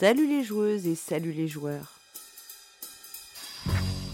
[0.00, 1.98] Salut les joueuses et salut les joueurs.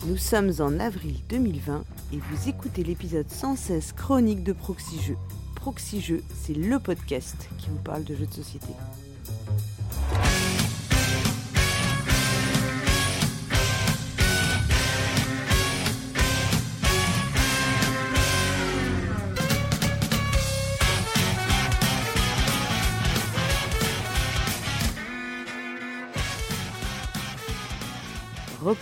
[0.06, 1.84] Nous sommes en avril 2020
[2.14, 5.18] et vous écoutez l'épisode 116 chronique de Proxy Jeux.
[5.56, 8.72] Proxy Jeux, c'est le podcast qui vous parle de jeux de société.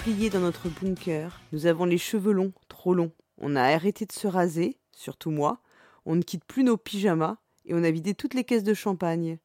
[0.05, 3.13] Repliés dans notre bunker, nous avons les cheveux longs, trop longs.
[3.39, 5.61] On a arrêté de se raser, surtout moi.
[6.07, 9.39] On ne quitte plus nos pyjamas et on a vidé toutes les caisses de champagne.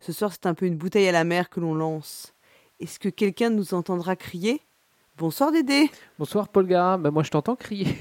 [0.00, 2.34] Ce soir, c'est un peu une bouteille à la mer que l'on lance.
[2.80, 4.60] Est-ce que quelqu'un nous entendra crier?
[5.16, 7.96] Bonsoir Dédé Bonsoir Paul Gara, bah, moi je t'entends crier.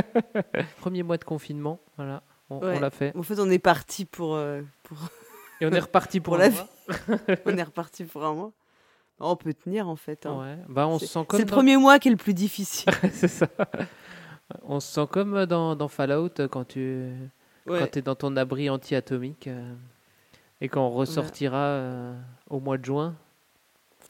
[0.80, 3.16] Premier mois de confinement, voilà, on, l'a fait.
[3.16, 4.98] En fait, on est parti pour, euh, pour...
[5.62, 6.68] Et on est reparti pour, Pour un la mois.
[7.46, 8.52] on est reparti pour un mois.
[9.20, 10.26] On peut tenir en fait.
[10.26, 10.38] hein.
[10.40, 10.58] Ouais.
[10.68, 12.34] Bah, on se C'est sent comme c'est le dans- premier mois qui est le plus
[12.34, 12.92] difficile.
[13.12, 13.48] c'est ça.
[14.62, 17.10] On se sent comme dans, dans Fallout quand tu
[17.66, 17.80] Ouais.
[17.80, 19.74] quand es dans ton abri anti-atomique euh,
[20.62, 22.14] et quand on ressortira euh,
[22.48, 23.14] au mois de juin.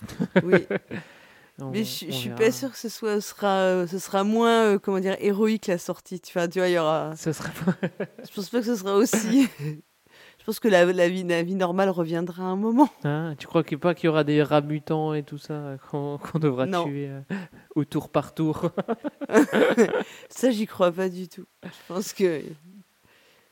[0.45, 0.65] Oui.
[1.61, 4.23] on- Mais je, je suis pas sûre que ce soit, ce sera, euh, ce sera
[4.23, 6.21] moins, comment dire, héroïque la sortie.
[6.21, 7.17] Tu vois, tu vois, il y aura.
[7.17, 7.89] Ce sera pas-
[8.29, 9.49] Je pense pas que ce sera aussi.
[10.49, 12.89] Je pense que la, la vie, la vie normale reviendra à un moment.
[13.05, 16.19] Hein, tu crois qu'il pas qu'il y aura des rats mutants et tout ça qu'on
[16.37, 16.85] devra Non.
[16.85, 17.21] tuer euh,
[17.75, 18.71] au tour par tour
[20.31, 21.45] Ça, j'y crois pas du tout.
[21.65, 22.41] Je pense que,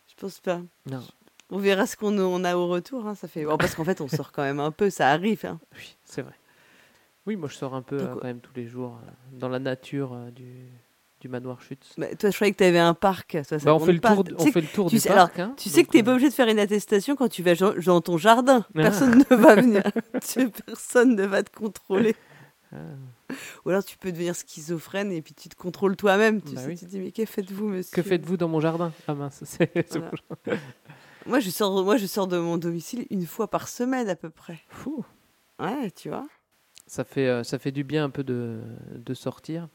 [0.09, 0.61] je pense pas.
[0.91, 1.03] Non.
[1.51, 3.07] On verra ce qu'on on a au retour.
[3.07, 3.45] hein, Ça fait.
[3.59, 4.89] parce qu'en fait, on sort quand même un peu.
[4.89, 5.45] Ça arrive.
[5.45, 5.61] hein.
[5.75, 6.33] Oui, c'est vrai.
[7.27, 9.49] Oui, moi je sors un peu Donc, euh, quand même tous les jours euh, dans
[9.51, 10.71] la nature euh, du,
[11.21, 11.95] du manoir Schütz.
[11.99, 13.39] Bah, toi, je croyais que tu avais un parc.
[13.45, 15.09] Ça, ça Bah, on, fait le tour, Tu on fait le tour tu du sais-
[15.09, 15.39] parc.
[15.39, 17.43] hein, Tu sais que donc, t'es euh, pas obligé de faire une attestation quand tu
[17.43, 18.65] vas dans ton jardin.
[18.75, 18.83] Ah.
[18.83, 19.83] Personne ne va venir.
[20.27, 22.15] Tu- Personne ne va te contrôler.
[22.73, 22.77] ah,
[23.65, 26.43] Ou alors tu peux devenir schizophrène et puis tu te contrôles toi-même.
[26.43, 26.77] Tu Bah sais, oui.
[26.77, 28.93] tu te dis mais que faites-vous, monsieur Que faites-vous dans mon jardin?
[29.09, 30.61] Ah mince, c'est Voilà.
[31.27, 34.31] Moi, je sors, moi, je sors de mon domicile une fois par semaine à peu
[34.31, 34.61] près.
[34.69, 35.05] Fou.
[35.59, 36.25] Ouais, tu vois.
[36.87, 38.61] Ça fait, euh, ça fait du bien un peu de,
[38.95, 39.67] de sortir.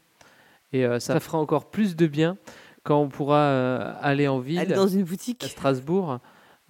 [0.72, 2.38] Et euh, ça fera encore plus de bien
[2.82, 5.44] quand on pourra euh, aller en ville, Aller dans une à boutique.
[5.44, 6.18] Strasbourg,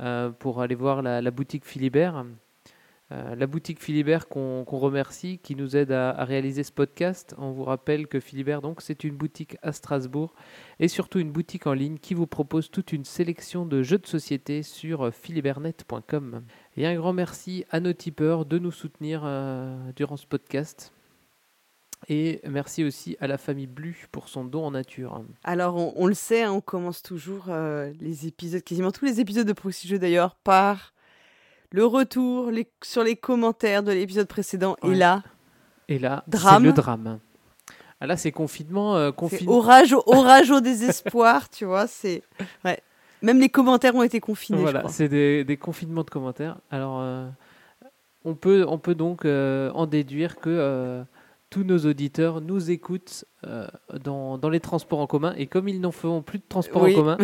[0.00, 2.24] euh, pour aller voir la, la boutique Philibert.
[3.36, 7.34] La boutique Philibert qu'on remercie, qui nous aide à, à réaliser ce podcast.
[7.36, 10.32] On vous rappelle que Philibert, donc, c'est une boutique à Strasbourg
[10.80, 14.06] et surtout une boutique en ligne qui vous propose toute une sélection de jeux de
[14.06, 16.42] société sur philibertnet.com.
[16.78, 19.20] Et un grand merci à nos tipeurs de nous soutenir
[19.94, 20.94] durant ce podcast.
[22.08, 25.22] Et merci aussi à la famille Blu pour son don en nature.
[25.44, 29.20] Alors, on, on le sait, hein, on commence toujours euh, les épisodes, quasiment tous les
[29.20, 30.92] épisodes de Proxy Jeux d'ailleurs, par
[31.70, 34.76] le retour les, sur les commentaires de l'épisode précédent.
[34.82, 35.22] Et là,
[35.88, 37.18] Et là, c'est le drame.
[38.00, 38.96] Ah là, c'est confinement.
[38.96, 39.52] euh, c'est confinement.
[39.58, 41.86] orage, au- orage au désespoir, tu vois.
[41.86, 42.22] C'est
[42.64, 42.80] ouais.
[43.22, 46.58] Même les commentaires ont été confinés, Voilà, c'est des, des confinements de commentaires.
[46.72, 47.28] Alors, euh,
[48.24, 51.04] on, peut, on peut donc en déduire que
[51.52, 53.66] tous nos auditeurs nous écoutent euh,
[54.02, 55.34] dans, dans les transports en commun.
[55.36, 56.94] Et comme ils n'en feront plus de transports Oui.
[56.94, 57.18] en commun,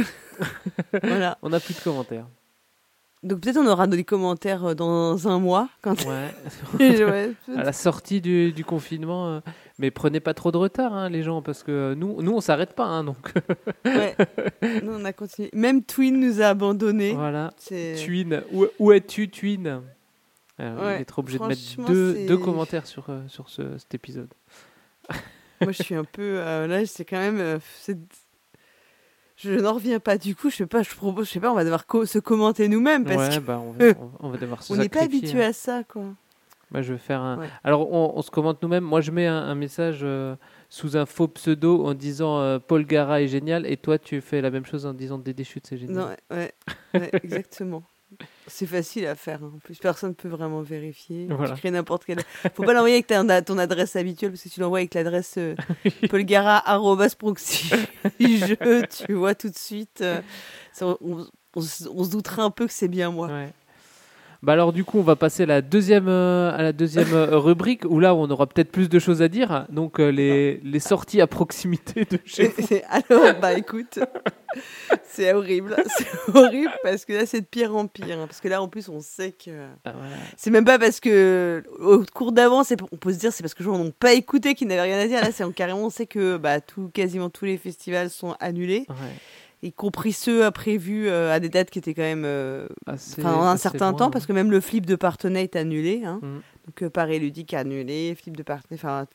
[1.02, 1.38] Voilà.
[1.42, 2.26] on n'a plus de commentaires.
[3.24, 5.68] Donc peut-être on aura des commentaires euh, dans un mois.
[5.82, 5.96] Quand...
[6.06, 6.28] Ouais.
[6.78, 9.28] Ouais, à la sortie du, du confinement.
[9.28, 9.40] euh,
[9.78, 12.74] mais prenez pas trop de retard, hein, les gens, parce que nous, nous on s'arrête
[12.74, 12.84] pas.
[12.84, 13.32] hein, donc
[13.86, 14.14] ouais.
[14.82, 15.50] Nous, on a continué.
[15.54, 17.12] Même Twin nous a abandonnés.
[17.14, 17.50] voilà.
[18.04, 19.80] Twin, où, où es-tu, Twin?
[20.60, 21.86] Euh, On Ouais, être obligé de mettre
[22.26, 24.32] deux, commentaires sur, euh, sur ce- cet épisode.
[25.60, 26.22] Moi, je suis un peu.
[26.38, 27.38] euh, là, c'est quand même.
[27.40, 27.58] euh,
[29.36, 30.18] Je n'en reviens pas.
[30.18, 30.82] Du coup, je sais pas.
[30.82, 31.26] Je propose.
[31.28, 31.52] Je sais pas.
[31.52, 34.30] On va devoir co- se commenter nous-mêmes parce Ouais, que bah, on, va, on- on
[34.30, 35.50] va devoir se on n'est pas habitué hein.
[35.50, 36.02] à ça, quoi.
[36.70, 37.38] Moi, je vais faire un.
[37.38, 37.48] Ouais.
[37.64, 38.84] Alors, on, on se commente nous-mêmes.
[38.84, 40.34] Moi, je mets un, un message euh,
[40.68, 44.40] sous un faux pseudo en disant euh, Paul Gara est génial, et toi, tu fais
[44.42, 45.96] la même chose en disant Dédé Chute, c'est génial.
[45.96, 46.52] Non, ouais,
[46.94, 47.82] ouais, exactement.
[48.46, 49.40] C'est facile à faire.
[49.44, 49.52] hein.
[49.54, 51.26] En plus, personne ne peut vraiment vérifier.
[51.30, 51.54] Voilà.
[51.54, 52.20] Tu crées n'importe quelle.
[52.54, 55.54] Faut pas l'envoyer avec ta- ton adresse habituelle parce que tu l'envoies avec l'adresse euh,
[56.10, 57.70] paulgara@proxy.
[58.20, 60.00] Je, tu vois tout de suite.
[60.00, 60.20] euh,
[60.72, 63.28] ça, on, on se- on se doutera un peu que c'est bien moi.
[63.28, 63.52] Ouais.
[64.40, 67.36] Bah alors du coup on va passer à la deuxième, euh, à la deuxième euh,
[67.38, 69.66] rubrique où là on aura peut-être plus de choses à dire.
[69.68, 73.98] Donc euh, les, les sorties à proximité de chez c'est- Alors, bah écoute,
[75.04, 75.76] c'est horrible.
[75.88, 78.18] C'est horrible parce que là, c'est de pire en pire.
[78.18, 79.50] hein, parce que là, en plus, on sait que.
[79.84, 79.92] Ah.
[80.36, 82.62] C'est même pas parce que au cours d'avant,
[82.92, 84.98] on peut se dire c'est parce que les gens n'ont pas écouté, qu'ils n'avaient rien
[85.00, 85.20] à dire.
[85.20, 88.86] Là, c'est en carrément, on sait que bah, tout, quasiment tous les festivals sont annulés.
[88.88, 88.94] Ouais.
[89.62, 93.34] Y compris ceux prévus euh, à des dates qui étaient quand même euh, Assez- enfin,
[93.34, 94.10] en un certain loin, temps, ouais.
[94.12, 96.02] parce que même le flip de Partenay est annulé.
[96.04, 96.20] Hein.
[96.22, 96.40] Mhm.
[96.66, 99.06] Donc euh, Paris Ludique annulé, flip de Partenay, enfin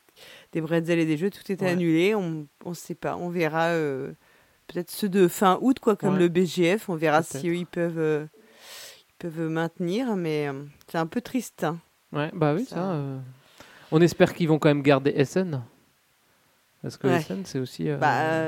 [0.52, 1.70] des bretzels et des jeux, tout était Ouais.
[1.72, 2.14] annulé.
[2.14, 3.68] On ne sait pas, on verra
[4.66, 6.20] peut-être ceux de fin août, quoi, comme Ouais.
[6.20, 6.88] le BGF.
[6.88, 8.26] On verra si eux, ils peuvent, euh,
[9.08, 11.64] ils peuvent maintenir, mais euh, c'est un peu triste.
[11.64, 11.78] hein.
[12.12, 12.76] Ouais, bah oui, ça.
[12.76, 13.18] Ça- euh,
[13.92, 15.62] On espère qu'ils vont quand même garder Essen.
[16.82, 17.16] Parce que Ouais.
[17.16, 17.88] Essen, c'est aussi.
[17.98, 18.44] Bah.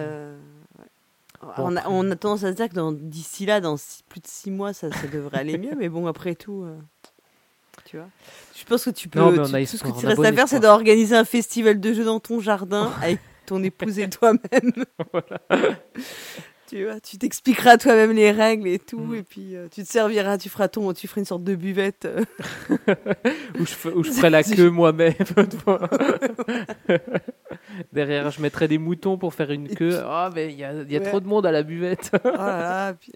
[1.43, 4.03] Bon, on, a, après- on a tendance à se dire que d'ici là, dans six-
[4.09, 5.75] plus de six mois, ça, ça devrait aller mieux.
[5.77, 6.77] Mais bon, après tout, euh,
[7.85, 8.07] tu vois.
[8.57, 9.19] Je pense que tu peux.
[9.19, 11.15] Non, mais on tu- a tout ce que tu restes bon à faire, c'est d'organiser
[11.17, 14.73] un festival de jeux dans ton jardin avec ton épouse et toi-même.
[16.69, 19.15] Tu vois, tu t'expliqueras toi-même les règles et tout, Mm.
[19.15, 22.07] et puis euh, tu te serviras, tu feras ton, tu feras une sorte de buvette.
[22.07, 22.25] euh.
[23.61, 25.15] où, je, fe- où je ferai la queue moi-même.
[27.93, 29.99] Derrière, je mettrai des moutons pour faire une Et queue.
[30.05, 31.07] Ah, mais il y a, il y a Ouais.
[31.09, 32.11] trop de monde à la buvette.
[32.25, 33.13] Oh là là, puis,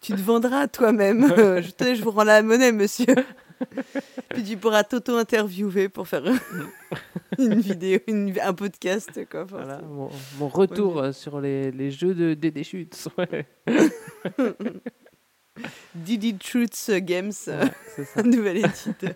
[0.00, 1.26] tu te vendras toi-même.
[1.36, 3.06] Je, te, je vous rends la monnaie, monsieur.
[4.30, 6.22] puis tu pourras t'auto-interviewer pour faire
[7.38, 9.10] une vidéo, une- un podcast.
[9.30, 9.44] Quoi.
[9.44, 12.36] Voilà, mon, mon retour euh, sur les, les jeux de.
[13.18, 13.46] Ouais,
[15.94, 17.64] Didi Truths Games, euh,
[17.98, 19.12] ouais, un nouvel éditeur.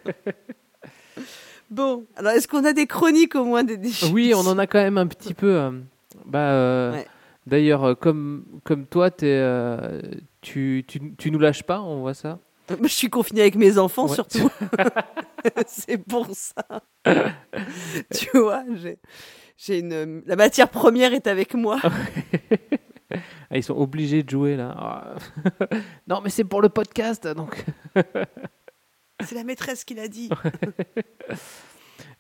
[1.69, 3.77] Bon, alors est-ce qu'on a des chroniques au moins des
[4.13, 5.55] Oui, on en a quand même un petit peu.
[5.57, 5.73] euh,
[6.25, 7.03] bah, euh.
[7.47, 10.01] D'ailleurs, euh, comme, comme toi, euh,
[10.41, 12.39] tu, tu, tu nous lâches pas, on voit ça?
[12.83, 14.15] Je suis confinée avec mes enfants Ouais.
[14.15, 14.51] surtout.
[15.67, 16.65] c'est pour ça.
[18.15, 18.99] tu vois, j'ai,
[19.57, 21.79] j'ai une, la matière première est avec moi.
[23.51, 24.75] Ah, ils sont obligés de jouer là.
[24.77, 25.15] Ah.
[26.07, 27.65] non, mais c'est pour le podcast, donc.
[29.25, 30.29] C'est la maîtresse qui l'a dit.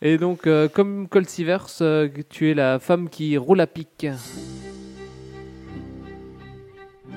[0.00, 4.06] Et donc, euh, comme Colt Sivers, euh, tu es la femme qui roule à pic.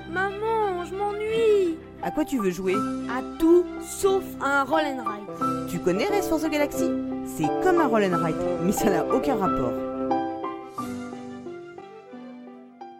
[0.10, 2.74] Maman, je m'ennuie À quoi tu veux jouer?
[3.10, 5.70] À tout sauf à un roll and ride.
[5.70, 6.90] Tu connais Race for the Galaxy?
[7.26, 9.74] C'est comme un roll and ride, mais ça n'a aucun rapport.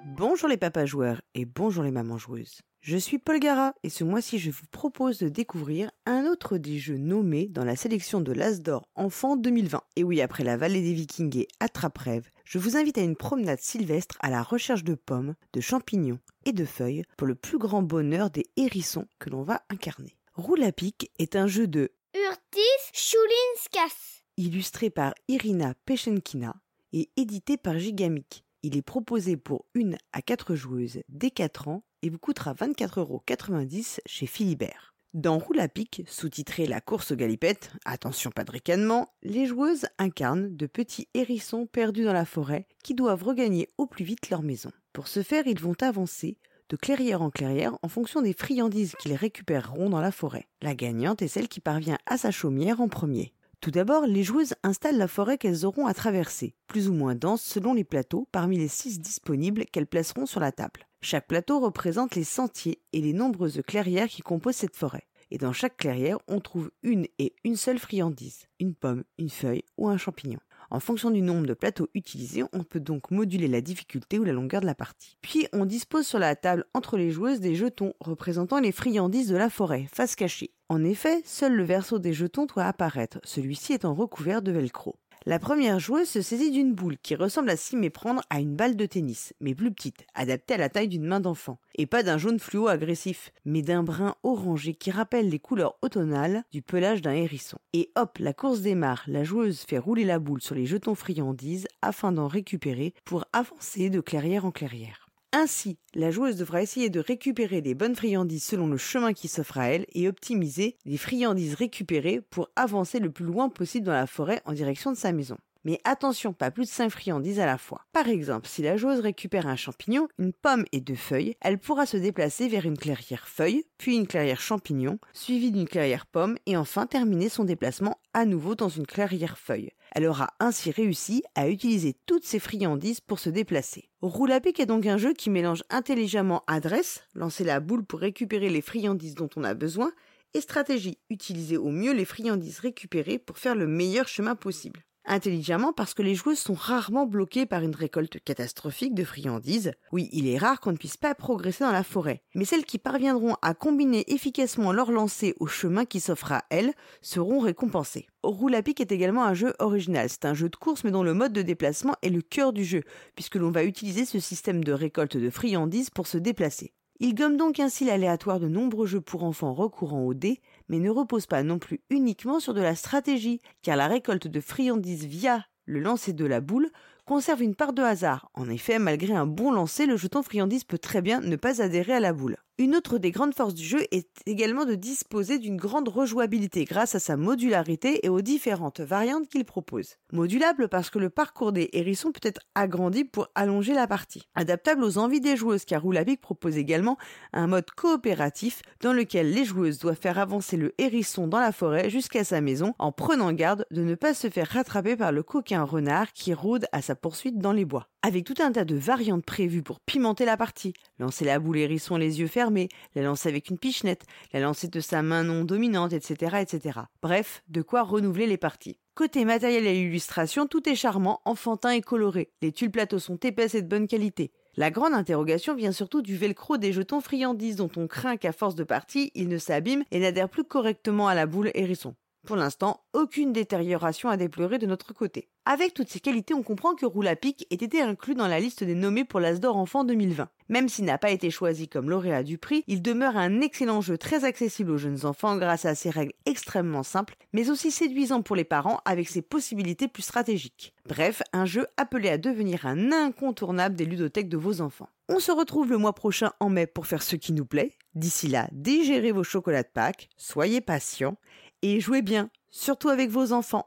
[0.06, 2.62] Bonjour les papas joueurs et bonjour les mamans joueuses.
[2.84, 6.80] Je suis Paul Gara et ce mois-ci je vous propose de découvrir un autre des
[6.80, 9.84] jeux nommés dans la sélection de l'As d'Or Enfant 2020.
[9.98, 13.60] Et oui, après la vallée des Vikings et Attrape-Rêve, je vous invite à une promenade
[13.60, 17.84] sylvestre à la recherche de pommes, de champignons et de feuilles pour le plus grand
[17.84, 20.18] bonheur des hérissons que l'on va incarner.
[20.34, 24.24] Roule à pic est un jeu de Urtis Chulinskas.
[24.38, 26.56] illustré par Irina Pechenkina
[26.94, 28.44] et édité par Gigamic.
[28.64, 34.00] Il est proposé pour une à quatre joueuses dès 4 ans et vous coûtera 24,90€
[34.06, 34.92] chez Philibert.
[35.14, 39.88] Dans Roule à pic, sous-titré La course aux galipettes, attention pas de ricanement, les joueuses
[39.98, 44.42] incarnent de petits hérissons perdus dans la forêt qui doivent regagner au plus vite leur
[44.42, 44.72] maison.
[44.94, 46.38] Pour ce faire, ils vont avancer
[46.70, 50.48] de clairière en clairière en fonction des friandises qu'ils récupéreront dans la forêt.
[50.62, 53.34] La gagnante est celle qui parvient à sa chaumière en premier.
[53.60, 57.44] Tout d'abord, les joueuses installent la forêt qu'elles auront à traverser, plus ou moins dense
[57.44, 60.88] selon les plateaux parmi les six disponibles qu'elles placeront sur la table.
[61.04, 65.08] Chaque plateau représente les sentiers et les nombreuses clairières qui composent cette forêt.
[65.32, 69.64] Et dans chaque clairière, on trouve une et une seule friandise, une pomme, une feuille
[69.78, 70.40] ou un champignon.
[70.70, 74.32] En fonction du nombre de plateaux utilisés, on peut donc moduler la difficulté ou la
[74.32, 75.18] longueur de la partie.
[75.22, 79.38] Puis on dispose sur la table entre les joueuses des jetons représentant les friandises de
[79.38, 80.54] la forêt, face cachée.
[80.70, 84.98] En effet, seul le verso des jetons doit apparaître, celui-ci étant recouvert de velcro.
[85.28, 88.76] La première joueuse se saisit d'une boule qui ressemble à s'y méprendre à une balle
[88.76, 92.18] de tennis, mais plus petite, adaptée à la taille d'une main d'enfant, et pas d'un
[92.18, 97.12] jaune fluo agressif, mais d'un brun orangé qui rappelle les couleurs automnales du pelage d'un
[97.12, 97.60] hérisson.
[97.74, 101.68] Et hop, la course démarre, la joueuse fait rouler la boule sur les jetons friandises
[101.84, 105.11] afin d'en récupérer pour avancer de clairière en clairière.
[105.34, 109.60] Ainsi, la joueuse devra essayer de récupérer les bonnes friandises selon le chemin qui s'offre
[109.60, 114.08] à elle et optimiser les friandises récupérées pour avancer le plus loin possible dans la
[114.08, 115.38] forêt en direction de sa maison.
[115.64, 117.86] Mais attention, pas plus de 5 friandises à la fois.
[117.94, 121.86] Par exemple, si la joueuse récupère un champignon, une pomme et deux feuilles, elle pourra
[121.86, 126.58] se déplacer vers une clairière feuille, puis une clairière champignon, suivie d'une clairière pomme, et
[126.58, 129.70] enfin terminer son déplacement à nouveau dans une clairière feuille.
[129.92, 133.90] Elle aura ainsi réussi à utiliser toutes ses friandises pour se déplacer.
[134.02, 138.00] Roule à pic est donc un jeu qui mélange intelligemment adresse, lancer la boule pour
[138.00, 139.92] récupérer les friandises dont on a besoin,
[140.34, 144.86] et stratégie, utiliser au mieux les friandises récupérées pour faire le meilleur chemin possible.
[145.06, 149.74] Intelligemment parce que les joueuses sont rarement bloquées par une récolte catastrophique de friandises.
[149.92, 152.78] Oui, il est rare qu'on ne puisse pas progresser dans la forêt, mais celles qui
[152.78, 158.06] parviendront à combiner efficacement leur lancer au chemin qui s'offre à elles seront récompensées.
[158.22, 160.08] Roule à pic est également un jeu original.
[160.08, 162.64] C'est un jeu de course mais dont le mode de déplacement est le cœur du
[162.64, 162.84] jeu,
[163.16, 166.74] puisque l'on va utiliser ce système de récolte de friandises pour se déplacer.
[167.04, 170.40] Il gomme donc ainsi l'aléatoire de nombreux jeux pour enfants recourant au dés,
[170.72, 174.40] mais ne repose pas non plus uniquement sur de la stratégie, car la récolte de
[174.40, 176.72] friandises via le lancer de la boule
[177.06, 178.32] conserve une part de hasard.
[178.36, 181.94] En effet, malgré un bon lancer, le jeton friandise peut très bien ne pas adhérer
[181.94, 182.38] à la boule.
[182.62, 186.94] Une autre des grandes forces du jeu est également de disposer d'une grande rejouabilité grâce
[186.94, 189.96] à sa modularité et aux différentes variantes qu'il propose.
[190.14, 194.28] Modulable parce que le parcours des hérissons peut être agrandi pour allonger la partie.
[194.36, 197.00] Adaptable aux envies des joueuses car Roulapic propose également
[197.34, 201.90] un mode coopératif dans lequel les joueuses doivent faire avancer le hérisson dans la forêt
[201.90, 205.64] jusqu'à sa maison en prenant garde de ne pas se faire rattraper par le coquin
[205.64, 207.91] renard qui rôde à sa poursuite dans les bois.
[208.04, 211.98] Avec tout un tas de variantes prévues pour pimenter la partie, lancer la boule hérisson
[211.98, 215.94] les yeux fermés, la lancer avec une pichenette, la lancer de sa main non dominante,
[215.94, 216.80] etc., etc.
[217.04, 218.80] Bref, de quoi renouveler les parties.
[218.96, 222.32] Côté matériel et illustration, tout est charmant, enfantin et coloré.
[222.42, 224.32] Les tuiles plateaux sont épaisses et de bonne qualité.
[224.56, 228.56] La grande interrogation vient surtout du velcro des jetons friandises dont on craint qu'à force
[228.56, 231.94] de partie, ils ne s'abîment et n'adhèrent plus correctement à la boule hérisson.
[232.26, 235.28] Pour l'instant, aucune détérioration à déplorer de notre côté.
[235.46, 238.76] Avec toutes ces qualités, on comprend que Roulapic ait été inclus dans la liste des
[238.76, 240.30] nommés pour l'Asdor Enfant 2020.
[240.48, 243.98] Même s'il n'a pas été choisi comme lauréat du prix, il demeure un excellent jeu
[243.98, 248.36] très accessible aux jeunes enfants grâce à ses règles extrêmement simples, mais aussi séduisant pour
[248.36, 250.76] les parents avec ses possibilités plus stratégiques.
[250.88, 254.90] Bref, un jeu appelé à devenir un incontournable des ludothèques de vos enfants.
[255.10, 257.74] On se retrouve le mois prochain en mai pour faire ce qui nous plaît.
[257.96, 261.18] D'ici là, digérez vos chocolats de Pâques, soyez patients
[261.62, 263.66] et jouez bien, surtout avec vos enfants.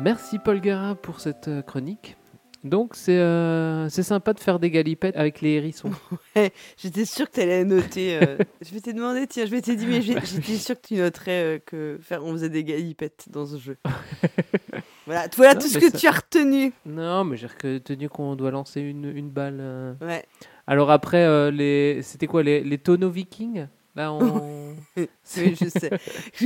[0.00, 2.16] Merci Paul Guérin pour cette euh, chronique.
[2.64, 5.90] Donc c'est euh, c'est sympa de faire des galipettes avec les hérissons.
[6.36, 8.18] Ouais, j'étais sûre que tu allais noter.
[8.22, 10.94] euh, je vais te demander, tiens, je vais te dire, mais j'étais sûre que tu
[10.94, 13.76] noterais euh, que faire, on faisait des galipettes dans ce jeu.
[15.06, 16.72] voilà, voilà Non, tout ce que ça- tu as retenu.
[16.86, 19.58] non, mais j'ai retenu qu'on doit lancer une, une balle.
[19.60, 19.94] euh.
[20.00, 20.24] Ouais.
[20.66, 24.74] Alors après, euh, les c'était quoi les, les tonneaux vikings Là, on...
[24.96, 25.90] Oui, je sais.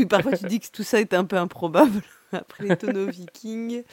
[0.07, 2.03] Parfois, tu dis que tout ça est un peu improbable.
[2.33, 3.85] Après les tonneaux vikings.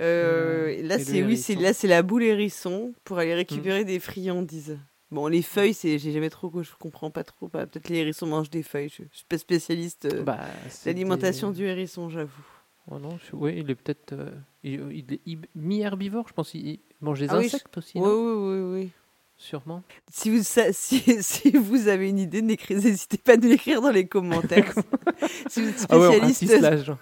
[0.00, 0.86] Euh, Mmh.
[0.86, 4.78] là, c'est oui, c'est là, c'est la boule hérisson pour aller récupérer des friandises.
[5.10, 7.48] Bon, les feuilles, c'est, j'ai jamais trop, je comprends pas trop.
[7.48, 8.90] Bah, peut-être les hérissons mangent des feuilles.
[8.90, 10.38] Je, je suis pas spécialiste euh, bah,
[10.68, 12.44] c'est d'alimentation des- du hérisson, j'avoue.
[12.90, 14.30] Oh non, je- ouais, il est peut-être euh,
[14.62, 16.52] il, il est hib- mi-herbivore, je pense.
[16.54, 18.14] Il, il mange des Ah oui, insectes aussi, Oui, non?
[18.14, 18.90] oui, oui, oui.
[19.38, 19.82] sûrement.
[20.12, 24.06] Si vous, si, si vous avez une idée, n'hésitez pas à nous l'écrire dans les
[24.08, 24.72] commentaires.
[25.48, 26.92] si vous êtes Ah ouais, on spécialiste.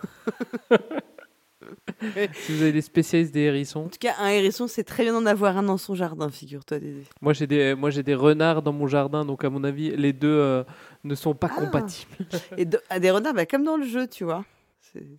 [2.35, 3.85] si vous avez des spécialistes des hérissons.
[3.87, 6.79] en tout cas, un hérisson, c'est très bien d'en avoir un dans son jardin, figure-toi,
[6.79, 7.03] Dédé.
[7.21, 10.13] Moi, j'ai des, moi, j'ai des renards dans mon jardin, donc à mon avis, les
[10.13, 10.65] deux euh,
[11.05, 11.61] ne sont pas Ah.
[11.61, 12.13] compatibles.
[12.57, 14.45] Et de- à des renards, bah, comme dans le jeu, tu vois.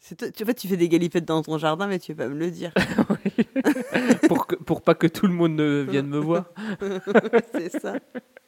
[0.01, 2.36] C'est, tu, en fait, tu fais des galipettes dans ton jardin, mais tu pas me
[2.38, 2.72] le dire.
[4.27, 6.46] pour, que, pour pas que tout le monde ne vienne me voir.
[7.54, 7.94] c'est ça.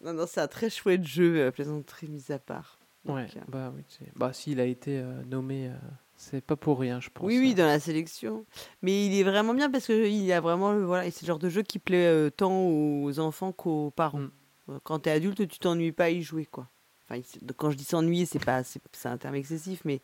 [0.03, 2.79] Non, non, c'est un très chouette jeu, euh, plaisanterie mise à part.
[3.05, 3.83] Donc, Ouais, euh, bah oui.
[4.15, 5.73] Bah, s'il a été euh, nommé, euh,
[6.19, 7.25] c'est pas pour rien, je pense.
[7.25, 8.45] Oui, oui, dans la sélection.
[8.81, 11.47] Mais il est vraiment bien parce qu'il a vraiment, voilà, et c'est le genre de
[11.47, 14.19] jeu qui plaît euh, tant aux enfants qu'aux parents.
[14.19, 14.31] Mm.
[14.69, 16.67] Euh, Quand t'es adulte, tu t'ennuies pas à y jouer, quoi.
[17.09, 17.21] Enfin,
[17.55, 20.01] quand je dis s'ennuyer, c'est pas, c'est un terme excessif, mais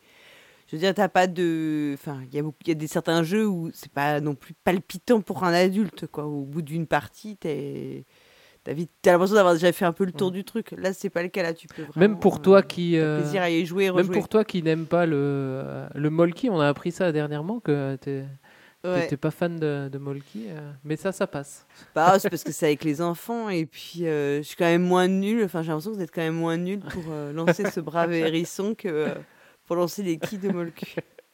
[0.68, 2.88] je veux dire, t'as pas de, enfin, il y a beaucoup, il y a des
[2.88, 6.26] certains jeux où c'est pas non plus palpitant pour un adulte, quoi.
[6.26, 8.06] Au bout d'une partie, t'es,
[8.66, 10.72] t'as vite- t'as l'impression d'avoir déjà fait un peu le tour du truc.
[10.78, 11.42] Là, c'est pas le cas.
[11.44, 12.92] Là, tu peux Même pour euh, toi qui.
[12.94, 16.10] t'as euh, plaisir à y jouer, Même pour toi qui n'aime pas le, euh, le
[16.10, 18.26] Molki, on a appris ça dernièrement que t'es
[18.84, 19.02] Ouais.
[19.02, 21.66] t'étais pas fan de, de Molki, euh, mais ça, ça passe.
[21.96, 24.84] Bah, c'est parce que c'est avec les enfants et puis euh, je suis quand même
[24.84, 25.44] moins nulle.
[25.44, 28.14] Enfin, j'ai l'impression que vous êtes quand même moins nulle pour euh, lancer ce brave
[28.14, 29.16] hérisson que euh,
[29.66, 30.86] pour lancer les quilles de Molku.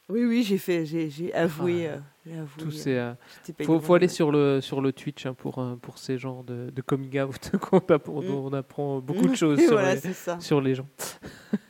[0.08, 1.86] Oui, oui, j'ai fait, j'ai, avoué.
[1.88, 5.34] Ah, euh, avoué, Tous euh, ces, euh, faut, aller sur le, sur le Twitch hein,
[5.34, 8.30] pour, pour ces genres de, de coming out qu'on apprend, Mm.
[8.30, 10.00] on apprend beaucoup de choses Et sur, voilà, les,
[10.40, 10.88] sur gens.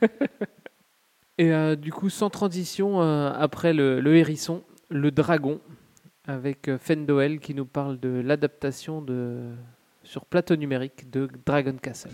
[1.37, 5.59] Et euh, du coup, sans transition, après le, le hérisson, le dragon,
[6.25, 9.49] avec Fendoel qui nous parle de l'adaptation de,
[10.03, 12.11] sur plateau numérique de Dragon Castle.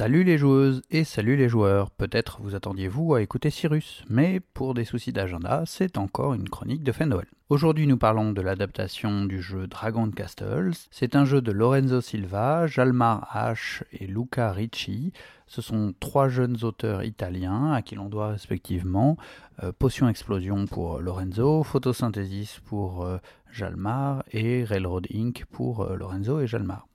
[0.00, 1.90] Salut les joueuses et salut les joueurs.
[1.90, 6.82] Peut-être vous attendiez-vous à écouter Cyrus, mais pour des soucis d'agenda, c'est encore une chronique
[6.82, 7.26] de fin Noël.
[7.50, 10.72] Aujourd'hui, nous parlons de l'adaptation du jeu Dragon Castles.
[10.90, 15.12] C'est un jeu de Lorenzo Silva, Jalmar H et Luca Ricci.
[15.46, 19.18] Ce sont trois jeunes auteurs italiens à qui l'on doit respectivement
[19.62, 23.18] euh, Potion Explosion pour Lorenzo, Photosynthesis pour euh,
[23.52, 25.44] Jalmar et Railroad Inc.
[25.50, 26.86] pour euh, Lorenzo et Jalmar.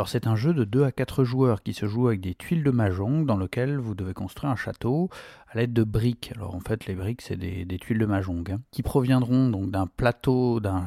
[0.00, 2.64] Alors c'est un jeu de 2 à 4 joueurs qui se joue avec des tuiles
[2.64, 5.10] de mahjong dans lequel vous devez construire un château
[5.50, 6.32] à l'aide de briques.
[6.36, 9.86] Alors en fait les briques c'est des, tuiles de mahjong hein, qui proviendront donc d'un
[9.86, 10.86] plateau d'un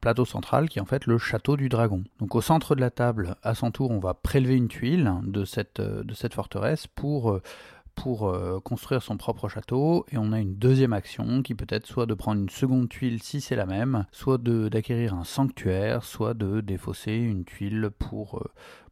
[0.00, 2.02] plateau central qui est en fait le château du dragon.
[2.18, 5.44] Donc au centre de la table, à son tour, on va prélever une tuile de
[5.44, 7.42] cette, de cette forteresse pour euh,
[7.96, 11.86] pour euh, construire son propre château et on a une deuxième action qui peut être
[11.86, 16.34] soit de prendre une seconde tuile si c'est la même, soit d'acquérir un sanctuaire, soit
[16.34, 18.44] de défausser une tuile pour, euh,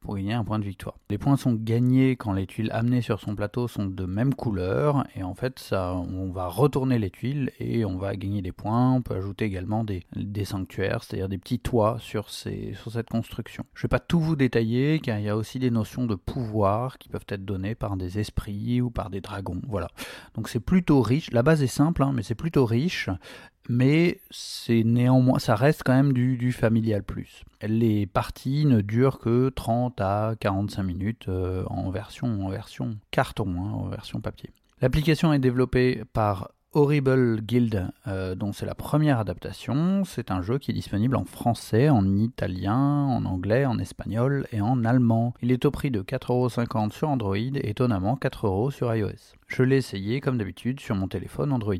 [0.04, 0.98] pour gagner un point de victoire.
[1.08, 5.06] Les points sont gagnés quand les tuiles amenées sur son plateau sont de même couleur
[5.16, 8.92] et en fait ça, on va retourner les tuiles et on va gagner des points.
[8.92, 10.04] On peut ajouter également des,
[10.44, 13.64] sanctuaires, c'est-à-dire des petits toits sur cette construction.
[13.74, 16.14] Je ne vais pas tout vous détailler car il y a aussi des notions de
[16.14, 19.62] pouvoir qui peuvent être données par des esprits ou par des dragons.
[19.66, 19.88] Voilà.
[20.34, 21.30] Donc c'est plutôt riche.
[21.32, 23.08] La base est simple, hein, mais c'est plutôt riche
[23.68, 27.44] mais c'est néanmoins, ça reste quand même du, familial plus.
[27.62, 32.50] Les parties ne durent que 30 à 45 minutes euh, en, version,
[33.10, 34.50] carton, hein, en version papier.
[34.80, 40.02] L'application est développée par Horrible Guild, euh, dont c'est la première adaptation.
[40.04, 44.60] C'est un jeu qui est disponible en français, en italien, en anglais, en espagnol et
[44.60, 45.34] en allemand.
[45.40, 49.36] Il est au prix de 4,50€ sur Android étonnamment 4€ sur iOS.
[49.46, 51.76] Je l'ai essayé comme d'habitude sur mon téléphone Android.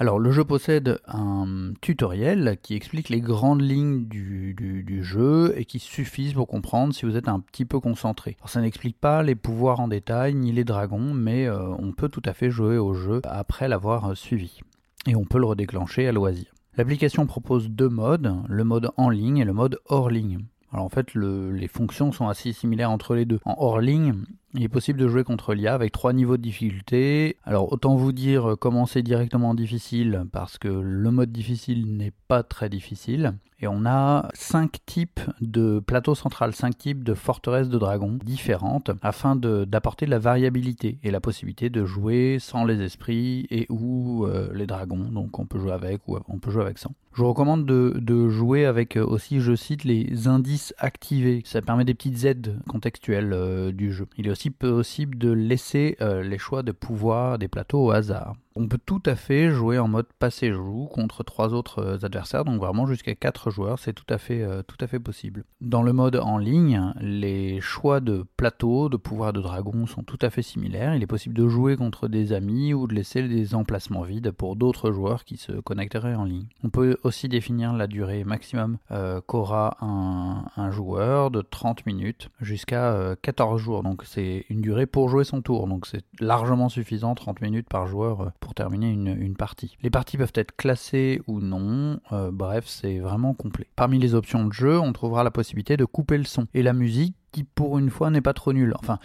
[0.00, 5.78] Alors le jeu possède un tutoriel qui explique les grandes lignes du, jeu et qui
[5.78, 8.38] suffisent pour comprendre si vous êtes un petit peu concentré.
[8.40, 12.08] Alors, ça n'explique pas les pouvoirs en détail ni les dragons, mais euh, on peut
[12.08, 14.60] tout à fait jouer au jeu après l'avoir suivi.
[15.06, 16.46] Et on peut le redéclencher à loisir.
[16.78, 20.38] L'application propose deux modes, le mode en ligne et le mode hors ligne.
[20.72, 23.40] Alors en fait, les fonctions sont assez similaires entre les deux.
[23.44, 24.14] En hors ligne,
[24.54, 27.36] il est possible de jouer contre l'IA avec trois niveaux de difficulté.
[27.44, 32.68] Alors autant vous dire commencer directement difficile parce que le mode difficile n'est pas très
[32.68, 33.34] difficile.
[33.62, 38.90] Et on a cinq types de plateaux central, cinq types de forteresses de dragons différentes
[39.02, 44.24] afin d'apporter de, la variabilité et la possibilité de jouer sans les esprits et ou
[44.24, 45.10] euh, les dragons.
[45.10, 46.92] Donc on peut jouer avec ou on peut jouer avec sans.
[47.12, 51.42] Je vous recommande de, jouer avec euh, aussi, je cite, les indices activés.
[51.44, 54.06] Ça permet des petites aides contextuelles euh, du jeu.
[54.16, 58.36] Il est possible de laisser les choix de pouvoir des plateaux au hasard.
[58.56, 62.60] On peut tout à fait jouer en mode passé-joue contre trois autres euh, adversaires, donc
[62.60, 65.44] vraiment jusqu'à quatre joueurs, c'est tout, à fait, euh, tout à fait possible.
[65.60, 70.18] Dans le mode en ligne, les choix de plateau, de pouvoir de dragon sont tout
[70.20, 70.96] à fait similaires.
[70.96, 74.56] Il est possible de jouer contre des amis ou de laisser des emplacements vides pour
[74.56, 76.46] d'autres joueurs qui se connecteraient en ligne.
[76.64, 83.16] On peut aussi définir la durée maximum euh, qu'aura un, joueur de 30 minutes jusqu'à
[83.22, 87.40] 14 jours, donc c'est une durée pour jouer son tour, donc c'est largement suffisant 30
[87.40, 89.76] minutes par joueur pour terminer une, partie.
[89.82, 93.66] Les parties peuvent être classées ou non, euh, bref, c'est vraiment complet.
[93.76, 96.72] Parmi les options de jeu, on trouvera la possibilité de couper le son et la
[96.72, 98.74] musique qui pour une fois n'est pas trop nulle.
[98.78, 98.98] Enfin,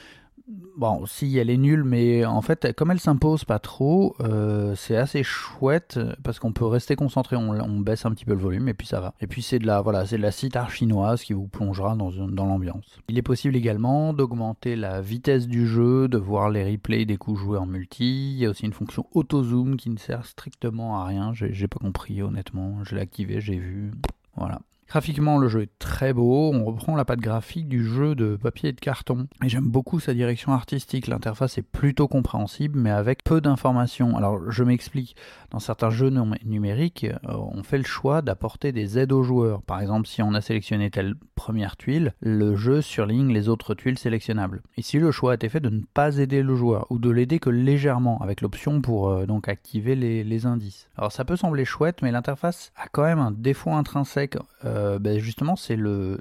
[0.47, 4.95] Bon, si elle est nulle, mais en fait, comme elle s'impose pas trop, euh, c'est
[4.95, 7.35] assez chouette parce qu'on peut rester concentré.
[7.35, 9.13] On, baisse un petit peu le volume et puis ça va.
[9.21, 12.11] Et puis c'est de la voilà, c'est de la sitar chinoise qui vous plongera dans,
[12.11, 12.99] dans l'ambiance.
[13.09, 17.39] Il est possible également d'augmenter la vitesse du jeu, de voir les replays des coups
[17.39, 18.33] joués en multi.
[18.33, 21.33] Il y a aussi une fonction auto zoom qui ne sert strictement à rien.
[21.33, 22.83] J'ai pas compris honnêtement.
[22.83, 23.91] Je l'ai activé, j'ai vu.
[24.35, 24.59] Voilà.
[24.87, 26.51] Graphiquement, le jeu est très beau.
[26.53, 29.27] On reprend la patte graphique du jeu de papier et de carton.
[29.43, 31.07] Et j'aime beaucoup sa direction artistique.
[31.07, 34.15] L'interface est plutôt compréhensible, mais avec peu d'informations.
[34.15, 35.15] Alors, je m'explique.
[35.51, 36.11] Dans certains jeux
[36.43, 39.63] numériques, euh, on fait le choix d'apporter des aides aux joueurs.
[39.63, 43.97] Par exemple, si on a sélectionné telle première tuile, le jeu surligne les autres tuiles
[43.97, 44.61] sélectionnables.
[44.77, 47.39] Ici, le choix a été fait de ne pas aider le joueur, ou de l'aider
[47.39, 50.89] que légèrement, avec l'option pour euh, donc activer les, indices.
[50.97, 54.37] Alors, ça peut sembler chouette, mais l'interface a quand même un défaut intrinsèque.
[54.65, 56.19] Euh, euh, ben justement, c'est le,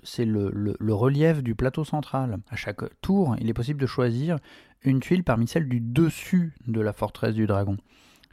[0.88, 2.38] relief du plateau central.
[2.50, 4.38] À chaque tour, il est possible de choisir
[4.82, 7.76] une tuile parmi celles du dessus de la forteresse du dragon.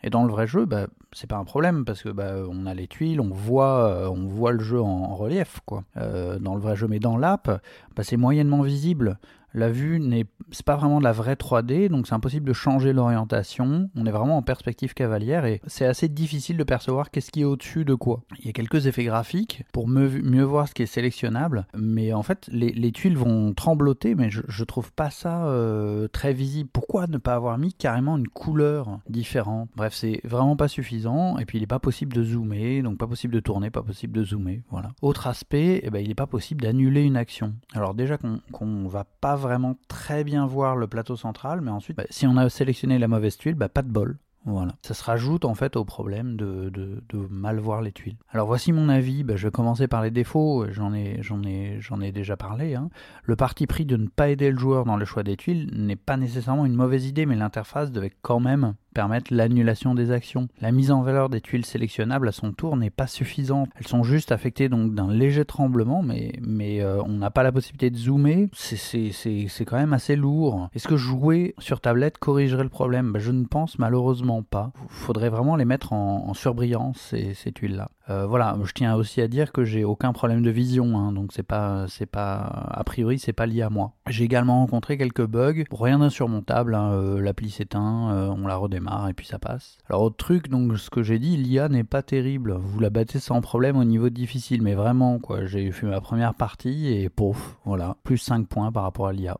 [0.04, 2.74] Et dans le vrai jeu, bah, c'est pas un problème parce que bah, on a
[2.74, 5.84] les tuiles, on voit, euh, on voit le jeu en, relief quoi.
[5.98, 7.62] Euh, dans le vrai jeu, mais dans l'app,
[8.02, 9.20] c'est moyennement visible.
[9.54, 10.26] La vue n'est
[10.66, 13.90] pas vraiment de la vraie 3D, donc c'est impossible de changer l'orientation.
[13.96, 17.46] On est vraiment en perspective cavalière et c'est assez difficile de percevoir qu'est-ce qui est
[17.46, 18.24] au-dessus de quoi.
[18.40, 22.24] Il y a quelques effets graphiques pour mieux, voir ce qui est sélectionnable, mais en
[22.24, 26.70] fait les, les tuiles vont trembloter, mais je, je trouve pas ça euh, très visible.
[26.72, 29.70] Pourquoi ne pas avoir mis carrément une couleur différente?
[29.76, 33.08] Bref, c'est vraiment pas suffisant et puis il n'est pas possible de zoomer, donc pas
[33.08, 34.64] possible de tourner, pas possible de zoomer.
[34.70, 34.92] Voilà.
[35.02, 37.54] Autre aspect, eh ben, il n'est pas possible d'annuler une action.
[37.74, 41.98] Alors déjà qu'on qu'on va pas vraiment très bien voir le plateau central, mais ensuite,
[41.98, 44.18] bah, si on a sélectionné la mauvaise tuile, bah, pas de bol.
[44.46, 44.74] Voilà.
[44.82, 48.18] Ça se rajoute en fait au problème de, de, mal voir les tuiles.
[48.32, 51.78] Alors voici mon avis, bah, je vais commencer par les défauts, j'en ai, j'en ai,
[51.80, 52.74] j'en ai déjà parlé.
[52.74, 52.90] Hein.
[53.24, 55.96] Le parti pris de ne pas aider le joueur dans le choix des tuiles n'est
[55.96, 60.48] pas nécessairement une mauvaise idée, mais l'interface devait quand même permettre l'annulation des actions.
[60.60, 63.70] La mise en valeur des tuiles sélectionnables à son tour n'est pas suffisante.
[63.76, 67.52] Elles sont juste affectées donc d'un léger tremblement, mais, mais euh, on n'a pas la
[67.52, 68.50] possibilité de zoomer.
[68.54, 70.70] C'est quand même assez lourd.
[70.76, 73.12] Est-ce que jouer sur tablette corrigerait le problème?
[73.12, 74.72] Ben, Je ne pense malheureusement pas.
[74.84, 77.90] Il faudrait vraiment les mettre en, surbrillance, ces, ces tuiles-là.
[78.10, 81.32] Euh, voilà, je tiens aussi à dire que j'ai aucun problème de vision, hein, donc
[81.34, 82.40] c'est pas, c'est pas,
[82.72, 83.94] a priori, c'est pas lié à moi.
[84.10, 86.76] J'ai également rencontré quelques bugs, rien d'insurmontable.
[86.76, 89.78] Hein, euh, L'appli s'éteint, on la redémarre et puis ça passe.
[89.90, 92.54] Alors autre truc, donc ce que j'ai dit, l'IA n'est pas terrible.
[92.54, 95.46] Vous la battez sans problème au niveau difficile, mais vraiment quoi.
[95.46, 99.38] J'ai fait ma première partie et pouf, voilà, plus 5 points par rapport à l'IA.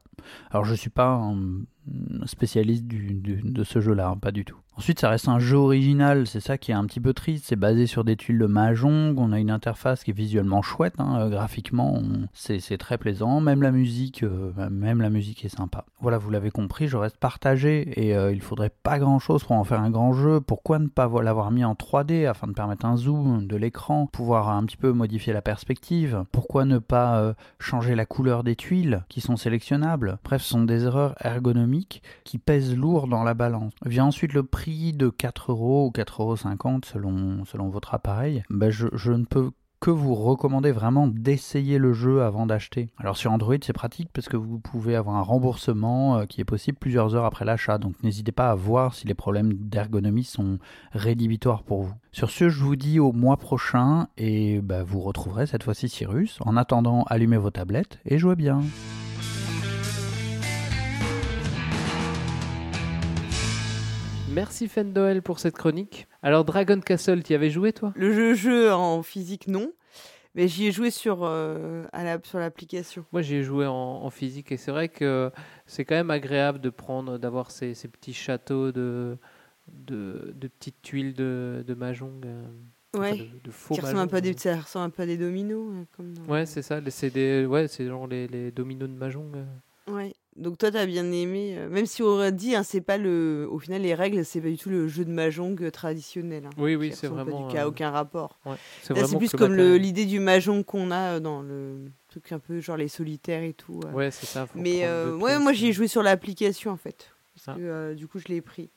[0.52, 1.36] Alors je suis pas un
[2.26, 4.58] spécialiste de ce jeu-là, hein, pas du tout.
[4.78, 7.46] Ensuite, ça reste un jeu original, c'est ça qui est un petit peu triste.
[7.48, 10.96] C'est basé sur des tuiles de Mahjong, on a une interface qui est visuellement chouette,
[10.98, 12.02] hein, euh, graphiquement,
[12.34, 13.42] c'est très plaisant.
[13.42, 15.86] Même la musique, euh, même la musique est sympa.
[16.00, 19.64] Voilà, vous l'avez compris, je reste partagé et euh, il faudrait pas grand-chose pour en
[19.66, 20.40] faire un grand jeu.
[20.40, 24.50] Pourquoi ne pas l'avoir mis en 3D afin de permettre un zoom de l'écran, pouvoir
[24.50, 26.24] un petit peu modifier la perspective?
[26.32, 30.11] Pourquoi ne pas euh, changer la couleur des tuiles qui sont sélectionnables?
[30.24, 33.74] Bref, ce sont des erreurs ergonomiques qui pèsent lourd dans la balance.
[33.86, 38.88] Vient ensuite le prix de 4 euros ou 4,50 euros selon, selon votre appareil, je,
[38.94, 42.90] je ne peux que vous recommander vraiment d'essayer le jeu avant d'acheter.
[43.00, 46.46] Alors sur Android c'est pratique parce que vous pouvez avoir un remboursement euh, qui est
[46.46, 50.60] possible plusieurs heures après l'achat, donc n'hésitez pas à voir si les problèmes d'ergonomie sont
[50.92, 51.96] rédhibitoires pour vous.
[52.12, 56.38] Sur ce, je vous dis au mois prochain et bah, vous retrouverez cette fois-ci Cyrus.
[56.42, 58.62] En attendant, allumez vos tablettes et jouez bien.
[64.34, 66.08] Merci Fendoel pour cette chronique.
[66.24, 67.92] Alors Dragon Castle, tu y avais joué toi?
[67.96, 69.72] Le jeu, jeu en physique, non.
[70.36, 73.04] Mais j'y ai joué sur, euh, à la, sur l'application.
[73.12, 75.30] Moi j'y ai joué en, en physique et c'est vrai que
[75.66, 79.18] c'est quand même agréable de prendre, d'avoir ces, ces petits châteaux de,
[79.68, 82.22] de, de petites tuiles de, de mahjong.
[82.26, 82.44] euh,
[82.96, 83.18] enfin, Ouais.
[83.18, 85.06] de, de faux Qui ressemble un mahjong, peu à des, ça ressemble un peu à
[85.06, 85.74] des dominos.
[85.74, 86.80] euh, Comme dans- Ouais, c'est ça.
[86.90, 89.32] C'est des, ouais, c'est genre les, les dominos de mahjong.
[89.90, 90.14] Ouais.
[90.38, 93.48] Donc toi, t'as bien aimé, euh, même si on aurait dit, hein, c'est pas le,
[93.52, 96.46] au final, les règles, c'est pas du tout le jeu de mahjong euh, traditionnel.
[96.46, 97.50] hein, Oui, oui, qui c'est ressemble pas vraiment.
[97.50, 98.40] du- euh, aucun rapport.
[98.46, 101.82] ouais, c'est Là, c'est vraiment plus comme l'idée du mahjong qu'on a euh, dans le
[102.08, 103.82] truc un peu genre les solitaires et tout.
[103.86, 103.92] euh.
[103.92, 104.48] Ouais, c'est ça.
[104.56, 105.74] Mais euh, ouais, moi j'y ai euh.
[105.74, 107.12] joué sur l'application en fait.
[107.36, 107.56] Parce Ah.
[107.56, 108.70] que euh, du coup je l'ai pris.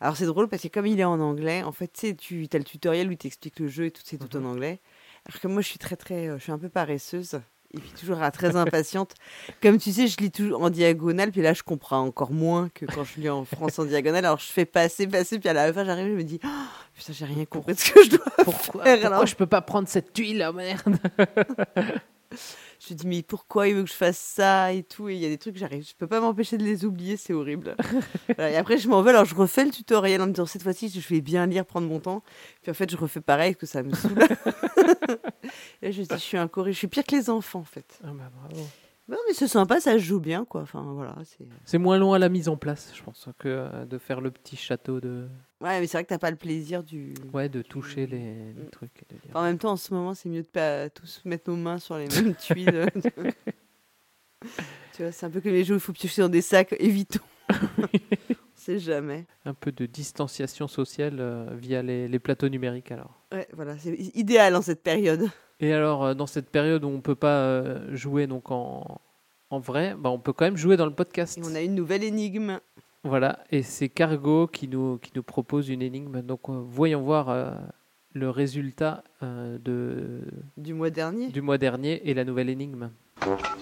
[0.00, 2.64] Alors c'est drôle parce que comme il est en anglais, en fait tu as le
[2.64, 4.46] tutoriel où il t'explique le jeu et tout, c'est tout en Mhm.
[4.46, 4.80] anglais.
[5.26, 7.40] Alors que moi je suis très très, euh, je suis un peu paresseuse
[7.74, 9.14] et puis toujours euh, très impatiente.
[9.62, 12.86] Comme tu sais, je lis toujours en diagonale, puis là je comprends encore moins que
[12.86, 14.24] quand je lis en France en diagonale.
[14.24, 16.48] Alors je fais passer, passer, puis à la fin j'arrive, je me dis, Oh,
[16.94, 19.46] putain j'ai rien compris de ce que je dois Pourquoi, faire, pourquoi alors je peux
[19.46, 20.98] pas prendre cette tuile, ah, merde?
[22.32, 22.36] Je
[22.94, 25.26] me dis, mais pourquoi il veut que je fasse ça et tout Et il y
[25.26, 27.76] a des trucs, j'arrive, je peux pas m'empêcher de les oublier, c'est horrible.
[28.36, 30.62] Voilà, et après, je m'en veux, alors je refais le tutoriel en me disant, cette
[30.62, 32.22] fois-ci, je vais bien lire, prendre mon temps.
[32.62, 34.18] Puis en fait, je refais pareil, parce que ça me saoule.
[35.82, 37.64] et là, je dis, je suis un coré, je suis pire que les enfants, en
[37.64, 37.98] fait.
[38.04, 38.66] Ah bah, bravo.
[39.08, 40.60] Non, mais c'est sympa, ça joue bien, quoi.
[40.62, 41.16] Enfin, voilà.
[41.24, 44.20] c'est- C'est moins long à la mise en place, je pense, que euh, de faire
[44.20, 45.26] le petit château de,
[45.60, 47.14] Ouais, mais c'est vrai que t'as pas le plaisir du.
[47.32, 48.18] ouais, de toucher les,
[48.54, 48.70] les Mm.
[48.70, 49.02] trucs.
[49.02, 51.20] et de dire- Enfin, en même temps, en ce moment, c'est mieux de pas tous
[51.24, 52.86] mettre nos mains sur les mêmes tuiles.
[54.94, 56.74] tu vois, c'est un peu comme les jeux où il faut piocher dans des sacs,
[56.78, 57.20] évitons.
[57.50, 57.56] On
[58.54, 59.26] sait jamais.
[59.44, 63.14] Un peu de distanciation sociale euh, via les, les plateaux numériques, alors.
[63.32, 65.28] Ouais, voilà, c'est idéal en cette période.
[65.60, 69.00] Et alors, euh, dans cette période où on peut pas euh, jouer donc en,
[69.50, 71.38] en vrai, bah, on peut quand même jouer dans le podcast.
[71.38, 72.60] Et on a une nouvelle énigme.
[73.04, 76.20] Voilà, et c'est Cargo qui nous, qui nous propose une énigme.
[76.22, 77.52] Donc, euh, voyons voir euh,
[78.12, 80.22] le résultat euh, de,
[80.56, 81.28] du mois dernier.
[81.28, 82.90] du mois dernier et la nouvelle énigme.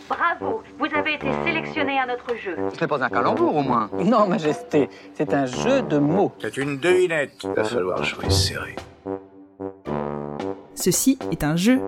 [0.08, 2.56] Bravo, vous avez été sélectionné à notre jeu.
[2.74, 3.90] Ce n'est pas un calembour au moins.
[4.04, 6.32] Non, Majesté, c'est un jeu de mots.
[6.38, 7.34] C'est une devinette.
[7.44, 8.76] Il va falloir jouer serré.
[10.74, 11.80] Ceci est un jeu.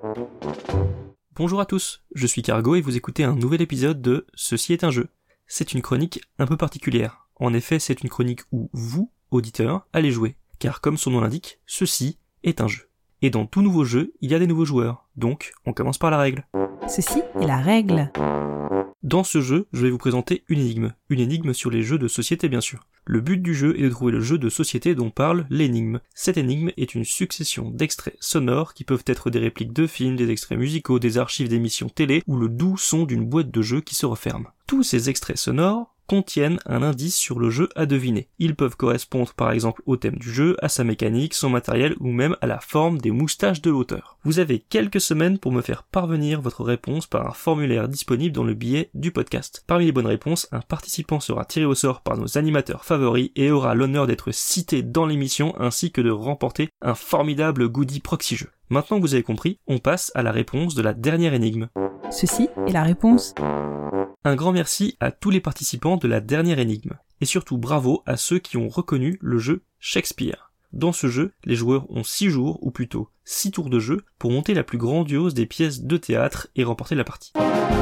[1.35, 4.83] Bonjour à tous, je suis Cargo et vous écoutez un nouvel épisode de Ceci est
[4.83, 5.07] un jeu.
[5.47, 7.28] c'est une chronique un peu particulière.
[7.39, 10.35] En effet, c'est une chronique où vous, auditeurs, allez jouer.
[10.59, 12.89] Car comme son nom l'indique, ceci est un jeu.
[13.21, 15.07] Et dans tout nouveau jeu, il y a des nouveaux joueurs.
[15.15, 16.45] Donc, on commence par la règle.
[16.87, 18.11] Ceci est la règle.
[19.03, 20.93] Dans ce jeu, je vais vous présenter une énigme.
[21.09, 22.85] Une énigme sur les jeux de société bien sûr.
[23.05, 26.01] Le but du jeu est de trouver le jeu de société dont parle l'énigme.
[26.13, 30.29] Cette énigme est une succession d'extraits sonores qui peuvent être des répliques de films, des
[30.29, 33.95] extraits musicaux, des archives d'émissions télé ou le doux son d'une boîte de jeu qui
[33.95, 34.47] se referme.
[34.67, 38.29] Tous ces extraits sonores contiennent un indice sur le jeu à deviner.
[38.39, 42.07] Ils peuvent correspondre par exemple au thème du jeu, à sa mécanique, son matériel ou
[42.07, 44.17] même à la forme des moustaches de l'auteur.
[44.23, 48.43] Vous avez quelques semaines pour me faire parvenir votre réponse par un formulaire disponible dans
[48.43, 49.63] le billet du podcast.
[49.67, 53.51] Parmi les bonnes réponses, un participant sera tiré au sort par nos animateurs favoris et
[53.51, 58.49] aura l'honneur d'être cité dans l'émission ainsi que de remporter un formidable goodie proxy jeu.
[58.69, 61.69] Maintenant que vous avez compris, on passe à la réponse de la dernière énigme.
[62.11, 63.33] Ceci est la réponse.
[64.23, 68.15] Un grand merci à tous les participants de la dernière énigme, et surtout bravo à
[68.15, 70.48] ceux qui ont reconnu le jeu Shakespeare.
[70.71, 74.31] Dans ce jeu, les joueurs ont 6 jours, ou plutôt 6 tours de jeu, pour
[74.31, 77.33] monter la plus grandiose des pièces de théâtre et remporter la partie.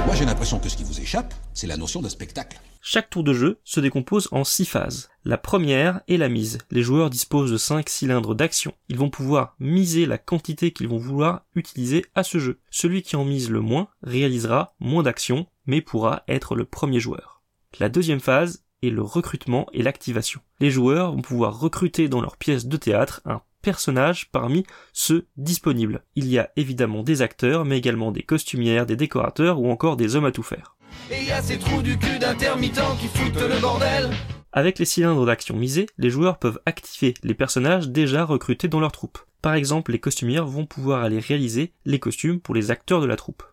[0.05, 2.61] Moi j'ai l'impression que ce qui vous échappe, c'est la notion de spectacle.
[2.81, 5.09] Chaque tour de jeu se décompose en 6 phases.
[5.25, 6.59] La première est la mise.
[6.71, 8.73] Les joueurs disposent de 5 cylindres d'action.
[8.87, 12.61] Ils vont pouvoir miser la quantité qu'ils vont vouloir utiliser à ce jeu.
[12.69, 17.43] Celui qui en mise le moins réalisera moins d'actions, mais pourra être le premier joueur.
[17.79, 20.41] La deuxième phase est le recrutement et l'activation.
[20.59, 26.03] Les joueurs vont pouvoir recruter dans leur pièce de théâtre un personnage parmi ceux disponibles.
[26.15, 30.15] Il y a évidemment des acteurs, mais également des costumières, des décorateurs ou encore des
[30.15, 30.75] hommes à tout faire.
[31.11, 34.09] Et y ces trous du cul d'intermittents qui foutent le bordel
[34.57, 38.91] Avec les cylindres d'action misés, les joueurs peuvent activer les personnages déjà recrutés dans leur
[38.91, 39.19] troupe.
[39.43, 43.17] Par exemple, les costumières vont pouvoir aller réaliser les costumes pour les acteurs de la
[43.17, 43.43] troupe.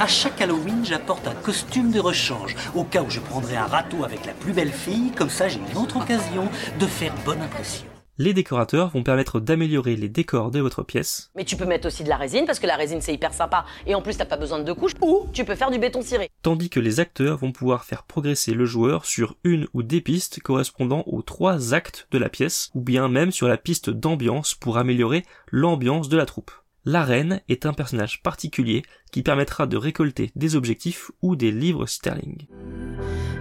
[0.00, 4.04] À chaque Halloween, j'apporte un costume de rechange, au cas où je prendrai un râteau
[4.04, 6.48] avec la plus belle fille, comme ça j'ai une autre occasion
[6.80, 7.84] de faire bonne impression.
[8.16, 11.32] Les décorateurs vont permettre d'améliorer les décors de votre pièce.
[11.34, 13.64] Mais tu peux mettre aussi de la résine parce que la résine c'est hyper sympa
[13.88, 16.00] et en plus t'as pas besoin de deux couches ou tu peux faire du béton
[16.00, 16.30] ciré.
[16.42, 20.40] Tandis que les acteurs vont pouvoir faire progresser le joueur sur une ou des pistes
[20.40, 24.78] correspondant aux trois actes de la pièce ou bien même sur la piste d'ambiance pour
[24.78, 26.52] améliorer l'ambiance de la troupe.
[26.84, 31.86] La reine est un personnage particulier qui permettra de récolter des objectifs ou des livres
[31.86, 32.46] sterling.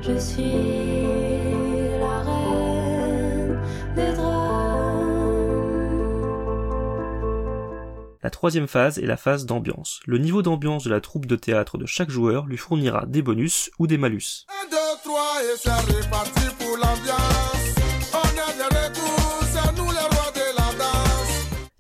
[0.02, 0.42] Je suis
[2.00, 3.62] la reine
[3.96, 4.20] des
[8.24, 10.00] La troisième phase est la phase d'ambiance.
[10.06, 13.70] Le niveau d'ambiance de la troupe de théâtre de chaque joueur lui fournira des bonus
[13.80, 14.46] ou des malus.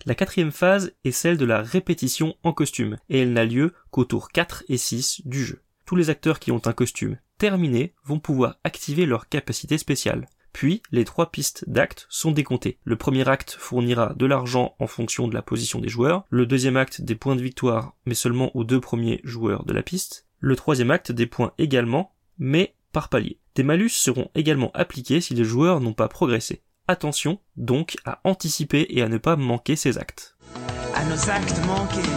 [0.05, 4.03] La quatrième phase est celle de la répétition en costume, et elle n'a lieu qu'au
[4.03, 5.61] tour 4 et 6 du jeu.
[5.85, 10.27] Tous les acteurs qui ont un costume terminé vont pouvoir activer leur capacité spéciale.
[10.53, 12.77] Puis, les trois pistes d'actes sont décomptées.
[12.83, 16.77] Le premier acte fournira de l'argent en fonction de la position des joueurs, le deuxième
[16.77, 20.55] acte des points de victoire, mais seulement aux deux premiers joueurs de la piste, le
[20.55, 23.39] troisième acte des points également, mais par palier.
[23.55, 26.63] Des malus seront également appliqués si les joueurs n'ont pas progressé.
[26.87, 30.35] Attention donc à anticiper et à ne pas manquer ces actes.
[30.93, 32.09] À nos actes manqués.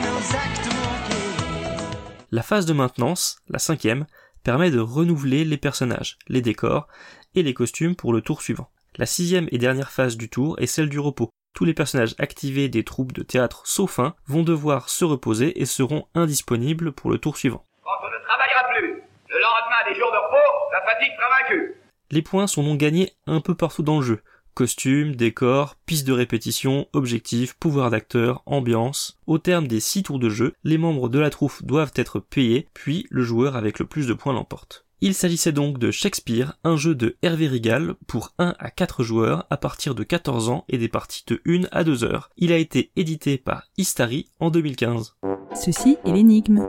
[0.00, 1.84] Nos actes manqués.
[2.30, 4.06] La phase de maintenance, la cinquième,
[4.42, 6.88] permet de renouveler les personnages, les décors
[7.34, 8.70] et les costumes pour le tour suivant.
[8.96, 11.30] La sixième et dernière phase du tour est celle du repos.
[11.54, 15.66] Tous les personnages activés des troupes de théâtre sauf un vont devoir se reposer et
[15.66, 17.64] seront indisponibles pour le tour suivant.
[17.82, 21.74] Quand on ne travaillera plus, le lendemain des jours de repos, la fatigue sera vaincue.
[22.10, 24.22] Les points sont donc gagnés un peu partout dans le jeu.
[24.58, 29.16] Costumes, décors, pistes de répétition, objectifs, pouvoir d'acteur, ambiance.
[29.28, 32.66] Au terme des 6 tours de jeu, les membres de la troupe doivent être payés,
[32.74, 34.84] puis le joueur avec le plus de points l'emporte.
[35.00, 39.46] Il s'agissait donc de Shakespeare, un jeu de Hervé Rigal pour 1 à 4 joueurs
[39.48, 42.28] à partir de 14 ans et des parties de 1 à 2 heures.
[42.36, 45.14] Il a été édité par Istari en 2015.
[45.54, 46.68] Ceci est l'énigme.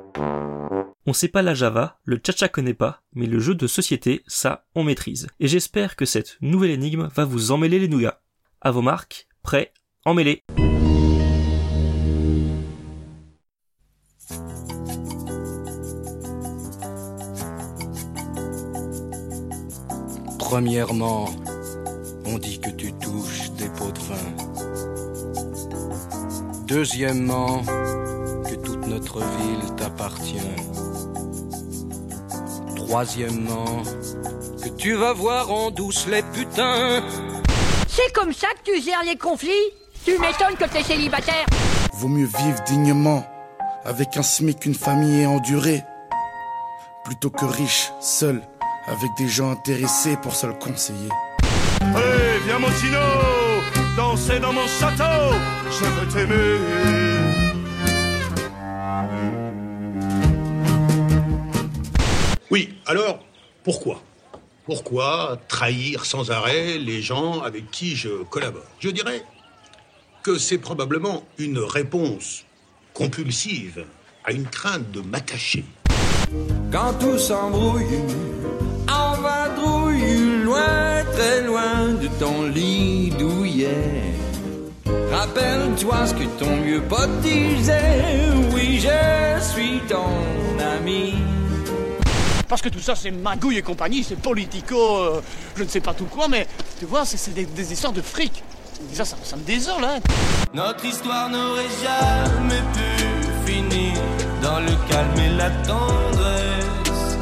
[1.05, 4.65] On sait pas la Java, le tcha connaît pas, mais le jeu de société, ça,
[4.75, 5.27] on maîtrise.
[5.39, 8.21] Et j'espère que cette nouvelle énigme va vous emmêler les nougats.
[8.59, 10.43] À vos marques, prêts, emmêlés.
[20.37, 21.29] Premièrement,
[22.25, 24.15] on dit que tu touches des pots de vin.
[26.67, 30.78] Deuxièmement, que toute notre ville t'appartient.
[32.89, 33.83] Troisièmement,
[34.63, 37.03] que tu vas voir en douce les putains.
[37.87, 39.51] C'est comme ça que tu gères les conflits
[40.03, 41.45] Tu m'étonnes que t'es célibataire
[41.93, 43.23] Vaut mieux vivre dignement,
[43.85, 45.83] avec un SMIC qu'une famille et endurer.
[47.05, 48.41] plutôt que riche, seul,
[48.87, 51.09] avec des gens intéressés pour se le conseiller.
[51.81, 52.69] Allez, viens mon
[53.95, 55.35] danser dans mon château,
[55.69, 57.08] je veux t'aimer.
[62.51, 63.19] Oui, alors,
[63.63, 64.01] pourquoi?
[64.65, 68.65] Pourquoi trahir sans arrêt les gens avec qui je collabore?
[68.79, 69.23] Je dirais
[70.23, 72.45] que c'est probablement une réponse
[72.95, 73.85] compulsive
[74.25, 75.63] à une crainte de m'attacher.
[76.71, 78.01] Quand tout s'embrouille,
[78.89, 84.13] en vadrouille, loin, très loin de ton lit douillet.
[85.11, 88.05] Rappelle-toi ce que ton vieux pote disait,
[88.53, 90.09] oui, je suis ton
[90.59, 91.13] ami.
[92.49, 95.21] Parce que tout ça, c'est magouille et compagnie, c'est politico, euh,
[95.55, 96.47] je ne sais pas tout quoi, mais
[96.79, 98.43] tu vois, c'est- des, des histoires de fric.
[98.91, 99.99] Et ça, ça, ça me désole, hein.
[100.53, 103.93] Notre histoire n'aurait jamais pu finir
[104.41, 107.17] dans le calme et la tendresse.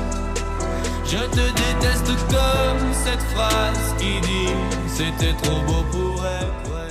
[1.05, 4.53] Je te déteste comme cette phrase qui dit
[4.87, 6.87] c'était trop beau pour être vrai.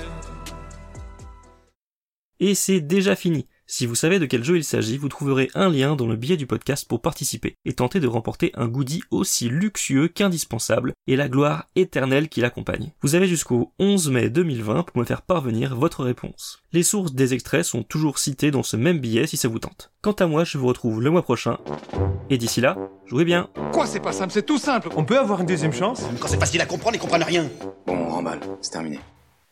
[2.41, 3.47] Et c'est déjà fini.
[3.69, 6.37] Si vous savez de quel jeu il s'agit, vous trouverez un lien dans le billet
[6.37, 11.29] du podcast pour participer et tenter de remporter un goodie aussi luxueux qu'indispensable et la
[11.29, 12.93] gloire éternelle qui l'accompagne.
[13.03, 16.63] Vous avez jusqu'au 11 mai 2020 pour me faire parvenir votre réponse.
[16.73, 19.91] Les sources des extraits sont toujours citées dans ce même billet si ça vous tente.
[20.01, 21.59] Quant à moi, je vous retrouve le mois prochain.
[22.31, 23.51] Et d'ici là, jouez bien.
[23.73, 24.91] Quoi, c'est pas simple, c'est tout simple.
[24.95, 26.05] On peut avoir une deuxième chance?
[26.21, 27.51] Quand c'est facile à comprendre, ils comprennent rien.
[27.85, 29.01] Bon, on remballe, c'est terminé.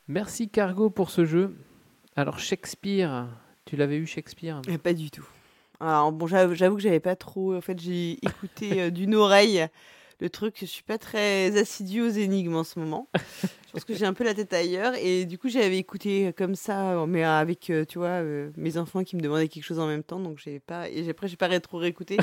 [0.06, 1.56] Merci Cargo pour ce jeu.
[2.14, 3.26] Alors Shakespeare,
[3.74, 5.26] tu l'avais eu Shakespeare Eh, Pas du tout.
[5.80, 7.54] Alors bon, j'avoue que j'avais pas trop.
[7.56, 9.66] En fait, j'ai écouté euh, d'une oreille
[10.20, 10.56] le truc.
[10.60, 13.08] Je suis pas très assidue aux énigmes en ce moment.
[13.14, 14.94] je pense que j'ai un peu la tête ailleurs.
[14.96, 19.02] Et du coup, j'avais écouté comme ça, mais avec, euh, tu vois, euh, mes enfants
[19.02, 20.20] qui me demandaient quelque chose en même temps.
[20.20, 20.88] Donc j'ai pas.
[20.88, 22.16] Et après, j'ai pas rétro réécouté.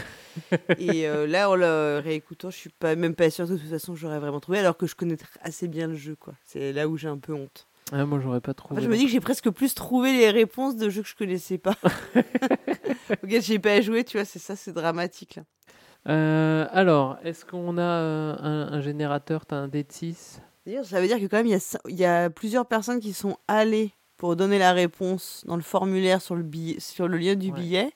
[0.78, 3.70] et euh, là, en le réécoutant, je suis pas même pas sûre que de toute
[3.70, 6.34] façon j'aurais vraiment trouvé, alors que je connais assez bien le jeu, quoi.
[6.46, 7.68] C'est là où j'ai un peu honte.
[7.92, 8.82] Ah, Moi, j'aurais pas trouvé.
[8.82, 11.58] Je me dis que j'ai presque plus trouvé les réponses de jeux que je connaissais
[11.58, 11.76] pas.
[13.24, 15.44] Auquel j'ai pas joué, tu vois, c'est ça, c'est dramatique là.
[16.08, 20.86] Euh, alors, est-ce qu'on a euh, un, un générateur T'as un dé de 6 D'ailleurs,
[20.86, 23.92] ça veut dire que quand même, il y, a, y plusieurs personnes qui sont allées
[24.18, 27.60] pour donner la réponse dans le formulaire sur le, billet, sur le lien du Ouais.
[27.60, 27.92] billet,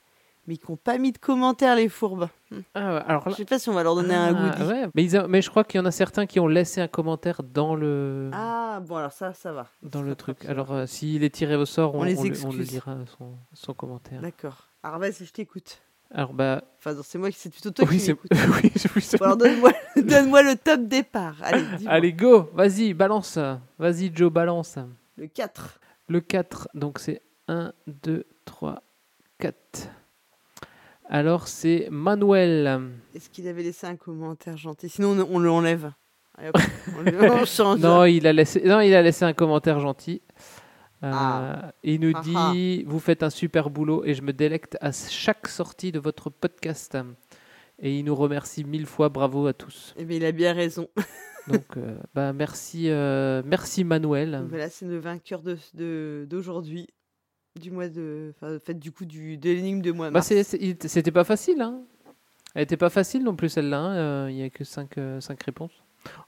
[0.47, 2.27] mais qui n'ont pas mis de commentaires, les fourbes.
[2.51, 2.59] Hmm.
[2.73, 4.69] Ah ouais, alors Je sais pas si on va leur donner un Ah, goodie.
[4.69, 6.81] ouais, mais, ils a- mais je crois qu'il y en a certains qui ont laissé
[6.81, 9.67] un commentaire dans le, Ah, bon, alors ça, ça va.
[9.83, 10.45] dans le truc.
[10.45, 12.71] Alors, euh, s'il est tiré au sort, on, On les on le- on le excuse.
[12.71, 14.21] lira son, son commentaire.
[14.21, 14.67] D'accord.
[14.83, 15.81] Alors vas-y, je t'écoute.
[16.11, 16.63] Alors, bah.
[16.77, 18.29] Enfin, c'est moi, qui- c'est plutôt toi Oui, qui m'écoutes.
[18.63, 21.35] oui, oui, c'est- Bon, alors donne-moi donne-moi le top départ.
[21.41, 21.63] Allez.
[21.87, 23.39] Allez, go Vas-y, balance
[23.79, 24.77] Vas-y, Joe, balance
[25.17, 25.79] Le 4.
[26.07, 28.83] Le 4, donc c'est 1, 2, 3,
[29.39, 29.89] 4.
[31.09, 32.81] Alors, c'est Manuel.
[33.13, 34.89] Est-ce qu'il avait laissé un commentaire gentil?
[34.89, 35.91] Sinon, on, on l'enlève.
[36.37, 36.57] Allez, hop,
[36.97, 37.79] on, le- on change.
[37.79, 40.21] Non, il a laissé, non, il a laissé un commentaire gentil.
[41.03, 41.71] Euh, Ah.
[41.83, 42.21] Il nous Ah
[42.53, 46.29] dit Vous faites un super boulot et je me délecte à chaque sortie de votre
[46.29, 46.97] podcast.
[47.79, 49.09] Et il nous remercie mille fois.
[49.09, 49.93] Bravo à tous.
[49.97, 50.87] Eh bien, il a bien raison.
[51.47, 54.45] Donc, euh, bah, merci, euh, merci Manuel.
[54.49, 56.87] Voilà, c'est le vainqueur de de- d'aujourd'hui,
[57.59, 60.07] du mois de, enfin, en fait, du coup, du de l'énigme de mois.
[60.09, 60.27] de Bah, mars.
[60.87, 61.61] C'était pas facile.
[61.61, 61.81] Hein.
[62.53, 63.79] Elle était pas facile non plus celle-là.
[63.79, 63.95] hein.
[63.95, 64.95] Euh, Il y a que 5
[65.43, 65.71] réponses.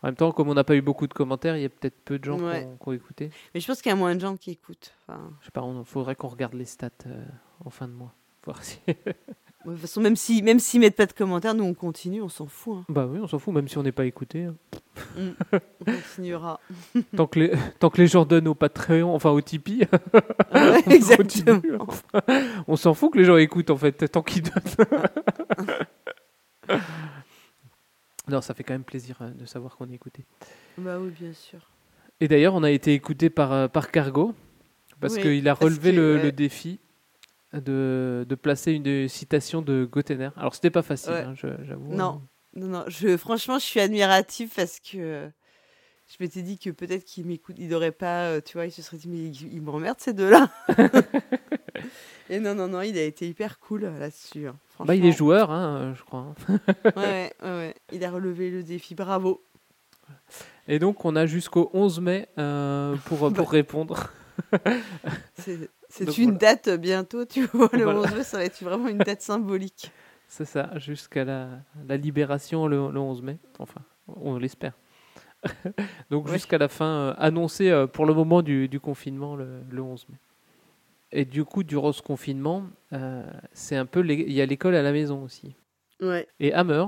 [0.01, 1.99] En même temps, comme on n'a pas eu beaucoup de commentaires, il y a peut-être
[2.03, 2.61] peu de gens Ouais.
[2.61, 3.29] qui, ont, qui ont écouté.
[3.53, 4.93] Mais je pense qu'il y a moins de gens qui écoutent.
[5.07, 7.23] Enfin, Je sais pas, il faudrait qu'on regarde les stats euh,
[7.63, 8.13] en fin de mois.
[8.45, 8.79] Voir si...
[9.65, 12.29] de toute façon, même si même s'ils mettent pas de commentaires, nous on continue, on
[12.29, 12.77] s'en fout.
[12.79, 12.85] hein.
[12.89, 14.45] bah oui, on s'en fout, même si on n'est pas écouté.
[14.45, 14.55] hein.
[15.17, 15.29] Mm.
[15.81, 16.59] on continuera.
[17.15, 19.85] tant, que les, tant que les gens donnent au Patreon, enfin au Tipeee.
[20.51, 21.59] Ah ouais, on exactement.
[21.61, 21.77] continue.
[22.67, 24.87] on s'en fout que les gens écoutent en fait, tant qu'ils donnent.
[28.29, 30.25] non, ça fait quand même plaisir euh, de savoir qu'on est écouté.
[30.77, 31.59] Bah oui, bien sûr.
[32.19, 34.33] Et d'ailleurs, on a été écouté par, euh, par Cargo,
[34.99, 36.23] parce Oui, qu'il a parce relevé que, le, ouais.
[36.23, 36.79] le défi
[37.61, 40.29] de, de placer une citation de Gotener.
[40.37, 41.23] Alors, c'était pas facile, Ouais.
[41.23, 41.93] hein, j'avoue.
[41.93, 42.21] Non,
[42.55, 42.83] non, non.
[42.87, 45.27] Je, franchement, je suis admirative parce que euh,
[46.07, 48.81] je m'étais dit que peut-être qu'il m'écoute, il n'aurait pas, euh, tu vois, il se
[48.81, 50.49] serait dit, mais ils il m'emmerdent ces deux-là.
[52.29, 54.47] Et non, non, non, il a été hyper cool euh, là-dessus.
[54.47, 56.33] hein, Bah, il est joueur, hein, je crois.
[56.49, 56.59] hein.
[56.97, 59.43] ouais, ouais, ouais, il a relevé le défi, bravo.
[60.67, 63.43] Et donc, on a jusqu'au 11 mai euh, pour, pour Bah.
[63.49, 64.11] répondre.
[65.89, 66.37] C'est une voilà.
[66.55, 67.99] date bientôt, tu vois, le Voilà.
[68.01, 69.91] 11 mai, ça va être vraiment une date symbolique.
[70.27, 71.47] C'est ça, jusqu'à la,
[71.87, 73.37] la libération le, le 11 mai.
[73.59, 74.73] Enfin, on l'espère.
[76.09, 76.33] Donc Ouais.
[76.33, 80.07] jusqu'à la fin, euh, annoncée euh, pour le moment du, du confinement le, le 11
[80.09, 80.17] mai.
[81.13, 83.23] Et du coup, durant ce confinement, euh,
[83.53, 85.55] c'est un peu il y a l'école à la maison aussi.
[86.01, 86.27] Ouais.
[86.41, 86.85] Et Hammer,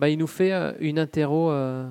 [0.00, 1.88] bah, il nous fait euh, une interro, euh,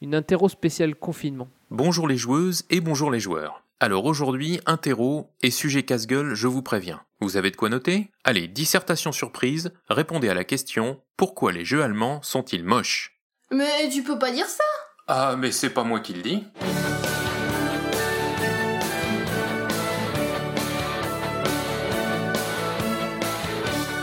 [0.00, 1.48] une interro spéciale confinement.
[1.70, 3.64] Bonjour les joueuses et bonjour les joueurs.
[3.78, 7.02] Alors aujourd'hui, interro et sujet casse-gueule, je vous préviens.
[7.20, 8.10] Vous avez de quoi noter?
[8.24, 13.20] Allez, dissertation surprise, répondez à la question pourquoi les jeux allemands sont-ils moches?
[13.50, 14.64] Mais tu peux pas dire ça
[15.08, 16.44] Ah, mais c'est pas moi qui le dis.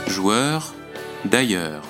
[0.06, 0.76] Joueur
[1.26, 1.82] d'ailleurs.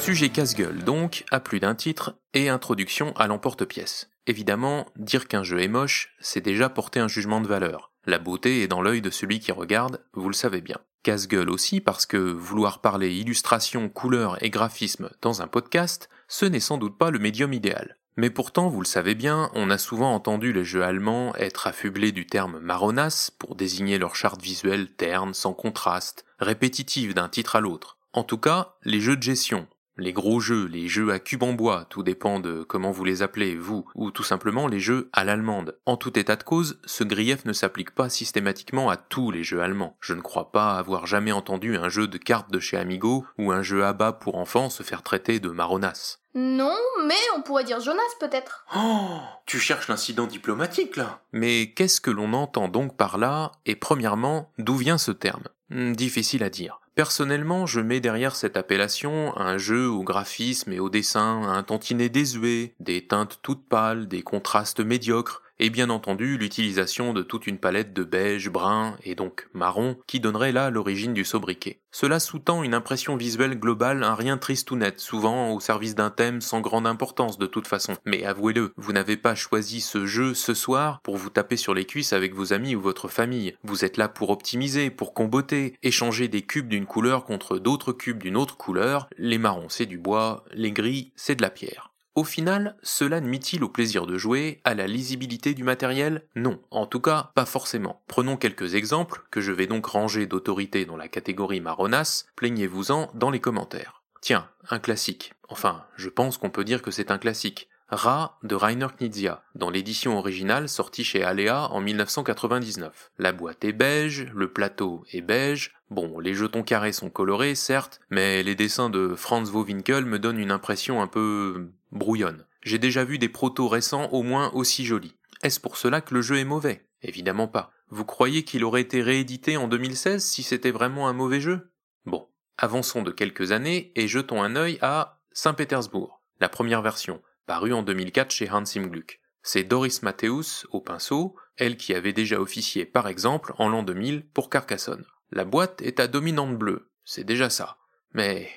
[0.00, 4.09] Sujet casse-gueule donc, à plus d'un titre, et introduction à l'emporte-pièce.
[4.26, 7.90] Évidemment, dire qu'un jeu est moche, c'est déjà porter un jugement de valeur.
[8.06, 10.78] La beauté est dans l'œil de celui qui regarde, vous le savez bien.
[11.02, 16.60] Casse-gueule aussi parce que vouloir parler illustration, couleur et graphisme dans un podcast, ce n'est
[16.60, 17.96] sans doute pas le médium idéal.
[18.16, 22.12] Mais pourtant, vous le savez bien, on a souvent entendu les jeux allemands être affublés
[22.12, 27.60] du terme marronasse pour désigner leur charte visuelle terne, sans contraste, répétitive d'un titre à
[27.60, 27.98] l'autre.
[28.12, 29.68] En tout cas, les jeux de gestion,
[30.00, 33.22] les gros jeux, les jeux à cube en bois, tout dépend de comment vous les
[33.22, 35.78] appelez, vous, ou tout simplement les jeux à l'allemande.
[35.86, 39.60] En tout état de cause, ce grief ne s'applique pas systématiquement à tous les jeux
[39.62, 39.96] allemands.
[40.00, 43.52] Je ne crois pas avoir jamais entendu un jeu de cartes de chez Amigo ou
[43.52, 46.18] un jeu à bas pour enfants se faire traiter de marronasse.
[46.34, 46.76] Non,
[47.06, 48.64] mais on pourrait dire Jonas peut-être.
[48.76, 53.74] Oh, tu cherches l'incident diplomatique là Mais qu'est-ce que l'on entend donc par là Et
[53.74, 55.42] premièrement, d'où vient ce terme?
[55.70, 56.79] Hmm, Difficile à dire.
[56.94, 62.08] Personnellement, je mets derrière cette appellation un jeu au graphisme et au dessin, un tantinet
[62.08, 67.58] désuet, des teintes toutes pâles, des contrastes médiocres, et bien entendu l'utilisation de toute une
[67.58, 71.78] palette de beige, brun et donc marron qui donnerait là l'origine du sobriquet.
[71.92, 76.08] Cela sous-tend une impression visuelle globale, un rien triste ou net, souvent au service d'un
[76.08, 77.96] thème sans grande importance de toute façon.
[78.06, 81.84] Mais avouez-le, vous n'avez pas choisi ce jeu ce soir pour vous taper sur les
[81.84, 83.54] cuisses avec vos amis ou votre famille.
[83.62, 88.22] Vous êtes là pour optimiser, pour comboter, échanger des cubes d'une couleur contre d'autres cubes
[88.22, 89.08] d'une autre couleur.
[89.18, 91.89] Les marrons c'est du bois, les gris c'est de la pierre.
[92.20, 96.22] Au final, cela nuit-il au plaisir de jouer, à la lisibilité du matériel?
[96.36, 98.02] Non, en tout cas, pas forcément.
[98.08, 103.30] Prenons quelques exemples, que je vais donc ranger d'autorité dans la catégorie marronasse, plaignez-vous-en dans
[103.30, 104.02] les commentaires.
[104.20, 105.32] Tiens, un classique.
[105.48, 107.70] Enfin, je pense qu'on peut dire que c'est un classique.
[107.88, 113.12] Ra de Rainer Knizia, dans l'édition originale sortie chez Alea en 1999.
[113.18, 117.98] La boîte est beige, le plateau est beige, bon, les jetons carrés sont colorés, certes,
[118.10, 122.46] mais les dessins de Franz Wowinkel me donnent une impression un peu brouillonne.
[122.62, 125.16] J'ai déjà vu des protos récents au moins aussi jolis.
[125.42, 126.86] Est-ce pour cela que le jeu est mauvais?
[127.02, 127.72] Évidemment pas.
[127.88, 131.72] Vous croyez qu'il aurait été réédité en 2016 si c'était vraiment un mauvais jeu?
[132.04, 132.28] Bon,
[132.58, 137.82] avançons de quelques années et jetons un œil à Saint-Pétersbourg, la première version, parue en
[137.82, 139.20] 2004 chez Hans im Glück.
[139.42, 144.26] C'est Doris Matthäus au pinceau, elle qui avait déjà officié par exemple en l'an 2000
[144.28, 145.06] pour Carcassonne.
[145.30, 147.78] La boîte est à dominante bleue, c'est déjà ça.
[148.12, 148.50] Mais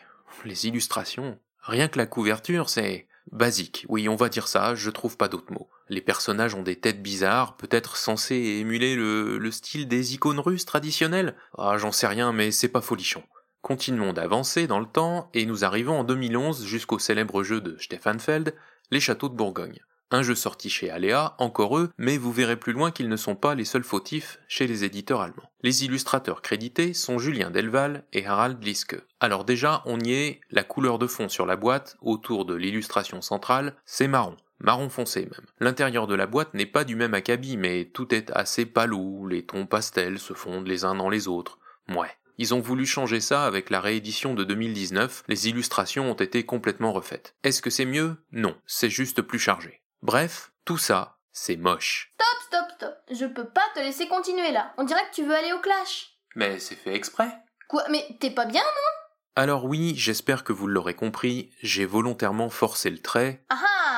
[0.46, 3.86] les illustrations, rien que la couverture, c'est basique.
[3.90, 5.70] Oui, on va dire ça, je trouve pas d'autres mots.
[5.90, 10.66] Les personnages ont des têtes bizarres, peut-être censés émuler le, le style des icônes russes
[10.66, 11.36] traditionnelles?
[11.58, 13.24] Ah, j'en sais rien, mais c'est pas folichon.
[13.62, 18.20] Continuons d'avancer dans le temps et nous arrivons en 2011 jusqu'au célèbre jeu de Stefan
[18.20, 18.54] Feld,
[18.92, 19.80] Les Châteaux de Bourgogne.
[20.14, 23.34] Un jeu sorti chez Alea, encore eux, mais vous verrez plus loin qu'ils ne sont
[23.34, 25.50] pas les seuls fautifs chez les éditeurs allemands.
[25.64, 28.96] Les illustrateurs crédités sont Julien Delval et Harald Liske.
[29.20, 33.24] Alors déjà, on y est, la couleur de fond sur la boîte, autour de l'illustration
[33.24, 34.38] centrale, c'est marron.
[34.60, 35.48] Marron foncé même.
[35.60, 39.48] L'intérieur de la boîte n'est pas du même acabit, mais tout est assez palou, les
[39.48, 41.58] tons pastels se fondent les uns dans les autres.
[41.90, 42.12] Ouais.
[42.38, 46.94] Ils ont voulu changer ça avec la réédition de 2019, les illustrations ont été complètement
[46.94, 47.36] refaites.
[47.44, 48.18] Est-ce que c'est mieux?
[48.32, 49.83] Non, c'est juste plus chargé.
[50.04, 52.12] Bref, tout ça, c'est moche.
[52.20, 52.96] Stop, stop, stop.
[53.10, 54.74] Je peux pas te laisser continuer là.
[54.78, 56.18] On dirait que tu veux aller au clash.
[56.36, 57.32] Mais c'est fait exprès.
[57.70, 59.42] Quoi Mais t'es pas bien, non?
[59.42, 63.93] Alors oui, j'espère que vous l'aurez compris, j'ai volontairement forcé le trait Ah ah,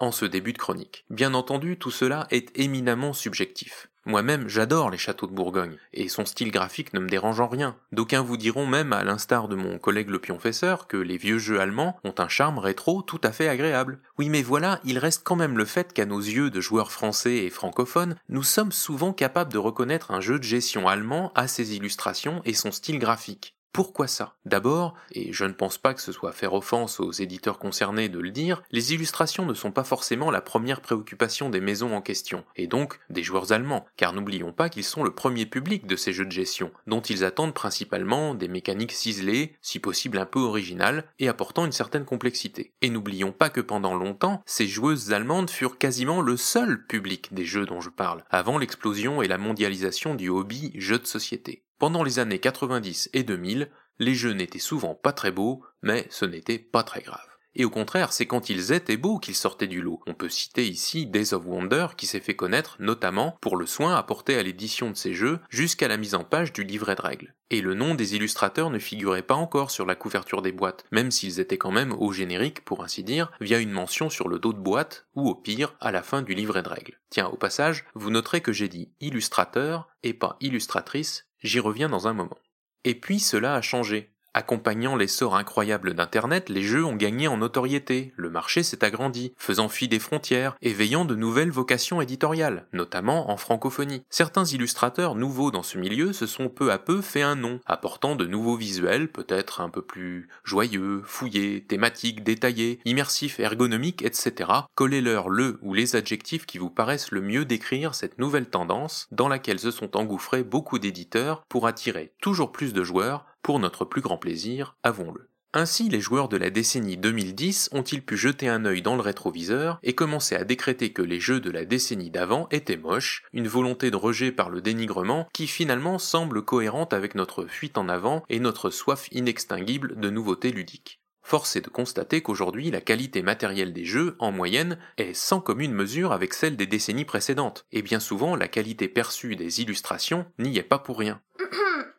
[0.00, 1.04] en ce début de chronique.
[1.10, 3.88] Bien entendu, tout cela est éminemment subjectif.
[4.08, 7.76] Moi-même, j'adore les châteaux de Bourgogne, et son style graphique ne me dérange en rien.
[7.92, 11.60] D'aucuns vous diront même, à l'instar de mon collègue le pionfesseur, que les vieux jeux
[11.60, 13.98] allemands ont un charme rétro tout à fait agréable.
[14.16, 17.44] Oui, mais voilà, il reste quand même le fait qu'à nos yeux de joueurs français
[17.44, 21.76] et francophones, nous sommes souvent capables de reconnaître un jeu de gestion allemand à ses
[21.76, 23.57] illustrations et son style graphique.
[23.72, 24.34] Pourquoi ça?
[24.44, 28.18] D'abord, et je ne pense pas que ce soit faire offense aux éditeurs concernés de
[28.18, 32.44] le dire, les illustrations ne sont pas forcément la première préoccupation des maisons en question,
[32.56, 36.12] et donc des joueurs allemands, car n'oublions pas qu'ils sont le premier public de ces
[36.12, 41.04] jeux de gestion, dont ils attendent principalement des mécaniques ciselées, si possible un peu originales,
[41.18, 42.72] et apportant une certaine complexité.
[42.82, 47.44] Et n'oublions pas que pendant longtemps, ces joueuses allemandes furent quasiment le seul public des
[47.44, 51.62] jeux dont je parle, avant l'explosion et la mondialisation du hobby jeu de société.
[51.78, 53.70] Pendant les années 90 et 2000,
[54.00, 57.28] les jeux n'étaient souvent pas très beaux, mais ce n'était pas très grave.
[57.54, 60.00] Et au contraire, c'est quand ils étaient beaux qu'ils sortaient du lot.
[60.06, 63.96] On peut citer ici Days of Wonder qui s'est fait connaître notamment pour le soin
[63.96, 67.34] apporté à l'édition de ces jeux jusqu'à la mise en page du livret de règles.
[67.50, 71.10] Et le nom des illustrateurs ne figurait pas encore sur la couverture des boîtes, même
[71.10, 74.52] s'ils étaient quand même au générique, pour ainsi dire, via une mention sur le dos
[74.52, 77.00] de boîte, ou au pire, à la fin du livret de règles.
[77.10, 82.08] Tiens, au passage, vous noterez que j'ai dit illustrateur et pas illustratrice, j'y reviens dans
[82.08, 82.38] un moment.
[82.84, 84.14] Et puis cela a changé.
[84.38, 89.68] Accompagnant l'essor incroyable d'Internet, les jeux ont gagné en notoriété, le marché s'est agrandi, faisant
[89.68, 94.04] fi des frontières, éveillant de nouvelles vocations éditoriales, notamment en francophonie.
[94.10, 98.14] Certains illustrateurs nouveaux dans ce milieu se sont peu à peu fait un nom, apportant
[98.14, 104.52] de nouveaux visuels, peut-être un peu plus joyeux, fouillés, thématiques, détaillés, immersifs, ergonomiques, etc.
[104.76, 109.26] Collez-leur le ou les adjectifs qui vous paraissent le mieux décrire cette nouvelle tendance dans
[109.26, 114.02] laquelle se sont engouffrés beaucoup d'éditeurs pour attirer toujours plus de joueurs pour notre plus
[114.02, 115.30] grand plaisir, avouons-le.
[115.54, 119.78] Ainsi, les joueurs de la décennie 2010 ont-ils pu jeter un œil dans le rétroviseur
[119.82, 123.90] et commencer à décréter que les jeux de la décennie d'avant étaient moches, une volonté
[123.90, 128.38] de rejet par le dénigrement qui finalement semble cohérente avec notre fuite en avant et
[128.38, 131.00] notre soif inextinguible de nouveautés ludiques.
[131.22, 135.72] Force est de constater qu'aujourd'hui la qualité matérielle des jeux, en moyenne, est sans commune
[135.72, 140.58] mesure avec celle des décennies précédentes, et bien souvent la qualité perçue des illustrations n'y
[140.58, 141.22] est pas pour rien.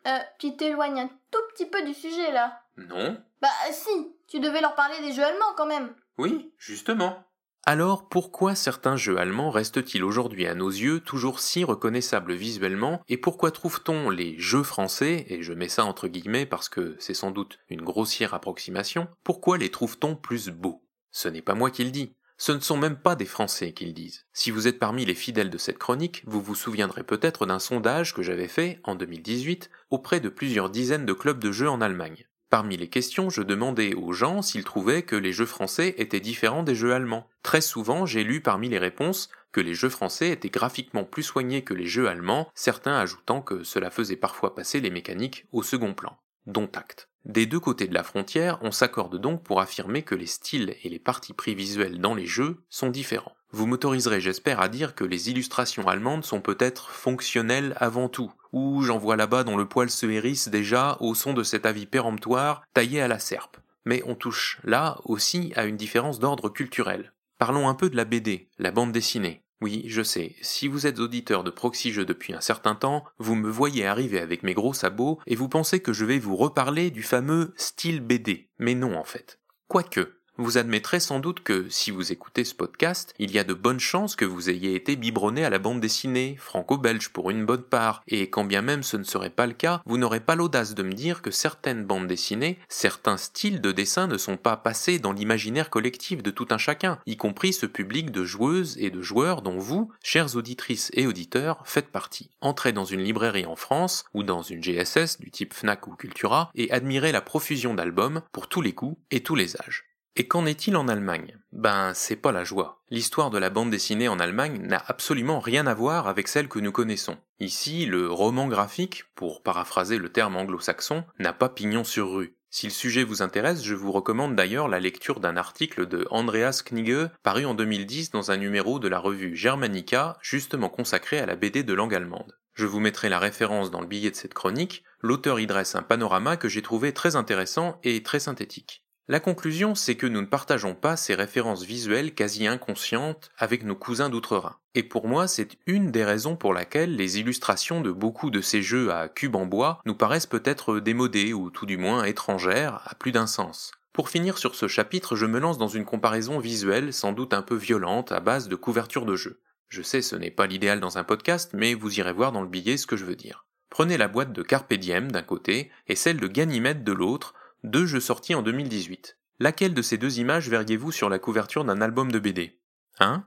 [0.06, 2.60] Euh, tu t'éloignes un tout petit peu du sujet là.
[2.76, 5.94] Non Bah si, tu devais leur parler des jeux allemands quand même.
[6.18, 7.24] Oui, justement.
[7.66, 13.18] Alors pourquoi certains jeux allemands restent-ils aujourd'hui à nos yeux toujours si reconnaissables visuellement et
[13.18, 17.30] pourquoi trouve-t-on les jeux français, et je mets ça entre guillemets parce que c'est sans
[17.30, 20.82] doute une grossière approximation, pourquoi les trouve-t-on plus beaux?
[21.10, 23.84] Ce n'est pas moi qui le dis, ce ne sont même pas des Français qui
[23.84, 24.24] le disent.
[24.32, 28.14] Si vous êtes parmi les fidèles de cette chronique, vous vous souviendrez peut-être d'un sondage
[28.14, 32.24] que j'avais fait en 2018 auprès de plusieurs dizaines de clubs de jeux en Allemagne.
[32.48, 36.62] Parmi les questions, je demandais aux gens s'ils trouvaient que les jeux français étaient différents
[36.62, 37.28] des jeux allemands.
[37.42, 41.62] Très souvent, j'ai lu parmi les réponses que les jeux français étaient graphiquement plus soignés
[41.62, 45.92] que les jeux allemands, certains ajoutant que cela faisait parfois passer les mécaniques au second
[45.92, 46.16] plan.
[46.46, 47.09] Dont acte.
[47.26, 50.88] Des deux côtés de la frontière, on s'accorde donc pour affirmer que les styles et
[50.88, 53.34] les parties pris visuels dans les jeux sont différents.
[53.52, 58.82] Vous m'autoriserez, j'espère, à dire que les illustrations allemandes sont peut-être fonctionnelles avant tout, ou
[58.82, 62.62] j'en vois là-bas dont le poil se hérisse déjà au son de cet avis péremptoire
[62.74, 63.58] taillé à la serpe.
[63.84, 67.12] Mais on touche là aussi à une différence d'ordre culturel.
[67.38, 69.42] Parlons un peu de la BD, la bande dessinée.
[69.62, 73.50] Oui, je sais, si vous êtes auditeur de Proxy depuis un certain temps, vous me
[73.50, 77.02] voyez arriver avec mes gros sabots et vous pensez que je vais vous reparler du
[77.02, 78.48] fameux style BD.
[78.58, 79.38] Mais non en fait.
[79.68, 83.54] Quoique, vous admettrez sans doute que, si vous écoutez ce podcast, il y a de
[83.54, 87.62] bonnes chances que vous ayez été biberonné à la bande dessinée, franco-belge pour une bonne
[87.62, 90.74] part, et quand bien même ce ne serait pas le cas, vous n'aurez pas l'audace
[90.74, 94.98] de me dire que certaines bandes dessinées, certains styles de dessin ne sont pas passés
[94.98, 99.02] dans l'imaginaire collectif de tout un chacun, y compris ce public de joueuses et de
[99.02, 102.30] joueurs dont vous, chères auditrices et auditeurs, faites partie.
[102.40, 106.50] Entrez dans une librairie en France, ou dans une GSS du type Fnac ou Cultura,
[106.54, 109.89] et admirez la profusion d'albums pour tous les goûts et tous les âges.
[110.16, 111.38] Et qu'en est-il en Allemagne?
[111.52, 112.82] Ben, c'est pas la joie.
[112.90, 116.58] L'histoire de la bande dessinée en Allemagne n'a absolument rien à voir avec celle que
[116.58, 117.16] nous connaissons.
[117.38, 122.34] Ici, le roman graphique, pour paraphraser le terme anglo-saxon, n'a pas pignon sur rue.
[122.52, 126.62] Si le sujet vous intéresse, je vous recommande d'ailleurs la lecture d'un article de Andreas
[126.64, 131.36] Knigge paru en 2010 dans un numéro de la revue Germanica, justement consacré à la
[131.36, 132.36] BD de langue allemande.
[132.54, 135.82] Je vous mettrai la référence dans le billet de cette chronique, l'auteur y dresse un
[135.82, 138.84] panorama que j'ai trouvé très intéressant et très synthétique.
[139.10, 143.74] La conclusion, c'est que nous ne partageons pas ces références visuelles quasi inconscientes avec nos
[143.74, 144.54] cousins d'outre-Rhin.
[144.76, 148.62] Et pour moi, c'est une des raisons pour laquelle les illustrations de beaucoup de ces
[148.62, 152.94] jeux à cubes en bois nous paraissent peut-être démodées ou tout du moins étrangères à
[152.94, 153.72] plus d'un sens.
[153.92, 157.42] Pour finir sur ce chapitre, je me lance dans une comparaison visuelle sans doute un
[157.42, 159.40] peu violente à base de couverture de jeu.
[159.66, 162.48] Je sais ce n'est pas l'idéal dans un podcast, mais vous irez voir dans le
[162.48, 163.44] billet ce que je veux dire.
[163.70, 167.34] Prenez la boîte de Carpe Diem d'un côté et celle de Ganymède de l'autre,
[167.64, 169.18] deux jeux sortis en 2018.
[169.38, 172.58] Laquelle de ces deux images verriez-vous sur la couverture d'un album de BD
[172.98, 173.24] Hein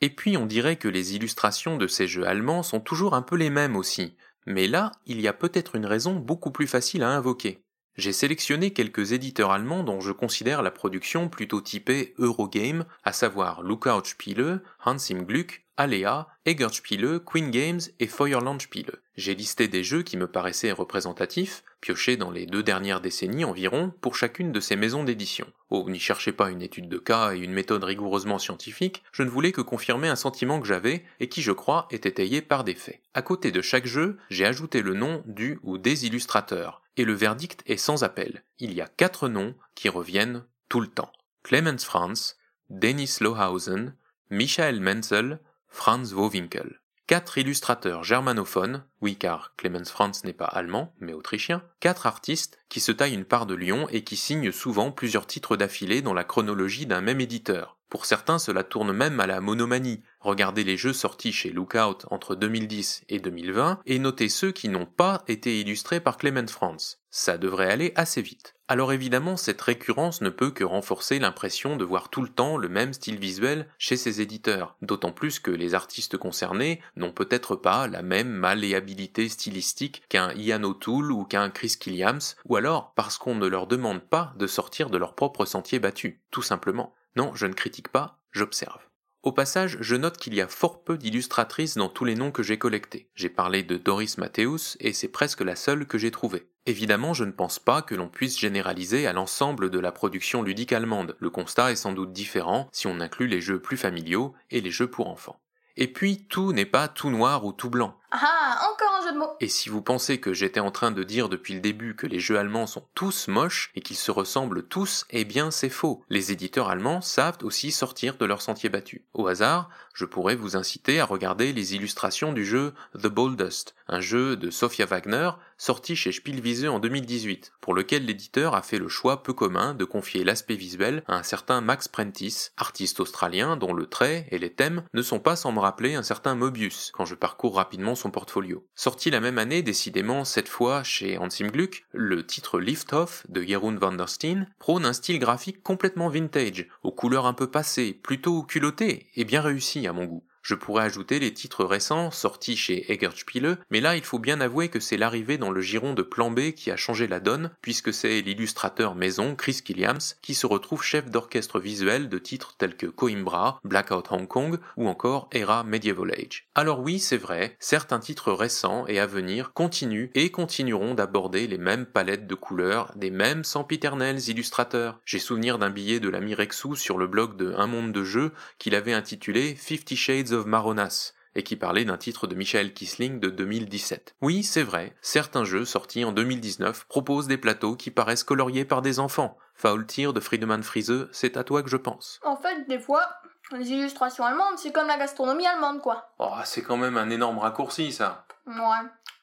[0.00, 3.36] Et puis on dirait que les illustrations de ces jeux allemands sont toujours un peu
[3.36, 4.16] les mêmes aussi,
[4.46, 7.64] mais là, il y a peut-être une raison beaucoup plus facile à invoquer.
[8.00, 13.60] J'ai sélectionné quelques éditeurs allemands dont je considère la production plutôt typée Eurogame, à savoir
[13.60, 19.00] Lookout Spiele, Hans im Glück, Alea, Egerspiele, Queen Games et Feuerland Spiele.
[19.16, 23.92] J'ai listé des jeux qui me paraissaient représentatifs, piochés dans les deux dernières décennies environ,
[24.00, 25.46] pour chacune de ces maisons d'édition.
[25.68, 29.30] Oh, n'y cherchez pas une étude de cas et une méthode rigoureusement scientifique, je ne
[29.30, 32.74] voulais que confirmer un sentiment que j'avais et qui, je crois, est étayé par des
[32.74, 33.00] faits.
[33.12, 37.14] À côté de chaque jeu, j'ai ajouté le nom du ou des illustrateurs, et le
[37.14, 38.44] verdict est sans appel.
[38.58, 41.10] Il y a quatre noms qui reviennent tout le temps.
[41.42, 42.36] Clemens Franz,
[42.68, 43.96] Dennis Lohausen,
[44.28, 46.82] Michael Menzel, Franz Wowinkel.
[47.06, 52.80] Quatre illustrateurs germanophones, oui car Clemens Franz n'est pas allemand, mais autrichien, quatre artistes qui
[52.80, 56.24] se taillent une part de lion et qui signent souvent plusieurs titres d'affilée dans la
[56.24, 57.78] chronologie d'un même éditeur.
[57.88, 60.02] Pour certains, cela tourne même à la monomanie.
[60.20, 64.84] Regardez les jeux sortis chez Lookout entre 2010 et 2020 et notez ceux qui n'ont
[64.84, 66.98] pas été illustrés par Clement Franz.
[67.08, 68.54] Ça devrait aller assez vite.
[68.68, 72.68] Alors évidemment, cette récurrence ne peut que renforcer l'impression de voir tout le temps le
[72.68, 77.88] même style visuel chez ces éditeurs, d'autant plus que les artistes concernés n'ont peut-être pas
[77.88, 83.34] la même malléabilité stylistique qu'un Ian O'Toole ou qu'un Chris Killiams, ou alors parce qu'on
[83.34, 86.94] ne leur demande pas de sortir de leur propre sentier battu, tout simplement.
[87.16, 88.89] Non, je ne critique pas, j'observe.
[89.22, 92.42] Au passage, je note qu'il y a fort peu d'illustratrices dans tous les noms que
[92.42, 93.10] j'ai collectés.
[93.14, 96.48] J'ai parlé de Doris Matthäus et c'est presque la seule que j'ai trouvée.
[96.64, 100.72] Évidemment, je ne pense pas que l'on puisse généraliser à l'ensemble de la production ludique
[100.72, 101.16] allemande.
[101.18, 104.70] Le constat est sans doute différent si on inclut les jeux plus familiaux et les
[104.70, 105.38] jeux pour enfants.
[105.76, 107.99] Et puis, tout n'est pas tout noir ou tout blanc.
[108.12, 109.36] Ah, encore un jeu de mots.
[109.40, 112.18] Et si vous pensez que j'étais en train de dire depuis le début que les
[112.18, 116.02] jeux allemands sont tous moches et qu'ils se ressemblent tous, eh bien c'est faux.
[116.08, 119.04] Les éditeurs allemands savent aussi sortir de leur sentier battu.
[119.14, 124.00] Au hasard, je pourrais vous inciter à regarder les illustrations du jeu The Boldest, un
[124.00, 128.88] jeu de Sofia Wagner sorti chez Spielwiese en 2018, pour lequel l'éditeur a fait le
[128.88, 133.74] choix peu commun de confier l'aspect visuel à un certain Max Prentice, artiste australien dont
[133.74, 137.04] le trait et les thèmes ne sont pas sans me rappeler un certain Mobius quand
[137.04, 138.66] je parcours rapidement portfolio.
[138.74, 143.26] Sorti la même année, décidément cette fois chez Hans im Glück, le titre Lift Off
[143.28, 147.50] de Jeroen van der Steen prône un style graphique complètement vintage, aux couleurs un peu
[147.50, 150.24] passées, plutôt culottées et bien réussi à mon goût.
[150.42, 154.68] Je pourrais ajouter les titres récents sortis chez Egertspiele, mais là il faut bien avouer
[154.68, 157.92] que c'est l'arrivée dans le giron de Plan B qui a changé la donne, puisque
[157.92, 162.86] c'est l'illustrateur maison Chris Killiams qui se retrouve chef d'orchestre visuel de titres tels que
[162.86, 166.48] Coimbra, Blackout Hong Kong ou encore Era Medieval Age.
[166.54, 171.58] Alors oui, c'est vrai, certains titres récents et à venir continuent et continueront d'aborder les
[171.58, 175.00] mêmes palettes de couleurs des mêmes sempiternels illustrateurs.
[175.04, 178.32] J'ai souvenir d'un billet de l'ami Rexou sur le blog de Un Monde de Jeux
[178.58, 183.20] qu'il avait intitulé Fifty Shades of Maronas et qui parlait d'un titre de Michael Kisling
[183.20, 184.16] de 2017.
[184.20, 188.82] Oui, c'est vrai, certains jeux sortis en 2019 proposent des plateaux qui paraissent coloriés par
[188.82, 189.38] des enfants.
[189.54, 192.18] Faultier de Friedemann Friese, c'est à toi que je pense.
[192.24, 193.08] En fait, des fois,
[193.52, 196.10] les illustrations allemandes, c'est comme la gastronomie allemande, quoi.
[196.18, 198.26] Oh, c'est quand même un énorme raccourci, ça.
[198.46, 198.54] Ouais.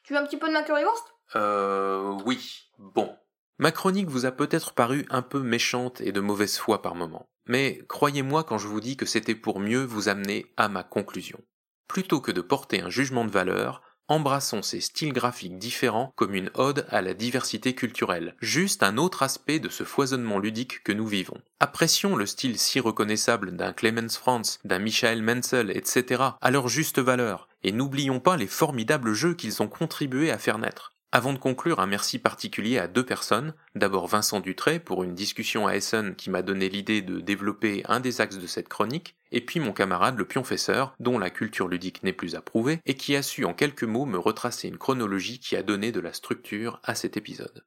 [0.04, 1.04] Tu veux un petit peu de ma currywurst
[1.36, 2.70] Euh, oui.
[2.78, 3.14] Bon.
[3.58, 7.28] Ma chronique vous a peut-être paru un peu méchante et de mauvaise foi par moments.
[7.48, 11.40] Mais croyez-moi quand je vous dis que c'était pour mieux vous amener à ma conclusion.
[11.88, 16.50] Plutôt que de porter un jugement de valeur, embrassons ces styles graphiques différents comme une
[16.54, 21.06] ode à la diversité culturelle, juste un autre aspect de ce foisonnement ludique que nous
[21.06, 21.40] vivons.
[21.60, 26.98] Apprécions le style si reconnaissable d'un Clemens Franz, d'un Michael Menzel, etc., à leur juste
[26.98, 30.94] valeur, et n'oublions pas les formidables jeux qu'ils ont contribué à faire naître.
[31.10, 33.54] Avant de conclure, un merci particulier à deux personnes.
[33.74, 37.98] D'abord Vincent Dutray pour une discussion à Essen qui m'a donné l'idée de développer un
[37.98, 42.02] des axes de cette chronique, et puis mon camarade le pionfesseur, dont la culture ludique
[42.02, 45.56] n'est plus approuvée, et qui a su en quelques mots me retracer une chronologie qui
[45.56, 47.64] a donné de la structure à cet épisode.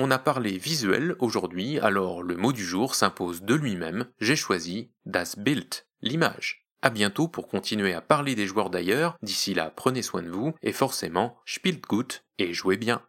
[0.00, 4.90] On a parlé visuel aujourd'hui, alors le mot du jour s'impose de lui-même, j'ai choisi
[5.04, 6.64] Das Bild, l'image.
[6.82, 10.54] À bientôt pour continuer à parler des joueurs d'ailleurs, d'ici là prenez soin de vous,
[10.62, 13.02] et forcément, spielt gut et jouez bien.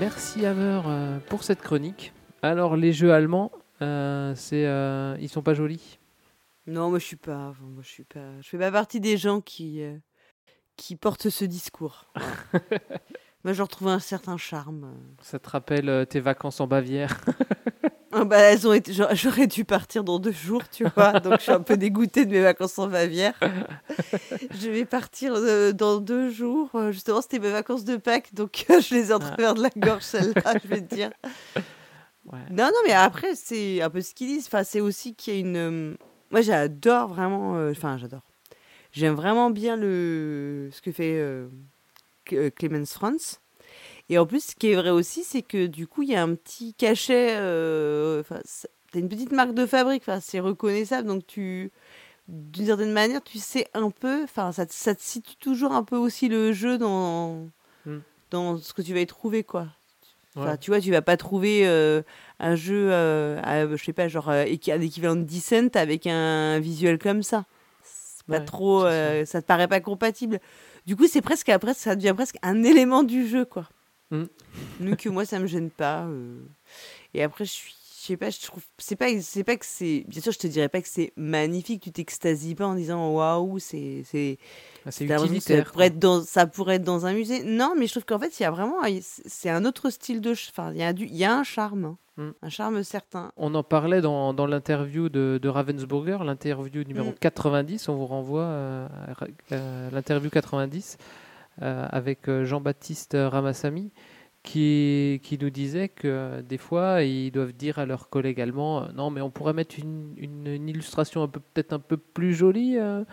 [0.00, 2.12] Merci Hammer euh, pour cette chronique.
[2.42, 3.52] Alors les jeux allemands,
[3.82, 5.98] euh, c'est, euh, ils sont pas jolis?
[6.66, 7.54] Non, moi je suis pas.
[7.60, 8.40] Moi, je suis pas.
[8.40, 9.96] Je fais pas partie des gens qui euh,
[10.76, 12.06] qui portent ce discours.
[13.44, 14.92] moi, je retrouve un certain charme.
[15.22, 17.20] Ça te rappelle euh, tes vacances en Bavière?
[18.12, 18.92] Ah bah, elles ont été.
[18.92, 21.20] j'aurais- dû partir dans deux jours, tu vois.
[21.20, 23.34] donc, je suis un peu dégoûtée de mes vacances en Bavière.
[24.60, 26.70] je vais partir euh, dans deux jours.
[26.74, 29.62] Euh, Justement, c'était mes vacances de Pâques, donc euh, je les ai en travers de
[29.62, 31.10] la gorge, celle-là, je vais te dire.
[32.50, 34.46] Non, non, mais après, c'est un peu ce qu'ils disent.
[34.48, 35.56] Enfin, c'est aussi qu'il y a une.
[35.56, 35.94] euh,
[36.32, 37.56] Moi, j'adore vraiment.
[37.58, 38.22] euh, Enfin, j'adore.
[38.90, 41.48] J'aime vraiment bien le ce que fait euh, euh,
[42.50, 43.38] Clemens Franz.
[44.08, 46.22] Et en plus, ce qui est vrai aussi, c'est que du coup, il y a
[46.22, 47.36] un petit cachet.
[47.36, 48.22] euh,
[48.92, 50.04] t'as une petite marque de fabrique.
[50.20, 51.06] C'est reconnaissable.
[51.08, 51.70] Donc, tu.
[52.28, 54.22] D'une certaine manière, tu sais un peu.
[54.24, 57.48] Enfin, ça, te- ça te situe toujours un peu aussi le jeu dans.
[57.86, 57.98] Mm.
[58.30, 59.66] Dans ce que tu vas y trouver, quoi.
[60.36, 60.56] Ouais.
[60.58, 62.02] tu vois, tu vas pas trouver euh,
[62.38, 66.60] un jeu, euh, à, je sais pas, genre euh, un équivalent de Descent avec un
[66.60, 67.46] visuel comme ça.
[67.82, 70.38] C'est pas Ouais, trop, euh, ça te paraît pas compatible.
[70.86, 73.68] Du coup, c'est presque après, ça devient presque un élément du jeu, quoi.
[74.10, 74.24] Mm.
[74.80, 76.04] Donc moi, ça me gêne pas.
[76.04, 76.40] euh.
[77.14, 80.20] Et après, je suis, sais pas, je trouve, c'est pas, c'est pas que c'est, bien
[80.20, 81.82] sûr, je te dirais pas que c'est magnifique.
[81.82, 84.38] Tu t'extasies pas en disant waouh, c'est, c'est,
[84.86, 87.42] Ah, c'est que ça utilitaire, pourrait être dans, ça pourrait être dans un musée.
[87.44, 90.32] Non, mais je trouve qu'en fait, il y a vraiment, c'est un autre style de,
[90.32, 91.98] enfin, il y a du, il y a un charme, hein.
[92.16, 92.30] Mm.
[92.42, 93.32] un charme certain.
[93.36, 97.14] On en parlait dans, dans l'interview de, de Ravensburger, l'interview numéro Mm.
[97.20, 97.88] 90.
[97.88, 98.88] On vous renvoie euh,
[99.50, 100.98] à, à l'interview 90
[101.62, 103.90] euh, avec euh, Jean-Baptiste Ramassamy
[104.42, 108.92] qui, qui nous disait que des fois, ils doivent dire à leurs collègues allemands euh,
[108.94, 112.34] Non, mais on pourrait mettre une, une- une illustration un peu- peut-être un peu plus
[112.34, 112.76] jolie.
[112.78, 113.04] euh.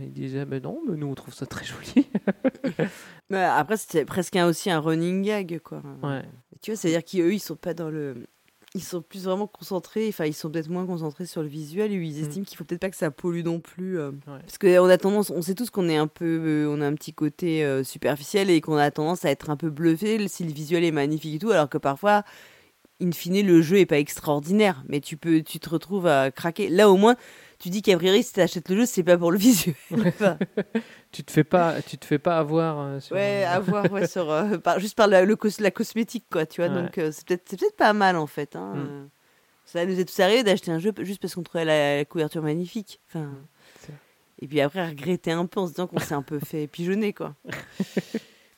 [0.00, 2.06] Ils disaient Mais non, mais nous, on trouve ça très joli.
[3.30, 5.82] Après, c'est presque un- aussi un running gag, quoi.
[6.02, 6.22] Ouais.
[6.62, 8.26] Tu vois, c'est-à-dire qu'eux, ils sont pas dans le.
[8.74, 11.96] Ils sont plus vraiment concentrés, enfin, ils sont peut-être moins concentrés sur le visuel et
[11.96, 12.22] ils Mm.
[12.24, 13.98] estiment qu'il faut peut-être pas que ça pollue non plus.
[13.98, 14.12] euh.
[14.24, 16.24] Parce qu'on a tendance, on sait tous qu'on est un peu.
[16.42, 19.56] euh, on a un petit côté euh, superficiel et qu'on a tendance à être un
[19.56, 22.22] peu bluffé si le visuel est magnifique et tout, alors que parfois,
[23.02, 26.68] in fine, le jeu est pas extraordinaire, mais tu, peux, tu te retrouves à craquer.
[26.70, 27.16] Là, au moins,
[27.62, 29.74] tu dis qu'a priori, si tu achètes le jeu, c'est pas pour le visuel.
[29.92, 30.36] Enfin,
[31.12, 32.78] tu te fais pas, tu te fais pas avoir.
[32.80, 35.60] euh, sur, Ouais, euh, à voir, ouais, sur, euh, par- juste par la, le cos-
[35.60, 36.70] la cosmétique, quoi, tu vois.
[36.74, 36.82] Ouais.
[36.82, 38.56] Donc, euh, c'est peut-être peut-être pas mal, en fait.
[38.56, 38.78] Hein, Mm.
[38.90, 39.04] euh.
[39.64, 42.42] Ça nous est tout sérieux d'acheter un jeu juste parce qu'on trouvait la, la couverture
[42.42, 43.00] magnifique.
[43.08, 43.30] Enfin,
[43.80, 43.92] c'est-
[44.40, 47.12] et puis après, regretter un peu en se disant qu'on s'est un peu fait pigeonner,
[47.12, 47.34] quoi.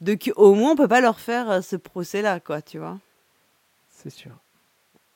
[0.00, 2.98] Donc, au moins, on peut pas leur faire ce procès-là, quoi, tu vois.
[3.90, 4.32] C'est sûr.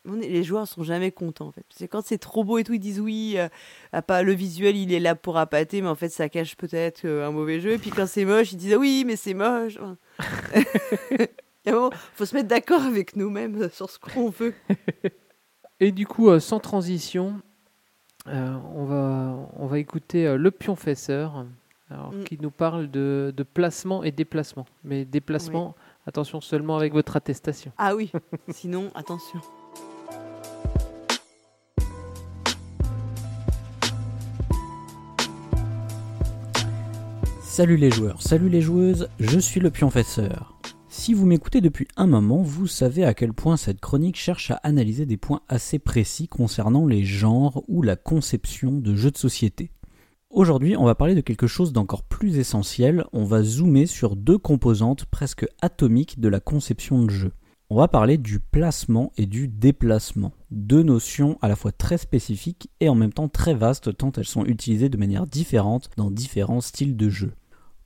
[0.05, 1.65] Les joueurs sont jamais contents en fait.
[1.69, 3.49] C'est quand c'est trop beau et tout, ils disent oui, euh,
[3.93, 7.05] ah, pas le visuel, il est là pour appâter, mais en fait ça cache peut-être
[7.05, 7.73] euh, un mauvais jeu.
[7.73, 9.79] Et puis quand c'est moche, ils disent ah oui, mais c'est moche.
[11.67, 14.55] Il faut se mettre d'accord avec nous-mêmes euh, sur ce qu'on veut.
[15.81, 17.41] Et du coup, euh, sans transition,
[18.27, 21.45] on, va, on va écouter Le Pionfesseur,
[21.91, 22.25] alors, Mm.
[22.25, 24.67] qui nous parle de, de placement et déplacement.
[24.85, 25.75] Mais déplacement,
[26.07, 27.73] attention seulement avec votre attestation.
[27.79, 28.13] Ah oui,
[28.51, 29.41] sinon attention.
[37.59, 40.57] Salut les joueurs, salut les joueuses, je suis le pionfesseur.
[40.89, 44.61] Si vous m'écoutez depuis un moment, vous savez à quel point cette chronique cherche à
[44.63, 49.73] analyser des points assez précis concernant les genres ou la conception de jeux de société.
[50.31, 54.39] Aujourd'hui, on va parler de quelque chose d'encore plus essentiel, on va zoomer sur deux
[54.39, 57.33] composantes presque atomiques de la conception de jeu.
[57.71, 62.71] On va parler du placement et du déplacement, deux notions à la fois très spécifiques
[62.79, 66.61] et en même temps très vastes tant elles sont utilisées de manière différente dans différents
[66.61, 67.33] styles de jeu.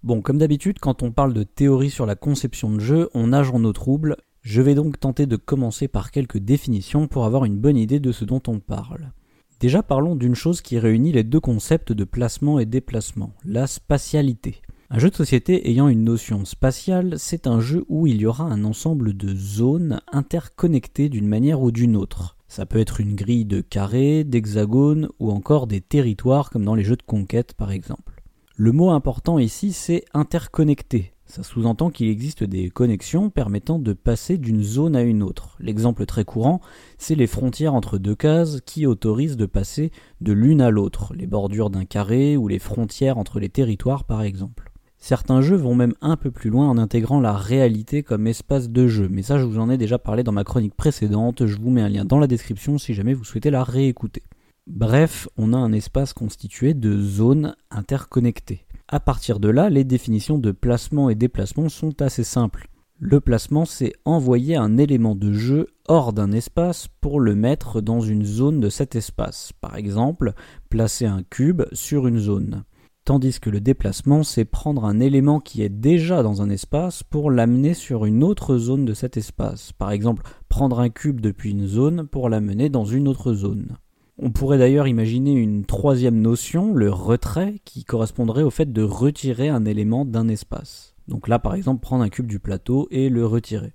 [0.03, 3.53] Bon, comme d'habitude, quand on parle de théorie sur la conception de jeu, on nage
[3.53, 4.17] en eau trouble.
[4.41, 8.11] Je vais donc tenter de commencer par quelques définitions pour avoir une bonne idée de
[8.11, 9.13] ce dont on parle.
[9.61, 14.61] Déjà parlons d'une chose qui réunit les deux concepts de placement et déplacement, la spatialité.
[14.91, 18.45] Un jeu de société ayant une notion spatiale, c'est un jeu où il y aura
[18.45, 22.37] un ensemble de zones interconnectées d'une manière ou d'une autre.
[22.49, 26.83] Ça peut être une grille de carrés, d'hexagones ou encore des territoires comme dans les
[26.83, 28.12] jeux de conquête par exemple.
[28.55, 31.15] Le mot important ici c'est interconnecté.
[31.25, 35.57] Ça sous-entend qu'il existe des connexions permettant de passer d'une zone à une autre.
[35.59, 36.61] L'exemple très courant,
[36.99, 39.91] c'est les frontières entre deux cases qui autorisent de passer
[40.21, 44.21] de l'une à l'autre, les bordures d'un carré ou les frontières entre les territoires par
[44.21, 44.71] exemple.
[44.99, 48.87] Certains jeux vont même un peu plus loin en intégrant la réalité comme espace de
[48.87, 51.71] jeu, mais ça je vous en ai déjà parlé dans ma chronique précédente, je vous
[51.71, 54.23] mets un lien dans la description si jamais vous souhaitez la réécouter.
[54.69, 58.65] Bref, on a un espace constitué de zones interconnectées.
[58.87, 62.69] À partir de là, les définitions de placement et déplacement sont assez simples.
[63.01, 68.01] Le placement, c'est envoyer un élément de jeu hors d'un espace pour le mettre dans
[68.01, 69.53] une zone de cet espace.
[69.61, 70.33] Par exemple,
[70.71, 72.63] placer un cube sur une zone.
[73.05, 77.33] Tandis que le déplacement, c'est prendre un élément qui est déjà dans un espace pour
[77.33, 79.73] l'amener sur une autre zone de cet espace.
[79.73, 83.77] Par exemple, prendre un cube depuis une zone pour l'amener dans une autre zone.
[84.19, 89.49] On pourrait d'ailleurs imaginer une troisième notion, le retrait, qui correspondrait au fait de retirer
[89.49, 90.95] un élément d'un espace.
[91.09, 93.73] Donc là, par exemple, prendre un cube du plateau et le retirer.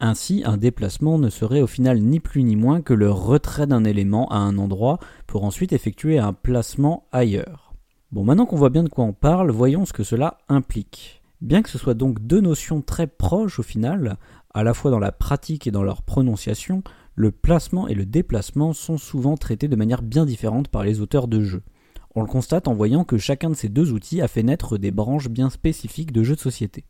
[0.00, 3.84] Ainsi, un déplacement ne serait au final ni plus ni moins que le retrait d'un
[3.84, 7.74] élément à un endroit pour ensuite effectuer un placement ailleurs.
[8.12, 11.22] Bon, maintenant qu'on voit bien de quoi on parle, voyons ce que cela implique.
[11.40, 14.16] Bien que ce soit donc deux notions très proches au final,
[14.54, 16.82] à la fois dans la pratique et dans leur prononciation,
[17.18, 21.26] le placement et le déplacement sont souvent traités de manière bien différente par les auteurs
[21.26, 21.64] de jeux.
[22.14, 24.92] On le constate en voyant que chacun de ces deux outils a fait naître des
[24.92, 26.84] branches bien spécifiques de jeux de société.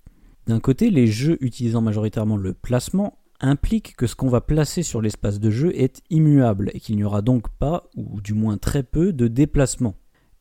[0.46, 5.00] D'un côté, les jeux utilisant majoritairement le placement impliquent que ce qu'on va placer sur
[5.00, 8.82] l'espace de jeu est immuable et qu'il n'y aura donc pas, ou du moins très
[8.82, 9.94] peu, de déplacement.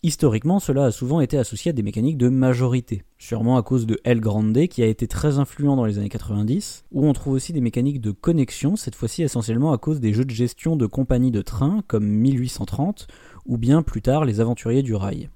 [0.04, 4.00] Historiquement, cela a souvent été associé à des mécaniques de majorité, sûrement à cause de
[4.04, 7.52] El Grande qui a été très influent dans les années 90, où on trouve aussi
[7.52, 11.32] des mécaniques de connexion, cette fois-ci essentiellement à cause des jeux de gestion de compagnies
[11.32, 13.08] de train comme 1830
[13.48, 15.30] ou bien plus tard les aventuriers du rail.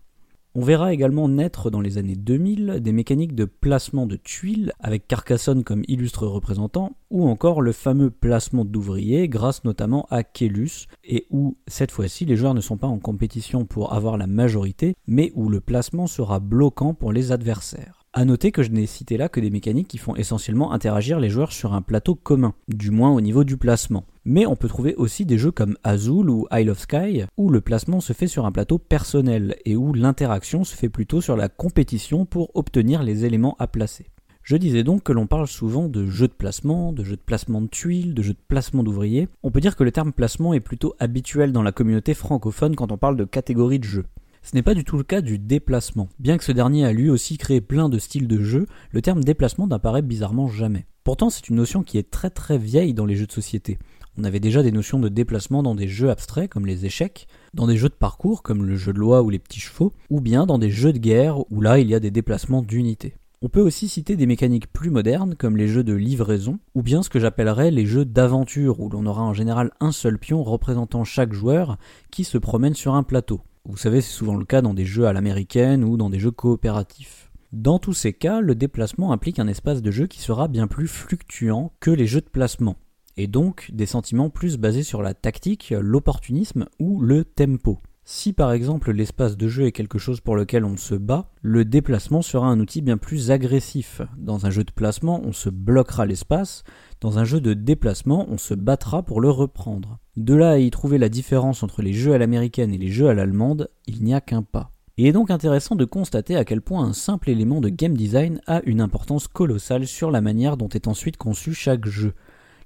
[0.54, 5.08] On verra également naître dans les années 2000 des mécaniques de placement de tuiles avec
[5.08, 11.26] Carcassonne comme illustre représentant, ou encore le fameux placement d'ouvriers grâce notamment à Kélus, et
[11.30, 15.32] où cette fois-ci les joueurs ne sont pas en compétition pour avoir la majorité, mais
[15.36, 18.01] où le placement sera bloquant pour les adversaires.
[18.14, 21.30] A noter que je n'ai cité là que des mécaniques qui font essentiellement interagir les
[21.30, 24.04] joueurs sur un plateau commun, du moins au niveau du placement.
[24.26, 27.62] Mais on peut trouver aussi des jeux comme Azul ou Isle of Sky, où le
[27.62, 31.48] placement se fait sur un plateau personnel et où l'interaction se fait plutôt sur la
[31.48, 34.08] compétition pour obtenir les éléments à placer.
[34.44, 37.62] Je disais donc que l'on parle souvent de jeux de placement, de jeux de placement
[37.62, 39.30] de tuiles, de jeux de placement d'ouvriers.
[39.42, 42.92] On peut dire que le terme placement est plutôt habituel dans la communauté francophone quand
[42.92, 44.06] on parle de catégorie de jeux.
[44.44, 46.10] Ce n'est pas du tout le cas du déplacement.
[46.20, 49.24] Bien que ce dernier a lui aussi créé plein de styles de jeu, le terme
[49.24, 50.88] déplacement n'apparaît bizarrement jamais.
[51.04, 53.78] Pourtant, c'est une notion qui est très très vieille dans les jeux de société.
[54.18, 57.68] On avait déjà des notions de déplacement dans des jeux abstraits comme les échecs, dans
[57.68, 60.46] des jeux de parcours comme le jeu de loi ou les petits chevaux, ou bien
[60.46, 63.16] dans des jeux de guerre où là il y a des déplacements d'unités.
[63.44, 67.02] On peut aussi citer des mécaniques plus modernes comme les jeux de livraison, ou bien
[67.02, 71.04] ce que j'appellerais les jeux d'aventure où l'on aura en général un seul pion représentant
[71.04, 71.78] chaque joueur
[72.12, 73.42] qui se promène sur un plateau.
[73.64, 76.32] Vous savez, c'est souvent le cas dans des jeux à l'américaine ou dans des jeux
[76.32, 77.32] coopératifs.
[77.52, 80.88] Dans tous ces cas, le déplacement implique un espace de jeu qui sera bien plus
[80.88, 82.78] fluctuant que les jeux de placement,
[83.18, 87.80] et donc des sentiments plus basés sur la tactique, l'opportunisme ou le tempo.
[88.04, 91.66] Si par exemple l'espace de jeu est quelque chose pour lequel on se bat, le
[91.66, 94.02] déplacement sera un outil bien plus agressif.
[94.18, 96.64] Dans un jeu de placement, on se bloquera l'espace,
[97.00, 100.00] dans un jeu de déplacement, on se battra pour le reprendre.
[100.18, 103.08] De là à y trouver la différence entre les jeux à l'américaine et les jeux
[103.08, 104.72] à l'allemande, il n'y a qu'un pas.
[104.98, 108.42] Il est donc intéressant de constater à quel point un simple élément de game design
[108.46, 112.14] a une importance colossale sur la manière dont est ensuite conçu chaque jeu.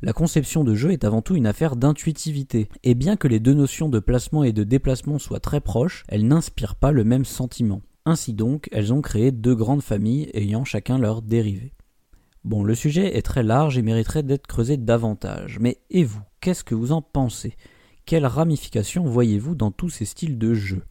[0.01, 3.53] La conception de jeu est avant tout une affaire d'intuitivité, et bien que les deux
[3.53, 7.81] notions de placement et de déplacement soient très proches, elles n'inspirent pas le même sentiment.
[8.05, 11.73] Ainsi donc, elles ont créé deux grandes familles ayant chacun leur dérivé.
[12.43, 16.63] Bon, le sujet est très large et mériterait d'être creusé davantage, mais et vous, qu'est-ce
[16.63, 17.55] que vous en pensez?
[18.05, 20.83] Quelles ramifications voyez-vous dans tous ces styles de jeu?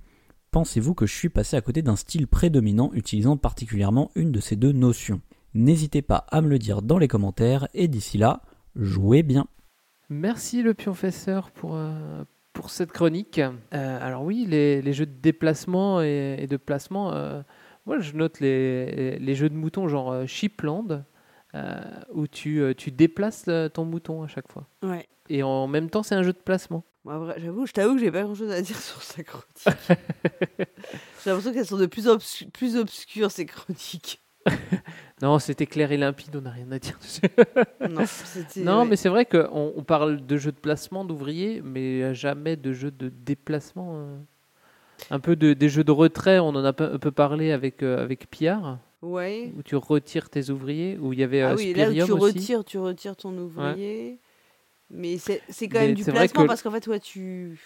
[0.51, 4.57] Pensez-vous que je suis passé à côté d'un style prédominant utilisant particulièrement une de ces
[4.57, 5.21] deux notions?
[5.55, 8.43] N'hésitez pas à me le dire dans les commentaires, et d'ici là,
[8.77, 9.47] jouez bien.
[10.09, 13.39] Merci le pionfesseur pour, euh, pour cette chronique.
[13.39, 17.43] Euh, alors oui, les, les, jeux de déplacement et, et de placement, euh,
[17.87, 21.05] moi je note les, les, jeux de moutons genre Shipland,
[22.13, 24.67] où tu, tu déplaces ton mouton à chaque fois.
[24.83, 25.07] Ouais.
[25.29, 26.85] Et en même temps, c'est un jeu de placement.
[27.05, 29.65] Moi, j'avoue, je t'avoue que j'ai pas grand chose à dire sur sa chronique.
[29.67, 34.24] j'ai l'impression qu'elles sont de plus, obs plus obscures, ces chroniques.
[35.23, 36.99] non, c'était clair et limpide, on n'a rien à dire
[37.81, 38.05] non,
[38.57, 42.73] non mais c'est vrai qu'on on parle de jeux de placement d'ouvriers, mais jamais de
[42.73, 43.95] jeux de déplacement.
[43.97, 44.17] euh.
[45.11, 48.03] Un peu de, des jeux de retrait, on en a un peu parlé avec, euh,
[48.03, 48.79] avec Pierre.
[49.03, 49.53] Ouais.
[49.57, 52.39] Où tu retires tes ouvriers, où il y avait Ah oui, là où tu aussi.
[52.39, 54.19] retires, tu retires ton ouvrier.
[54.91, 57.59] Mais c'est quand Mais même du placement que- parce qu'en fait, ouais, tu.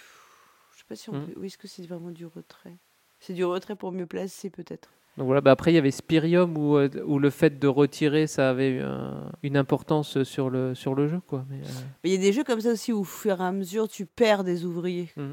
[0.72, 1.26] Je sais pas si on Hmm.
[1.26, 1.33] peut.
[1.37, 2.76] Oui, est-ce que c'est vraiment du retrait?
[3.20, 4.89] C'est du retrait pour mieux placer, peut-être.
[5.19, 8.27] Donc voilà, bah après il y avait Spirium où, euh, où le fait de retirer
[8.29, 11.21] ça avait un- une importance sur le, sur le jeu.
[11.27, 11.45] Quoi.
[11.51, 11.69] Mais, euh,
[12.05, 14.07] il y a des jeux comme ça aussi où, au fur et à mesure, tu
[14.07, 15.11] perds des ouvriers.
[15.16, 15.33] Mm.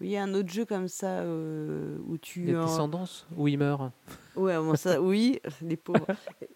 [0.00, 2.42] Il y a un autre jeu comme ça euh, où tu.
[2.44, 3.92] les en- descendances, où il meurt.
[4.36, 6.06] Ouais, bon, ça, oui, les pauvres.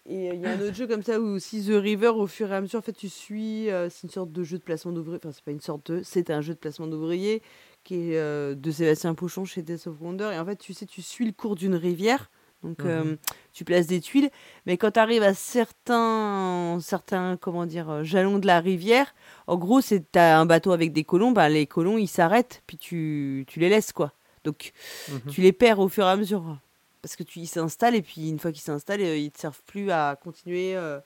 [0.07, 2.51] Et il y a un autre jeu comme ça où aussi The River, au fur
[2.51, 3.69] et à mesure, en fait, tu suis.
[3.69, 5.19] euh, c'est une sorte de jeu de placement d'ouvriers.
[5.21, 6.01] Enfin, c'est pas une sorte de.
[6.03, 7.41] C'est un jeu de placement d'ouvriers
[7.83, 10.31] qui est de Sébastien Pochon chez Death of Wonder.
[10.33, 12.31] Et en fait, tu sais, tu suis le cours d'une rivière.
[12.63, 12.89] Donc, Mhm.
[12.89, 13.15] euh,
[13.53, 14.29] tu places des tuiles.
[14.65, 19.13] Mais quand tu arrives à certains, certains comment dire, euh, jalons de la rivière,
[19.47, 21.31] en gros, c'est t'as un bateau avec des colons.
[21.31, 24.13] Ben, les colons, ils s'arrêtent, puis tu, tu les laisses, quoi.
[24.45, 24.71] Donc,
[25.09, 25.19] Mhm.
[25.29, 26.57] tu les perds au fur et à mesure.
[27.01, 29.39] Parce que tu ils s'installent, et puis une fois qu'ils s'installent, euh, ils ne te
[29.39, 30.99] servent plus à continuer euh,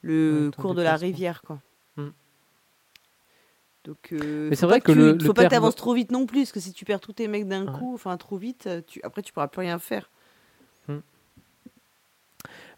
[0.00, 1.58] le Ouais, cours de la rivière, quoi.
[1.96, 2.08] Mm.
[3.84, 5.92] Donc, euh, Mais c'est vrai que tu- le- le faut pas que terme- t'avances trop
[5.92, 8.36] vite non plus, parce que si tu perds tous tes mecs d'un coup, enfin trop
[8.38, 9.00] vite, tu...
[9.02, 10.08] après tu pourras plus rien faire.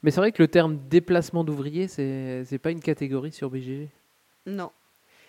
[0.03, 3.89] Mais c'est vrai que le terme déplacement d'ouvriers, c'est c'est pas une catégorie sur BGG.
[4.47, 4.71] Non.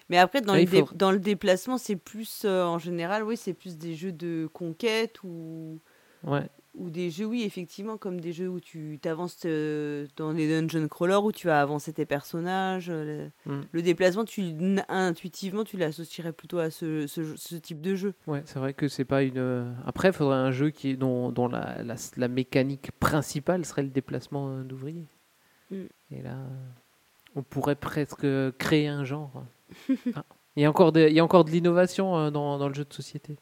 [0.09, 3.37] Mais après, dans, Ah, le, dé- dans le déplacement, c'est plus, euh, en général, oui,
[3.37, 5.79] c'est plus des jeux de conquête ou,
[6.23, 6.47] Ouais.
[6.77, 10.87] Ou des jeux, oui, effectivement, comme des jeux où tu t'avances euh, dans les dungeon
[10.87, 12.89] crawlers, où tu vas avancer tes personnages.
[12.89, 13.63] euh, Le, Mm.
[13.71, 14.43] le déplacement, tu,
[14.89, 18.13] intuitivement, tu l'associerais plutôt à ce, ce, jeu- ce type de jeu.
[18.27, 19.37] Ouais, c'est vrai que c'est pas une.
[19.37, 23.83] euh, Après, il faudrait un jeu qui dont, dont la, la, la mécanique principale serait
[23.83, 25.07] le déplacement euh, d'ouvriers.
[25.71, 25.75] Mm.
[26.11, 26.37] Et là,
[27.35, 28.25] on pourrait presque
[28.57, 29.43] créer un genre.
[30.15, 30.23] Ah,
[30.55, 32.85] Il y a encore de, il y a encore de l'innovation dans, dans le jeu
[32.85, 33.37] de société.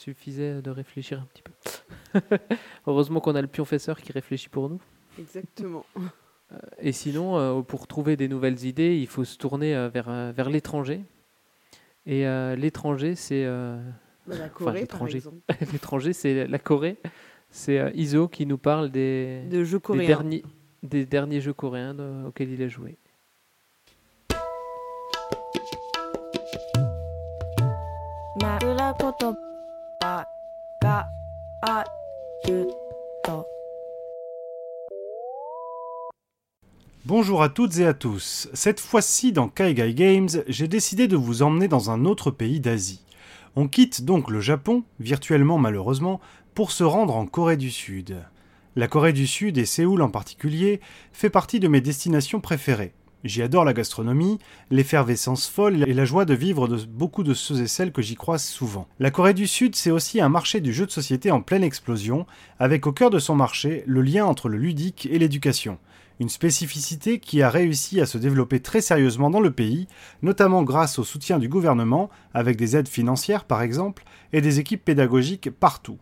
[0.00, 2.20] Suffisait de réfléchir un petit peu.
[2.86, 4.80] Heureusement qu'on a le pionfesseur qui réfléchit pour nous.
[5.18, 5.84] Exactement.
[6.52, 10.32] Euh, et sinon, euh, pour trouver des nouvelles idées, il faut se tourner euh, vers,
[10.32, 11.04] vers l'étranger.
[12.06, 12.24] Et
[12.56, 13.44] l'étranger, c'est.
[13.44, 13.80] Euh...
[14.26, 14.80] Bah, la Corée,
[15.72, 16.12] l'étranger.
[16.12, 16.96] c'est la Corée.
[17.50, 20.42] C'est Iso qui nous parle des, jeux des, derniers,
[20.82, 21.94] des derniers jeux coréens
[22.26, 22.98] auxquels il a joué.
[28.42, 28.58] Ma...
[30.81, 31.07] が
[31.61, 31.83] あ
[32.47, 32.67] る
[33.23, 33.45] と
[37.05, 38.49] Bonjour à toutes et à tous.
[38.53, 43.03] Cette fois-ci dans Kaigai Games, j'ai décidé de vous emmener dans un autre pays d'Asie.
[43.55, 46.19] On quitte donc le Japon, virtuellement malheureusement,
[46.55, 48.17] pour se rendre en Corée du Sud.
[48.75, 50.81] La Corée du Sud et Séoul en particulier
[51.13, 52.93] fait partie de mes destinations préférées.
[53.22, 54.38] J'y adore la gastronomie,
[54.70, 58.14] l'effervescence folle et la joie de vivre de beaucoup de ceux et celles que j'y
[58.14, 58.88] croise souvent.
[58.98, 62.26] La Corée du Sud, c'est aussi un marché du jeu de société en pleine explosion,
[62.58, 65.78] avec au cœur de son marché le lien entre le ludique et l'éducation.
[66.18, 69.86] Une spécificité qui a réussi à se développer très sérieusement dans le pays,
[70.22, 74.84] notamment grâce au soutien du gouvernement, avec des aides financières par exemple, et des équipes
[74.84, 75.98] pédagogiques partout.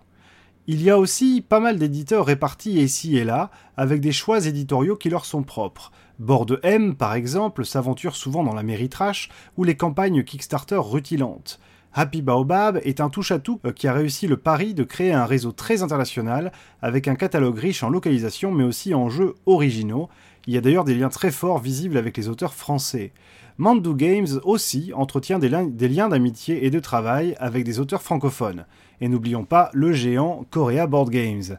[0.71, 4.97] Il y a aussi pas mal d'éditeurs répartis ici et là, avec des choix éditoriaux
[4.97, 5.93] qui leur sont propres.
[6.19, 11.61] Board M, par exemple, s'aventure souvent dans la méritrache ou les campagnes Kickstarter rutilantes.
[11.95, 15.53] Happy Baobab est un touche-à-tout euh, qui a réussi le pari de créer un réseau
[15.53, 16.53] très international
[16.83, 20.09] avec un catalogue riche en localisation mais aussi en jeux originaux.
[20.49, 23.13] Il y a d'ailleurs des liens très forts visibles avec les auteurs français.
[23.57, 28.67] Mandu Games aussi entretient des, des liens d'amitié et de travail avec des auteurs francophones.
[29.01, 31.59] Et n'oublions pas le géant Korea Board Games.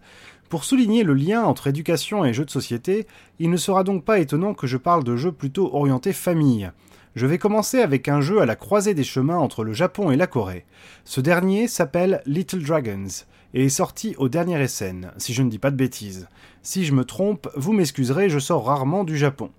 [0.50, 3.06] Pour souligner le lien entre éducation et jeux de société,
[3.38, 6.72] il ne sera donc pas étonnant que je parle de jeux plutôt orientés famille.
[7.14, 10.16] Je vais commencer avec un jeu à la croisée des chemins entre le Japon et
[10.16, 10.66] la Corée.
[11.06, 15.60] Ce dernier s'appelle Little Dragons et est sorti au dernier SN, si je ne dis
[15.60, 16.28] pas de bêtises.
[16.64, 19.52] Si je me trompe, vous m'excuserez, je sors rarement du Japon.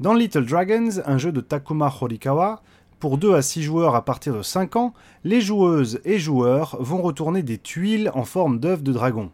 [0.00, 2.62] Dans Little Dragons, un jeu de Takuma Horikawa,
[2.98, 7.00] pour 2 à 6 joueurs à partir de 5 ans, les joueuses et joueurs vont
[7.00, 9.30] retourner des tuiles en forme d'œufs de dragon.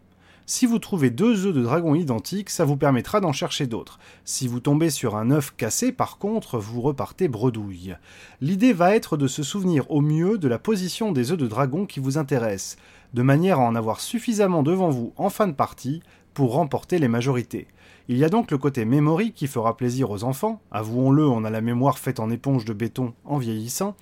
[0.51, 3.99] Si vous trouvez deux œufs de dragon identiques, ça vous permettra d'en chercher d'autres.
[4.25, 7.95] Si vous tombez sur un œuf cassé, par contre, vous repartez bredouille.
[8.41, 11.85] L'idée va être de se souvenir au mieux de la position des œufs de dragon
[11.85, 12.77] qui vous intéressent,
[13.13, 16.01] de manière à en avoir suffisamment devant vous en fin de partie
[16.33, 17.67] pour remporter les majorités.
[18.07, 21.51] Il y a donc le côté memory qui fera plaisir aux enfants, avouons-le, on a
[21.51, 23.95] la mémoire faite en éponge de béton en vieillissant,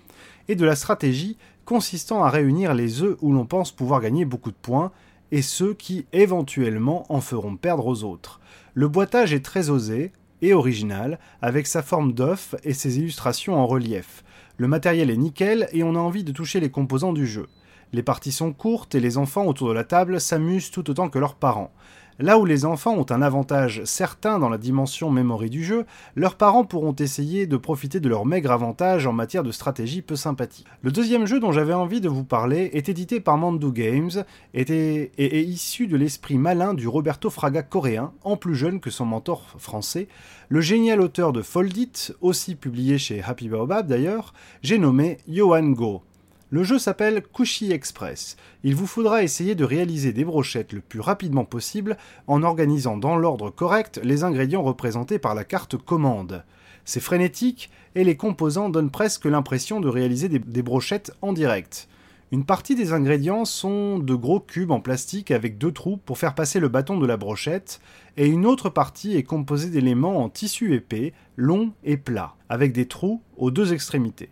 [0.48, 1.36] et de la stratégie
[1.66, 4.93] consistant à réunir les œufs où l'on pense pouvoir gagner beaucoup de points,
[5.32, 8.40] et ceux qui éventuellement en feront perdre aux autres.
[8.74, 10.12] Le boitage est très osé
[10.42, 14.24] et original, avec sa forme d'œuf et ses illustrations en relief.
[14.58, 17.48] Le matériel est nickel et on a envie de toucher les composants du jeu.
[17.94, 21.20] Les parties sont courtes et les enfants autour de la table s'amusent tout autant que
[21.20, 21.72] leurs parents.
[22.20, 26.34] Là où les enfants ont un avantage certain dans la dimension memory du jeu, leurs
[26.36, 30.65] parents pourront essayer de profiter de leur maigre avantage en matière de stratégie peu sympathique.
[30.82, 34.24] Le deuxième jeu dont j'avais envie de vous parler est édité par Mandu Games
[34.55, 39.05] et est issu de l'esprit malin du Roberto Fraga coréen, en plus jeune que son
[39.05, 40.07] mentor français,
[40.49, 46.01] le génial auteur de Foldit, aussi publié chez Happy Baobab d'ailleurs, j'ai nommé Johan Go.
[46.50, 48.38] Le jeu s'appelle Kushi Express.
[48.64, 53.18] Il vous faudra essayer de réaliser des brochettes le plus rapidement possible en organisant dans
[53.18, 56.45] l'ordre correct les ingrédients représentés par la carte commande.
[56.86, 61.89] C'est frénétique et les composants donnent presque l'impression de réaliser des, brochettes en direct.
[62.32, 66.34] Une partie des ingrédients sont de gros cubes en plastique avec deux trous pour faire
[66.34, 67.82] passer le bâton de la brochette,
[68.16, 72.86] et une autre partie est composée d'éléments en tissu épais, long et plat, avec des
[72.86, 74.30] trous aux deux extrémités.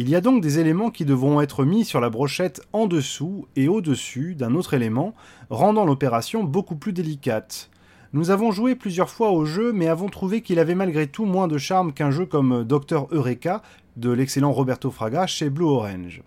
[0.00, 3.46] Il y a donc des éléments qui devront être mis sur la brochette en dessous
[3.54, 5.12] et au-dessus d'un autre élément,
[5.50, 7.68] rendant l'opération beaucoup plus délicate.
[8.14, 11.48] Nous avons joué plusieurs fois au jeu, mais avons trouvé qu'il avait malgré tout moins
[11.48, 13.60] de charme qu'un jeu comme Dr Eureka,
[13.98, 16.22] de l'excellent Roberto Fraga chez Blue Orange.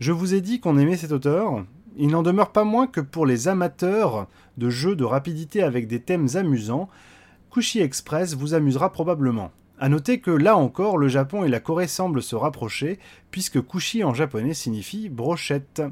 [0.00, 1.64] Je vous ai dit qu'on aimait cet auteur,
[1.96, 4.26] il n'en demeure pas moins que pour les amateurs
[4.58, 6.90] de jeux de rapidité avec des thèmes amusants,
[7.50, 9.50] Kushi Express vous amusera probablement.
[9.84, 12.98] A noter que là encore, le Japon et la Corée semblent se rapprocher,
[13.30, 15.82] puisque Kushi en japonais signifie brochette.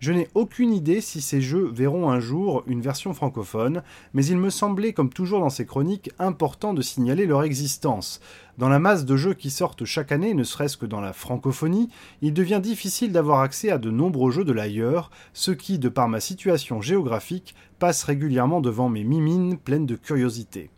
[0.00, 3.84] Je n'ai aucune idée si ces jeux verront un jour une version francophone,
[4.14, 8.20] mais il me semblait, comme toujours dans ces chroniques, important de signaler leur existence.
[8.58, 11.88] Dans la masse de jeux qui sortent chaque année, ne serait-ce que dans la francophonie,
[12.22, 16.08] il devient difficile d'avoir accès à de nombreux jeux de l'ailleurs, ce qui, de par
[16.08, 20.68] ma situation géographique, passe régulièrement devant mes mimines pleines de curiosité.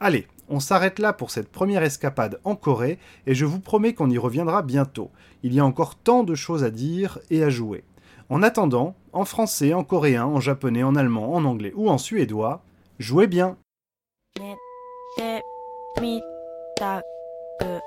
[0.00, 2.97] Allez, on s'arrête là pour cette première escapade en Corée,
[3.27, 5.11] et je vous promets qu'on y reviendra bientôt.
[5.43, 7.83] Il y a encore tant de choses à dire et à jouer.
[8.29, 12.61] En attendant, en français, en coréen, en japonais, en allemand, en anglais ou en suédois,
[12.99, 13.57] jouez bien
[14.39, 14.55] 寝
[15.17, 15.43] て
[16.01, 16.21] み
[16.75, 17.01] た
[17.59, 17.81] く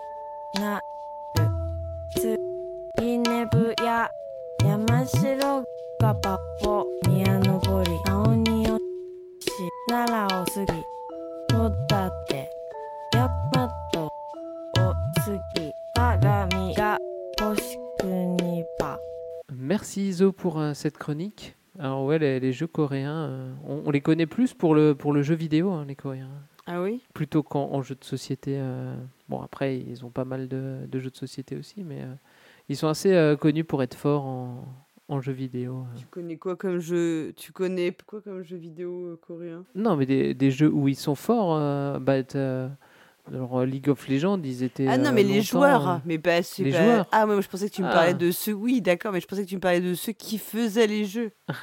[19.68, 21.57] Merci Iso pour euh, cette chronique.
[21.78, 25.11] Alors ouais, les, les jeux coréens, euh, on, on les connaît plus pour le, pour
[25.11, 26.30] le jeu vidéo, hein, les coréens.
[26.68, 27.01] Ah oui?
[27.13, 28.55] Plutôt qu'en en jeu de société.
[28.57, 28.95] euh,
[29.28, 31.99] Bon, après, ils ont pas mal de, de jeux de société aussi, mais
[32.70, 34.63] ils sont assez connus pour être forts en,
[35.09, 35.84] en jeux vidéo.
[35.97, 39.65] Tu connais quoi comme jeu Tu connais quoi comme jeu vidéo coréen?
[39.76, 42.13] Non, mais des, des jeux où ils sont forts, bah,
[43.30, 44.88] alors, euh, League of Legends, ils étaient.
[44.88, 47.07] Ah non, euh, mais les joueurs, euh, mais pas c'est les pas- joueurs.
[47.11, 47.93] Ah, moi je pensais que tu me Ah.
[47.93, 48.53] parlais de ceux.
[48.53, 51.32] Oui, d'accord, mais je pensais que tu me parlais de ceux qui faisaient les jeux.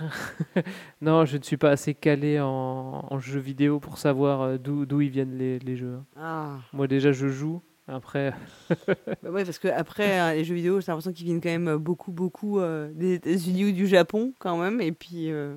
[1.01, 5.01] Non, je ne suis pas assez calé en, en jeux vidéo pour savoir d'où d'où
[5.01, 5.99] ils viennent les, les jeux.
[6.17, 6.57] Ah.
[6.73, 7.61] Moi, déjà, je joue.
[7.87, 8.33] Après.
[9.23, 11.77] Bah ouais, parce que après euh, les jeux vidéo, j'ai l'impression qu'ils viennent quand même
[11.77, 14.81] beaucoup, beaucoup euh, des États-Unis ou du Japon quand même.
[14.81, 15.57] Et puis euh,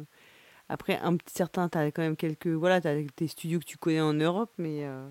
[0.68, 4.02] après, un petit certain, t'as quand même quelques, voilà, t'as des studios que tu connais
[4.02, 5.08] en Europe, mais euh,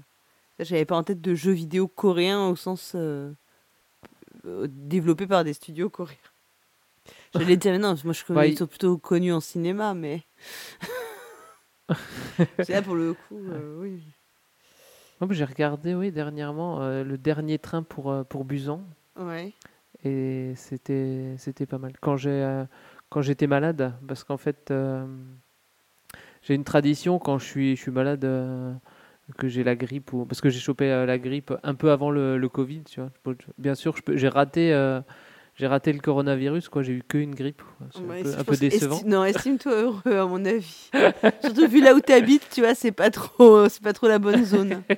[0.59, 3.33] j'avais pas en tête de jeux vidéo coréens au sens euh,
[4.47, 6.17] euh, développés par des studios coréens.
[7.35, 10.23] J'allais dire non, moi je connais, Ouais, ils il- sont plutôt connus en cinéma, mais
[12.63, 14.03] c'est là pour le coup, euh, oui.
[15.31, 18.83] J'ai regardé, oui, dernièrement, euh, le dernier train pour, pour Busan.
[19.19, 19.53] Ouais.
[20.05, 21.95] Et c'était c'était pas mal.
[22.01, 22.65] Quand j'ai
[23.09, 24.73] quand j'étais malade, parce qu'en fait,
[26.43, 28.25] j'ai une tradition quand je suis, je suis malade,
[29.39, 32.11] que j'ai la grippe, ou, parce que j'ai chopé euh, la grippe un peu avant
[32.11, 33.11] le, le Covid, tu vois.
[33.59, 35.01] Bien sûr, j'ai raté, euh,
[35.57, 36.83] j'ai raté le coronavirus, quoi.
[36.83, 37.63] J'ai eu qu'une grippe.
[37.93, 38.97] C'est Ouais, un peu, un décevant.
[38.97, 40.91] esti- non, estime-toi heureux, à mon avis.
[41.43, 44.19] Surtout vu là où tu habites, tu vois, c'est pas trop, c'est pas trop la
[44.19, 44.83] bonne zone.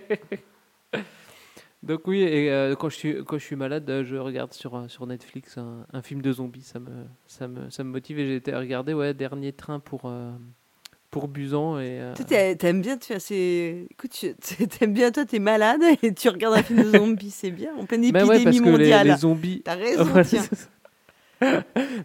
[1.82, 4.74] Donc oui, et euh, quand, je suis, quand je suis malade, euh, je regarde sur,
[4.74, 6.90] euh, sur Netflix un, un film de zombies, ça me,
[7.26, 8.18] ça me, ça me motive.
[8.18, 10.32] Et j'ai été regarder ouais, Dernier train pour, euh,
[11.10, 11.78] pour Busan.
[11.78, 13.86] Et, euh, Toi, t'aimes bien, tu c'est.
[13.90, 17.50] Écoute, tu- t'aimes bien, toi, t'es malade et tu regardes un film de zombies, c'est
[17.50, 17.70] bien.
[17.78, 19.06] En pleine Bah épidémie ouais, parce que les, mondiale.
[19.08, 19.62] les zombies.
[19.64, 20.44] T'as raison, tiens.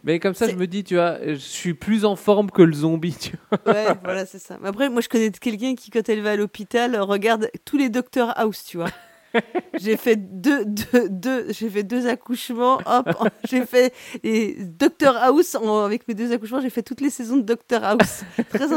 [0.04, 2.74] Mais comme ça, je me dis, tu vois, je suis plus en forme que le
[2.74, 3.74] zombie, tu vois.
[3.74, 4.58] Ouais, voilà, c'est ça.
[4.62, 7.89] Mais après, moi, je connais quelqu'un qui, quand elle va à l'hôpital, regarde tous les
[7.89, 8.89] Docteur House, tu vois.
[9.80, 12.80] j'ai fait deux, deux, deux, j'ai fait deux accouchements.
[12.86, 13.10] Hop,
[13.50, 16.62] j'ai fait les Docteur House en- avec mes deux accouchements.
[16.62, 18.24] J'ai fait toutes les saisons de Docteur House.
[18.50, 18.68] Très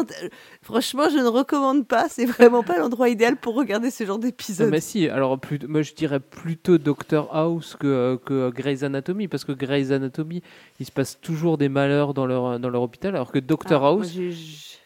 [0.62, 2.06] Franchement, je ne recommande pas.
[2.08, 4.70] C'est vraiment pas l'endroit idéal pour regarder ce genre d'épisode.
[4.70, 9.28] mais si, alors plus, moi je dirais plutôt Doctor House que, euh, que Grey's Anatomy,
[9.28, 10.42] parce que Grey's Anatomy,
[10.80, 13.92] il se passe toujours des malheurs dans leur, dans leur hôpital, alors que Doctor Ah,
[13.92, 14.34] moi, House, j'ai-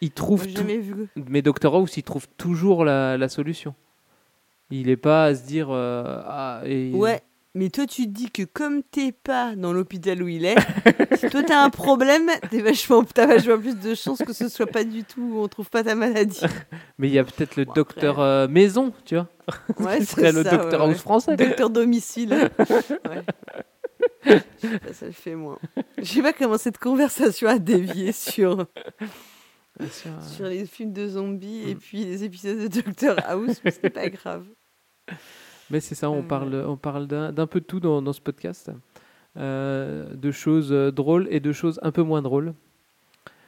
[0.01, 1.07] il trouve moi, tout- vu.
[1.29, 3.73] mais Doctor House, il trouve toujours la, la solution.
[4.71, 7.21] Il n'est pas à se dire euh, ah et Ouais,
[7.53, 10.55] mais toi tu te dis que comme t'es pas dans l'hôpital où il est,
[11.17, 14.67] si toi t'as un problème, t'es vachement, t'as vachement plus de chances que ce soit
[14.67, 16.39] pas du tout, on trouve pas ta maladie.
[16.97, 19.27] mais il y a peut-être le Docteur euh, Maison, tu vois.
[19.79, 21.01] Ouais, Qui c'est serait le ça, Docteur ouais, House ouais.
[21.01, 21.35] français.
[21.35, 22.49] Docteur domicile.
[22.65, 23.23] Ouais.
[24.25, 25.57] Ça, ça le fait moins.
[25.97, 28.65] Je sais pas comment cette conversation a dévié sur,
[29.89, 33.71] Sur, euh, sur les films de zombies et puis les épisodes de Doctor House, mais
[33.71, 34.45] c'est pas grave.
[35.69, 38.21] Mais c'est ça, on Euh, parle, on parle d'un peu de tout dans, dans ce
[38.21, 38.71] podcast.
[39.37, 42.53] Euh, de choses euh, drôles et de choses un peu moins drôles.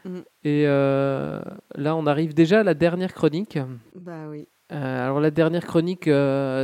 [0.05, 0.19] Mm.
[0.45, 1.41] Et euh,
[1.75, 3.59] là, on arrive déjà à la dernière chronique.
[3.93, 4.47] Bah oui.
[4.71, 6.09] Euh, alors, la dernière chronique,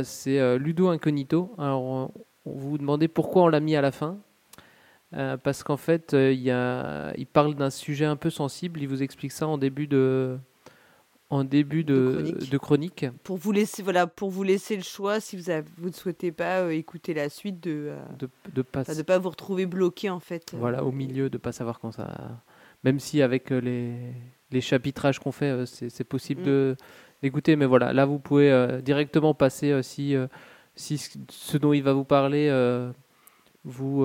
[0.04, 1.54] c'est Ludo Incognito.
[1.58, 2.10] Alors, on,
[2.46, 4.16] on vous demandait pourquoi on l'a mis à la fin.
[5.12, 8.80] Parce qu'en fait, il, y a, il parle d'un sujet un peu sensible.
[8.80, 10.38] Il vous explique ça en début de,
[11.30, 13.06] en début de, de chronique.
[13.22, 16.32] Pour vous laisser, voilà, pour vous laisser le choix, si vous, avez- vous ne souhaitez
[16.32, 20.10] pas euh, écouter la suite, de euh, de, de pas, de pas vous retrouver bloqué
[20.10, 20.52] en fait.
[20.52, 22.08] euh, voilà, au milieu, de pas savoir quand ça.
[22.82, 23.92] Même si avec euh, les,
[24.50, 26.44] les chapitrages qu'on fait, c'est possible Mm.
[26.46, 26.76] de
[27.22, 30.16] d'écouter, mais voilà, là vous pouvez directement passer si
[30.74, 32.48] si ce- dont il va vous parler
[33.64, 34.04] vous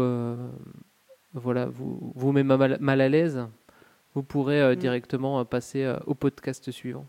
[1.33, 3.39] voilà vous vous met mal, mal à l'aise,
[4.13, 4.79] vous pourrez Mm.
[4.79, 7.05] directement passer au podcast suivant.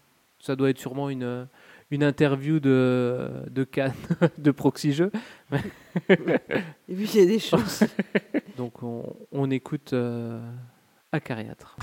[0.47, 1.44] Ça doit être sûrement une euh,
[1.90, 3.94] une interview de de Cannes
[4.39, 5.10] de Proxy Jeux.
[5.51, 7.82] Et puis, il y a des chances.
[8.56, 10.40] Donc on, on écoute euh,
[11.10, 11.77] Acariâtre.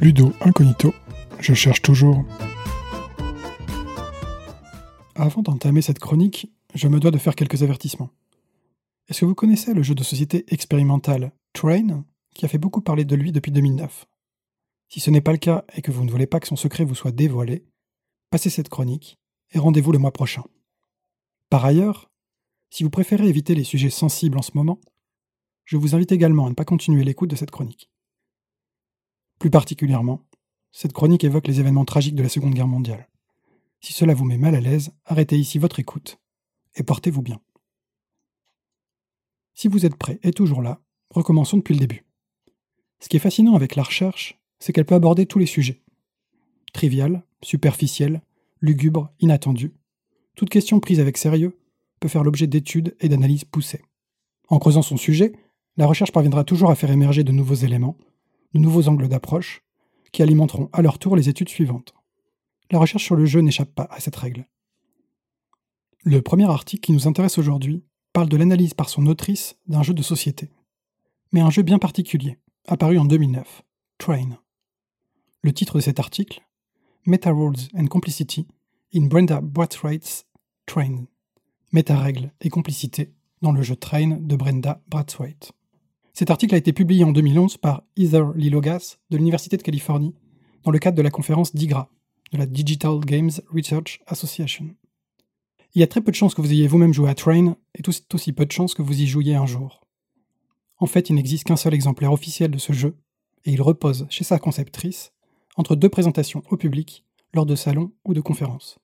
[0.00, 0.92] Ludo Incognito,
[1.38, 2.24] je cherche toujours.
[5.14, 8.10] Avant d'entamer cette chronique, je me dois de faire quelques avertissements.
[9.08, 12.02] Est-ce que vous connaissez le jeu de société expérimental Train,
[12.34, 14.04] qui a fait beaucoup parler de lui depuis 2009
[14.88, 16.84] Si ce n'est pas le cas et que vous ne voulez pas que son secret
[16.84, 17.64] vous soit dévoilé,
[18.30, 19.18] passez cette chronique
[19.52, 20.44] et rendez-vous le mois prochain.
[21.50, 22.10] Par ailleurs,
[22.70, 24.80] si vous préférez éviter les sujets sensibles en ce moment,
[25.64, 27.90] je vous invite également à ne pas continuer l'écoute de cette chronique.
[29.38, 30.22] Plus particulièrement,
[30.72, 33.08] cette chronique évoque les événements tragiques de la Seconde Guerre mondiale.
[33.80, 36.18] Si cela vous met mal à l'aise, arrêtez ici votre écoute
[36.74, 37.40] et portez-vous bien.
[39.54, 40.80] Si vous êtes prêt et toujours là,
[41.10, 42.04] recommençons depuis le début.
[43.00, 45.82] Ce qui est fascinant avec la recherche, c'est qu'elle peut aborder tous les sujets.
[46.72, 48.22] Trivial, superficiel,
[48.60, 49.74] lugubre, inattendu.
[50.34, 51.58] Toute question prise avec sérieux
[52.00, 53.82] peut faire l'objet d'études et d'analyses poussées.
[54.48, 55.32] En creusant son sujet,
[55.76, 57.96] la recherche parviendra toujours à faire émerger de nouveaux éléments,
[58.54, 59.62] de nouveaux angles d'approche,
[60.12, 61.94] qui alimenteront à leur tour les études suivantes.
[62.70, 64.46] La recherche sur le jeu n'échappe pas à cette règle.
[66.04, 69.92] Le premier article qui nous intéresse aujourd'hui parle de l'analyse par son autrice d'un jeu
[69.92, 70.50] de société.
[71.32, 73.62] Mais un jeu bien particulier, apparu en 2009,
[73.98, 74.38] Train.
[75.46, 76.40] Le titre de cet article
[77.06, 78.48] Meta Rules and Complicity
[78.92, 80.26] in Brenda Brathwaite's
[80.66, 81.04] Train.
[81.70, 85.52] Méta-règles et complicité dans le jeu Train de Brenda Brathwaite.
[86.14, 90.16] Cet article a été publié en 2011 par Heather Lilogas de l'Université de Californie
[90.64, 91.92] dans le cadre de la conférence DIGRA,
[92.32, 94.74] de la Digital Games Research Association.
[95.76, 97.82] Il y a très peu de chances que vous ayez vous-même joué à Train et
[97.82, 99.86] tout aussi peu de chances que vous y jouiez un jour.
[100.78, 102.96] En fait, il n'existe qu'un seul exemplaire officiel de ce jeu,
[103.44, 105.12] et il repose chez sa conceptrice
[105.56, 107.04] entre deux présentations au public
[107.34, 108.78] lors de salons ou de conférences.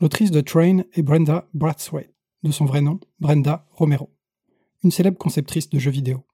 [0.00, 2.12] L'autrice de Train est Brenda Brathwaite,
[2.42, 4.10] de son vrai nom, Brenda Romero,
[4.82, 6.26] une célèbre conceptrice de jeux vidéo.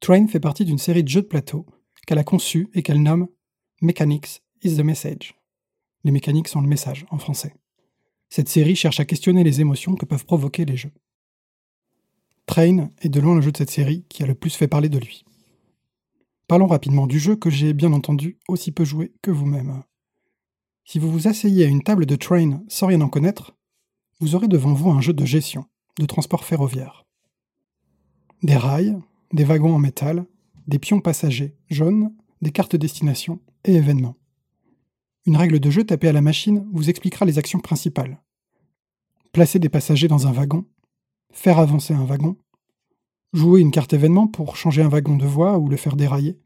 [0.00, 1.66] Train fait partie d'une série de jeux de plateau
[2.06, 3.28] qu'elle a conçus et qu'elle nomme
[3.82, 5.34] Mechanics is the Message.
[6.04, 7.54] Les mécaniques sont le message en français.
[8.28, 10.92] Cette série cherche à questionner les émotions que peuvent provoquer les jeux.
[12.46, 14.88] Train est de loin le jeu de cette série qui a le plus fait parler
[14.88, 15.24] de lui.
[16.46, 19.82] Parlons rapidement du jeu que j'ai bien entendu aussi peu joué que vous-même.
[20.84, 23.56] Si vous vous asseyez à une table de Train sans rien en connaître,
[24.20, 25.64] vous aurez devant vous un jeu de gestion,
[25.98, 27.06] de transport ferroviaire.
[28.42, 28.98] Des rails,
[29.32, 30.26] des wagons en métal,
[30.66, 34.16] des pions passagers jaunes, des cartes destination et événements.
[35.26, 38.22] Une règle de jeu tapée à la machine vous expliquera les actions principales.
[39.32, 40.66] Placer des passagers dans un wagon,
[41.32, 42.36] faire avancer un wagon,
[43.34, 46.38] jouer une carte événement pour changer un wagon de voie ou le faire dérailler.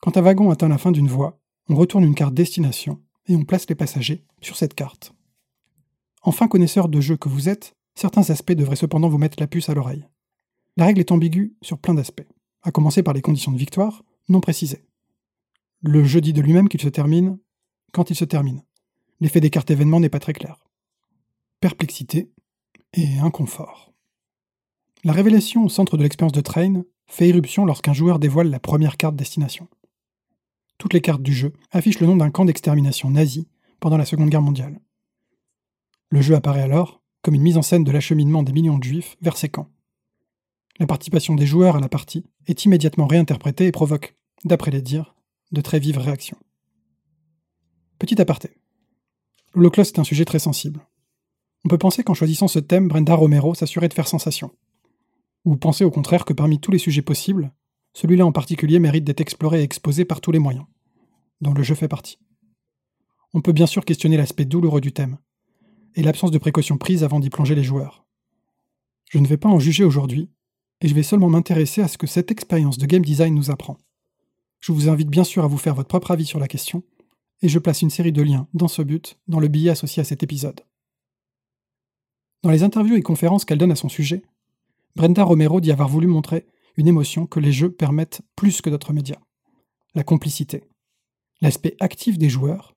[0.00, 3.44] Quand un wagon atteint la fin d'une voie, on retourne une carte destination et on
[3.44, 5.12] place les passagers sur cette carte.
[6.22, 9.68] Enfin connaisseur de jeu que vous êtes, certains aspects devraient cependant vous mettre la puce
[9.68, 10.06] à l'oreille.
[10.76, 12.26] La règle est ambiguë sur plein d'aspects,
[12.62, 14.84] à commencer par les conditions de victoire, non précisées.
[15.82, 17.38] Le jeu dit de lui-même qu'il se termine
[17.92, 18.62] quand il se termine.
[19.20, 20.64] L'effet des cartes événements n'est pas très clair.
[21.60, 22.30] Perplexité
[22.92, 23.93] et inconfort.
[25.04, 28.96] La révélation au centre de l'expérience de Train fait irruption lorsqu'un joueur dévoile la première
[28.96, 29.68] carte destination.
[30.78, 33.46] Toutes les cartes du jeu affichent le nom d'un camp d'extermination nazi
[33.80, 34.80] pendant la Seconde Guerre mondiale.
[36.08, 39.16] Le jeu apparaît alors comme une mise en scène de l'acheminement des millions de juifs
[39.20, 39.70] vers ces camps.
[40.78, 45.14] La participation des joueurs à la partie est immédiatement réinterprétée et provoque, d'après les dires,
[45.52, 46.38] de très vives réactions.
[47.98, 48.56] Petit aparté.
[49.54, 50.86] L'Holocauste est un sujet très sensible.
[51.64, 54.50] On peut penser qu'en choisissant ce thème, Brenda Romero s'assurait de faire sensation.
[55.44, 57.52] Ou penser au contraire que parmi tous les sujets possibles,
[57.92, 60.66] celui-là en particulier mérite d'être exploré et exposé par tous les moyens,
[61.40, 62.18] dont le jeu fait partie.
[63.34, 65.18] On peut bien sûr questionner l'aspect douloureux du thème,
[65.94, 68.06] et l'absence de précautions prises avant d'y plonger les joueurs.
[69.10, 70.30] Je ne vais pas en juger aujourd'hui,
[70.80, 73.78] et je vais seulement m'intéresser à ce que cette expérience de game design nous apprend.
[74.60, 76.82] Je vous invite bien sûr à vous faire votre propre avis sur la question,
[77.42, 80.04] et je place une série de liens dans ce but dans le billet associé à
[80.04, 80.62] cet épisode.
[82.42, 84.22] Dans les interviews et conférences qu'elle donne à son sujet,
[84.96, 86.46] Brenda Romero dit avoir voulu montrer
[86.76, 89.20] une émotion que les jeux permettent plus que d'autres médias.
[89.94, 90.64] La complicité,
[91.40, 92.74] l'aspect actif des joueurs,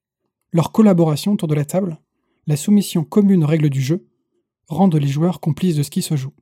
[0.51, 1.99] leur collaboration autour de la table,
[2.47, 4.07] la soumission commune aux règles du jeu,
[4.67, 6.33] rendent les joueurs complices de ce qui se joue.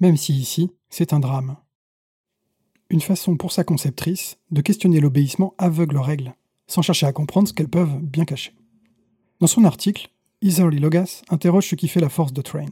[0.00, 1.56] Même si ici, c'est un drame.
[2.90, 6.34] Une façon pour sa conceptrice de questionner l'obéissement aveugle aux règles,
[6.66, 8.54] sans chercher à comprendre ce qu'elles peuvent bien cacher.
[9.40, 10.10] Dans son article,
[10.42, 12.66] Iserly Logas interroge ce qui fait la force de Train.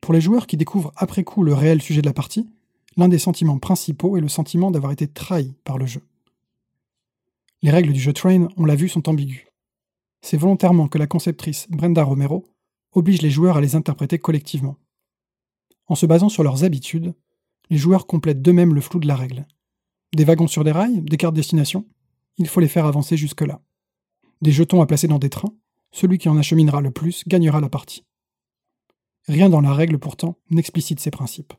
[0.00, 2.48] Pour les joueurs qui découvrent après coup le réel sujet de la partie,
[2.96, 6.02] l'un des sentiments principaux est le sentiment d'avoir été trahi par le jeu.
[7.62, 9.46] Les règles du jeu Train, on l'a vu, sont ambiguës.
[10.22, 12.44] C'est volontairement que la conceptrice Brenda Romero
[12.92, 14.76] oblige les joueurs à les interpréter collectivement.
[15.86, 17.14] En se basant sur leurs habitudes,
[17.68, 19.46] les joueurs complètent d'eux-mêmes le flou de la règle.
[20.14, 21.86] Des wagons sur des rails, des cartes destination,
[22.38, 23.60] il faut les faire avancer jusque-là.
[24.42, 25.54] Des jetons à placer dans des trains,
[25.92, 28.04] celui qui en acheminera le plus gagnera la partie.
[29.28, 31.52] Rien dans la règle pourtant n'explicite ces principes.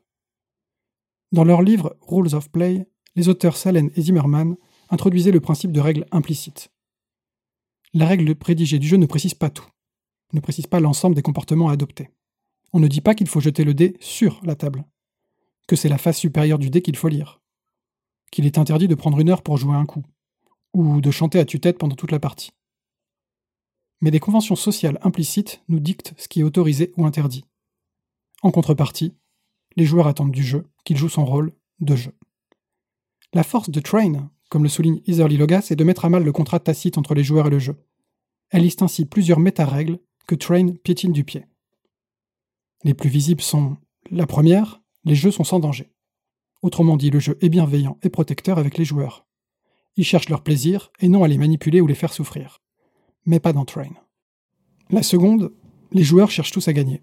[1.32, 4.56] Dans leur livre Rules of Play, les auteurs Salen et Zimmerman
[4.90, 6.70] introduisaient le principe de règle implicite.
[7.94, 9.66] La règle prédigée du jeu ne précise pas tout,
[10.32, 12.10] ne précise pas l'ensemble des comportements à adopter.
[12.72, 14.84] On ne dit pas qu'il faut jeter le dé sur la table,
[15.66, 17.40] que c'est la face supérieure du dé qu'il faut lire,
[18.30, 20.04] qu'il est interdit de prendre une heure pour jouer un coup,
[20.74, 22.52] ou de chanter à tue-tête pendant toute la partie.
[24.00, 27.44] Mais des conventions sociales implicites nous dictent ce qui est autorisé ou interdit.
[28.42, 29.14] En contrepartie,
[29.76, 32.12] les joueurs attendent du jeu qu'il joue son rôle de jeu.
[33.32, 36.32] La force de Train, comme le souligne Iserly Logas, est de mettre à mal le
[36.32, 37.76] contrat tacite entre les joueurs et le jeu.
[38.50, 41.46] Elle liste ainsi plusieurs méta-règles que Train piétine du pied.
[42.84, 43.76] Les plus visibles sont
[44.10, 45.92] la première, les jeux sont sans danger.
[46.62, 49.24] Autrement dit, le jeu est bienveillant et protecteur avec les joueurs.
[49.96, 52.60] Ils cherchent leur plaisir et non à les manipuler ou les faire souffrir.
[53.24, 53.92] Mais pas dans Train.
[54.90, 55.52] La seconde,
[55.92, 57.02] les joueurs cherchent tous à gagner.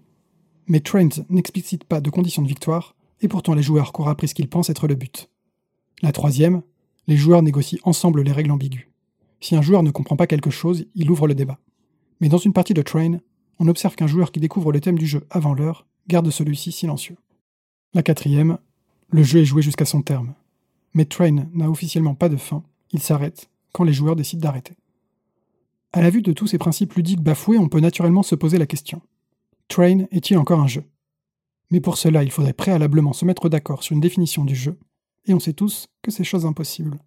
[0.66, 4.34] Mais Trains n'explicite pas de conditions de victoire, et pourtant les joueurs courent après ce
[4.34, 5.28] qu'ils pensent être le but.
[6.02, 6.62] La troisième,
[7.06, 8.86] les joueurs négocient ensemble les règles ambiguës.
[9.40, 11.58] Si un joueur ne comprend pas quelque chose, il ouvre le débat.
[12.20, 13.18] Mais dans une partie de Train,
[13.58, 17.16] on observe qu'un joueur qui découvre le thème du jeu avant l'heure garde celui-ci silencieux.
[17.94, 18.58] La quatrième,
[19.10, 20.34] le jeu est joué jusqu'à son terme.
[20.94, 22.62] Mais Train n'a officiellement pas de fin,
[22.92, 24.74] il s'arrête quand les joueurs décident d'arrêter.
[25.92, 28.66] À la vue de tous ces principes ludiques bafoués, on peut naturellement se poser la
[28.66, 29.02] question.
[29.70, 30.82] Train est-il encore un jeu?
[31.70, 34.76] Mais pour cela, il faudrait préalablement se mettre d'accord sur une définition du jeu,
[35.26, 36.98] et on sait tous que c'est chose impossible.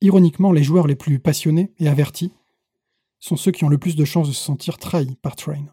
[0.00, 2.32] Ironiquement, les joueurs les plus passionnés et avertis
[3.18, 5.66] sont ceux qui ont le plus de chances de se sentir trahis par Train.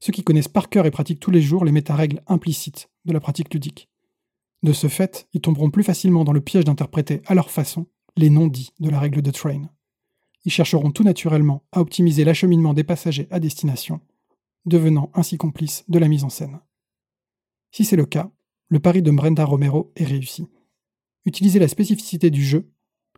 [0.00, 3.20] Ceux qui connaissent par cœur et pratiquent tous les jours les méta-règles implicites de la
[3.20, 3.90] pratique ludique.
[4.62, 7.86] De ce fait, ils tomberont plus facilement dans le piège d'interpréter à leur façon
[8.16, 9.68] les non-dits de la règle de Train.
[10.46, 14.00] Ils chercheront tout naturellement à optimiser l'acheminement des passagers à destination,
[14.68, 16.60] devenant ainsi complices de la mise en scène.
[17.72, 18.30] Si c'est le cas,
[18.68, 20.46] le pari de Brenda Romero est réussi.
[21.24, 22.70] Utiliser la spécificité du jeu,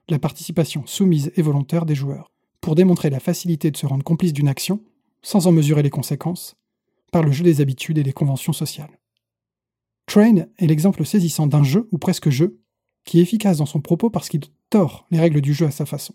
[0.09, 4.33] la participation soumise et volontaire des joueurs, pour démontrer la facilité de se rendre complice
[4.33, 4.83] d'une action,
[5.23, 6.57] sans en mesurer les conséquences,
[7.13, 8.99] par le jeu des habitudes et des conventions sociales.
[10.07, 12.61] Train est l'exemple saisissant d'un jeu, ou presque jeu,
[13.05, 15.87] qui est efficace dans son propos parce qu'il tord les règles du jeu à sa
[15.87, 16.15] façon.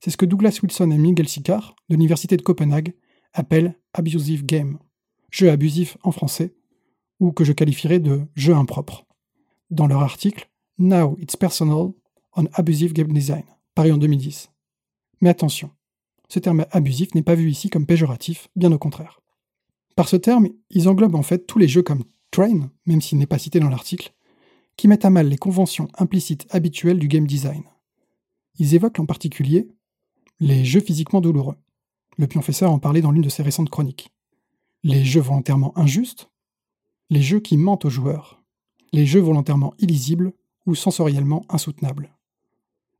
[0.00, 2.94] C'est ce que Douglas Wilson et Miguel Sicard, de l'Université de Copenhague,
[3.32, 4.78] appellent abusive game,
[5.30, 6.54] jeu abusif en français,
[7.20, 9.06] ou que je qualifierais de jeu impropre.
[9.70, 11.92] Dans leur article Now It's Personal
[12.34, 13.44] on Abusive Game Design,
[13.74, 14.50] paru en 2010.
[15.20, 15.70] Mais attention,
[16.28, 19.20] ce terme abusif n'est pas vu ici comme péjoratif, bien au contraire.
[19.96, 23.26] Par ce terme, ils englobent en fait tous les jeux comme Train, même s'il n'est
[23.26, 24.14] pas cité dans l'article,
[24.76, 27.64] qui mettent à mal les conventions implicites habituelles du game design.
[28.58, 29.68] Ils évoquent en particulier
[30.40, 31.56] les jeux physiquement douloureux.
[32.18, 34.12] Le pionfesseur en parlait dans l'une de ses récentes chroniques.
[34.82, 36.30] Les jeux volontairement injustes,
[37.10, 38.42] les jeux qui mentent aux joueurs,
[38.92, 40.32] les jeux volontairement illisibles
[40.66, 42.12] ou sensoriellement insoutenables.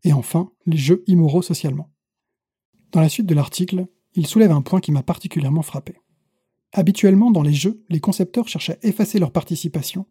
[0.04, 1.90] Et enfin, les jeux immoraux socialement.
[2.92, 5.94] Dans la suite de l'article, il soulève un point qui m'a particulièrement frappé.
[6.72, 10.06] Habituellement, dans les jeux, les concepteurs cherchent à effacer leur participation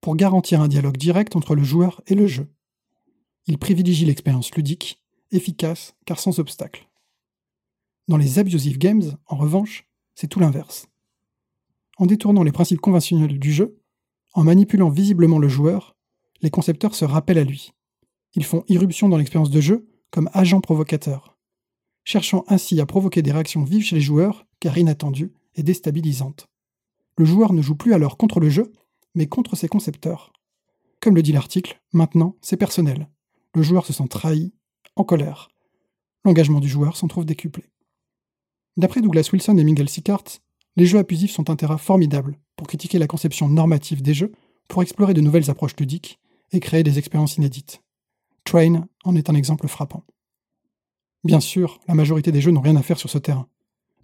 [0.00, 2.48] pour garantir un dialogue direct entre le joueur et le jeu.
[3.46, 6.89] Ils privilégient l'expérience ludique efficace car sans obstacle.
[8.10, 10.88] Dans les abusive games, en revanche, c'est tout l'inverse.
[11.96, 13.78] En détournant les principes conventionnels du jeu,
[14.34, 15.94] en manipulant visiblement le joueur,
[16.42, 17.70] les concepteurs se rappellent à lui.
[18.34, 21.38] Ils font irruption dans l'expérience de jeu comme agents provocateurs,
[22.02, 26.48] cherchant ainsi à provoquer des réactions vives chez les joueurs, car inattendues et déstabilisantes.
[27.16, 28.72] Le joueur ne joue plus alors contre le jeu,
[29.14, 30.32] mais contre ses concepteurs.
[30.98, 33.08] Comme le dit l'article, maintenant c'est personnel.
[33.54, 34.52] Le joueur se sent trahi
[34.96, 35.48] en colère.
[36.24, 37.69] L'engagement du joueur s'en trouve décuplé.
[38.76, 40.24] D'après Douglas Wilson et Miguel Sicart,
[40.76, 44.32] les jeux abusifs sont un terrain formidable pour critiquer la conception normative des jeux,
[44.68, 46.18] pour explorer de nouvelles approches ludiques
[46.52, 47.82] et créer des expériences inédites.
[48.44, 50.04] Train en est un exemple frappant.
[51.24, 53.48] Bien sûr, la majorité des jeux n'ont rien à faire sur ce terrain.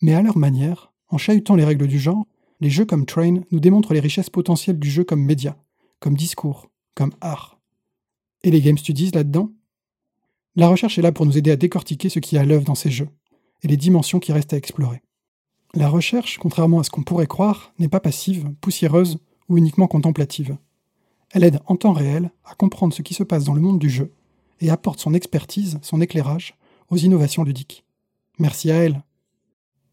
[0.02, 2.26] Mais à leur manière, en chahutant les règles du genre,
[2.60, 5.56] les jeux comme Train nous démontrent les richesses potentielles du jeu comme média,
[6.01, 7.59] comme discours, comme art.
[8.43, 9.52] Et les Game Studies là-dedans?
[10.56, 12.74] La recherche est là pour nous aider à décortiquer ce qui est à l'œuvre dans
[12.74, 13.09] ces jeux,
[13.62, 15.03] et les dimensions qui restent à explorer.
[15.74, 19.19] La recherche, contrairement à ce qu'on pourrait croire, n'est pas passive, poussiéreuse
[19.49, 20.57] ou uniquement contemplative.
[21.33, 23.91] Elle aide en temps réel à comprendre ce qui se passe dans le monde du
[23.91, 24.12] jeu
[24.61, 26.55] et apporte son expertise, son éclairage
[26.89, 27.85] aux innovations ludiques.
[28.39, 29.03] Merci à elle.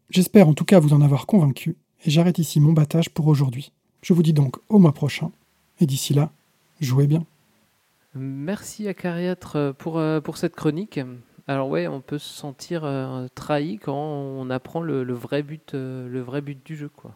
[0.10, 1.76] J'espère en tout cas vous en avoir convaincu
[2.06, 3.72] et j'arrête ici mon battage pour aujourd'hui.
[4.02, 5.32] Je vous dis donc au mois prochain
[5.80, 6.32] et d'ici là,
[6.80, 7.26] jouez bien.
[8.16, 11.00] Merci à Cariatre pour, euh, pour cette chronique.
[11.48, 15.74] Alors ouais, on peut se sentir euh, trahi quand on apprend le, le vrai but,
[15.74, 17.16] euh, le vrai but du jeu, quoi.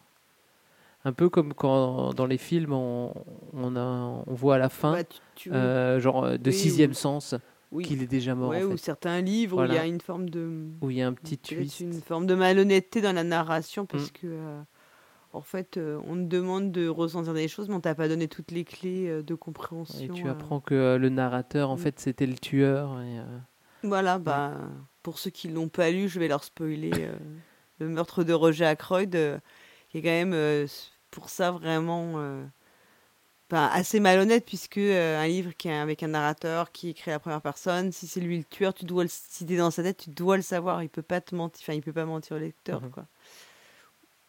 [1.06, 3.14] Un peu comme quand dans les films on,
[3.54, 6.92] on, a, on voit à la fin, Bah, tu- tu- euh, genre de Oui, sixième
[6.92, 7.36] ou- sens,
[7.72, 7.86] oui.
[7.86, 8.50] qu'il est déjà mort.
[8.50, 10.66] Ouais, en ou certains livres où il y a une forme de.
[10.82, 11.80] Où il y a un petit twist.
[11.80, 14.14] Une forme de malhonnêteté dans la narration parce Mm.
[14.22, 14.38] que.
[15.32, 18.28] en fait, euh, on te demande de ressentir des choses, mais on t'a pas donné
[18.28, 20.04] toutes les clés euh, de compréhension.
[20.04, 20.32] Et tu euh.
[20.32, 21.80] apprends que le narrateur, en Mm.
[21.80, 23.00] fait, c'était le tueur.
[23.02, 23.20] Et,
[23.88, 24.54] Voilà, bah,
[25.04, 27.18] pour ceux qui l'ont pas lu, je vais leur spoiler euh,
[27.80, 29.38] le meurtre de Roger Ackroyd, euh,
[29.90, 30.68] qui est quand même euh,
[31.12, 32.44] pour ça vraiment euh,
[33.50, 37.20] enfin, assez malhonnête, puisque un livre qui est avec un narrateur qui écrit à la
[37.20, 39.98] première personne, si c'est lui le tueur, tu dois le, si t'es dans sa tête,
[39.98, 40.84] tu dois le savoir.
[40.84, 42.90] Il peut pas te mentir, enfin, il peut pas mentir au lecteur, Mhm.
[42.92, 43.06] quoi.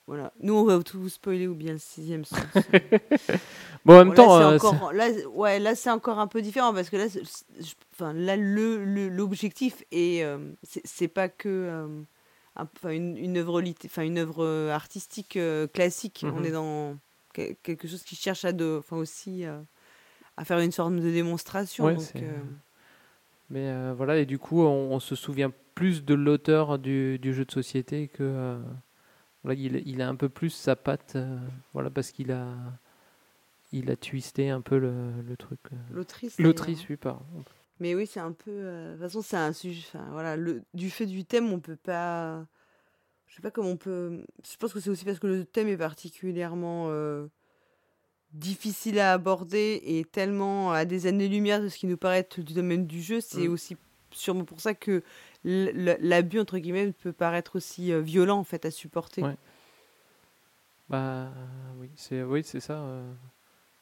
[0.09, 0.33] Voilà.
[0.41, 2.39] Nous, on va tout vous spoiler ou bien le sixième sens.
[3.85, 6.43] Bon, en même là, temps, c'est euh, encore, là, ouais, là, c'est encore un peu
[6.43, 7.23] différent parce que là, c'est-
[7.93, 11.87] enfin, là, le, l'objectif est, euh, c'est, c'est pas que, euh,
[12.57, 15.39] un- une, une œuvre, lit- une œuvre euh, artistique
[15.75, 16.25] classique.
[16.27, 16.45] On Mhm.
[16.47, 16.97] est dans
[17.35, 21.85] que- quelque chose qui cherche à, de, enfin, aussi à faire une sorte de démonstration.
[21.85, 22.25] Ouais, donc, c'est-
[23.51, 27.45] Mais voilà, et du coup, on, on se souvient plus de l'auteur du, du jeu
[27.45, 28.59] de société que.
[29.45, 31.39] Il, il a un peu plus sa patte, euh,
[31.73, 32.55] voilà, parce qu'il a.
[33.71, 35.61] Il a twisté un peu le, le truc.
[35.73, 35.77] euh.
[35.93, 36.87] L'autrice, L'autrice, d'ailleurs.
[36.91, 37.45] oui, pardon.
[37.81, 38.51] Mais oui, c'est un peu.
[38.51, 39.85] euh, de toute façon, c'est un sujet.
[39.93, 42.47] Enfin, voilà, le, du fait du thème, on peut pas.
[43.27, 44.25] Je sais pas comment on peut.
[44.51, 47.27] Je pense que c'est aussi parce que le thème est particulièrement euh,
[48.33, 52.55] difficile à aborder et tellement à des années-lumière de ce qui nous paraît être du
[52.55, 53.21] domaine du jeu.
[53.21, 53.53] C'est Mm.
[53.53, 53.77] aussi
[54.13, 55.03] sûrement pour ça que
[55.45, 59.23] l'abus, entre guillemets, peut paraître aussi euh, violent, en fait, à supporter.
[59.23, 59.37] Ouais.
[60.89, 61.29] Bah
[61.79, 62.75] oui, c'est oui, c'est ça.
[62.81, 63.13] euh,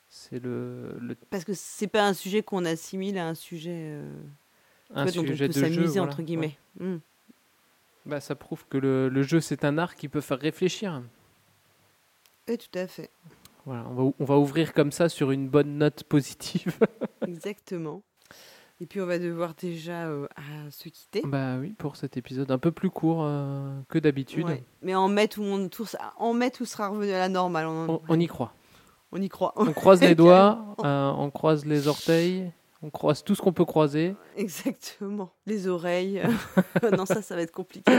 [0.08, 3.76] c'est le, le Parce que c'est pas un sujet qu'on assimile à un sujet.
[3.92, 4.12] euh,
[4.94, 6.56] Un vois, dont on sujet peut de jeu, s'amuser, voilà, entre guillemets.
[6.80, 6.96] Mm.
[8.06, 11.02] bah, ça prouve que le, le jeu c'est un art qui peut faire réfléchir.
[12.48, 13.10] Oui, tout à fait.
[13.64, 16.78] Voilà, on va, on va ouvrir comme ça sur une bonne note positive.
[17.26, 18.02] Exactement.
[18.78, 21.22] Et puis on va devoir déjà euh, à se quitter.
[21.24, 24.44] bah oui, pour cet épisode un peu plus court euh, que d'habitude.
[24.44, 24.64] Ouais.
[24.82, 25.86] Mais en mai, tout le monde, tout,
[26.18, 27.66] en mai, tout sera revenu à la normale.
[27.66, 28.52] On, On, on y croit.
[29.12, 29.54] on y croit.
[29.56, 33.64] On croise les doigts, euh, on croise les orteils, on croise tout ce qu'on peut
[33.64, 34.14] croiser.
[34.36, 35.32] Exactement.
[35.46, 36.20] Les oreilles.
[36.96, 37.90] non, ça, ça va être compliqué.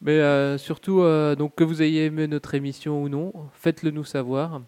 [0.00, 1.02] Mais surtout,
[1.36, 4.60] donc que vous ayez aimé notre émission ou non, faites-le nous savoir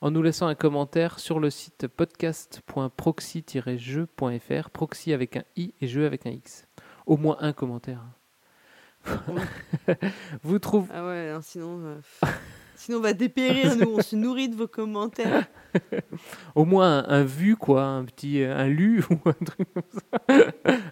[0.00, 6.06] en nous laissant un commentaire sur le site podcast.proxy-jeu.fr, proxy avec un i et jeu
[6.06, 6.64] avec un x.
[7.06, 8.00] Au moins un commentaire.
[10.42, 12.00] vous trouvez Ah ouais, non, sinon, euh,
[12.76, 13.96] sinon on va dépérir, nous.
[13.96, 15.44] On se nourrit de vos commentaires.
[16.54, 20.00] au moins un, un vu quoi, un petit un lu ou un truc comme ça,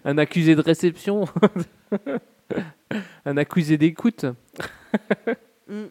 [0.05, 1.25] un accusé de réception,
[3.25, 4.25] un accusé d'écoute.
[5.67, 5.85] Mm.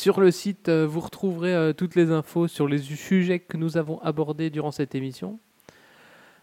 [0.00, 3.76] Sur le site, euh, vous retrouverez euh, toutes les infos sur les sujets que nous
[3.76, 5.38] avons abordés durant cette émission.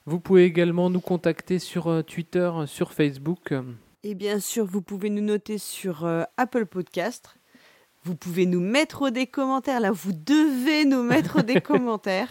[0.06, 3.56] Vous pouvez également nous contacter sur euh, Twitter, sur Facebook.
[4.04, 6.08] Et bien sûr, vous pouvez nous noter sur
[6.38, 7.36] Apple Podcast.
[8.04, 9.80] Vous pouvez nous mettre des commentaires.
[9.80, 12.30] Là, vous devez nous mettre des commentaires.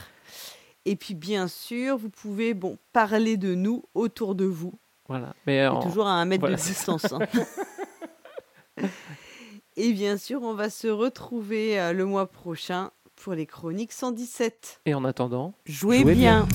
[0.84, 4.74] Et puis, bien sûr, vous pouvez bon, parler de nous autour de vous.
[5.08, 5.34] Voilà.
[5.44, 7.12] Mais en- toujours à un mètre voilà, de distance.
[7.12, 7.18] hein.
[9.78, 14.80] Et bien sûr, on va se retrouver euh, le mois prochain pour les chroniques 117.
[14.86, 16.48] Et en attendant, Jouez bien.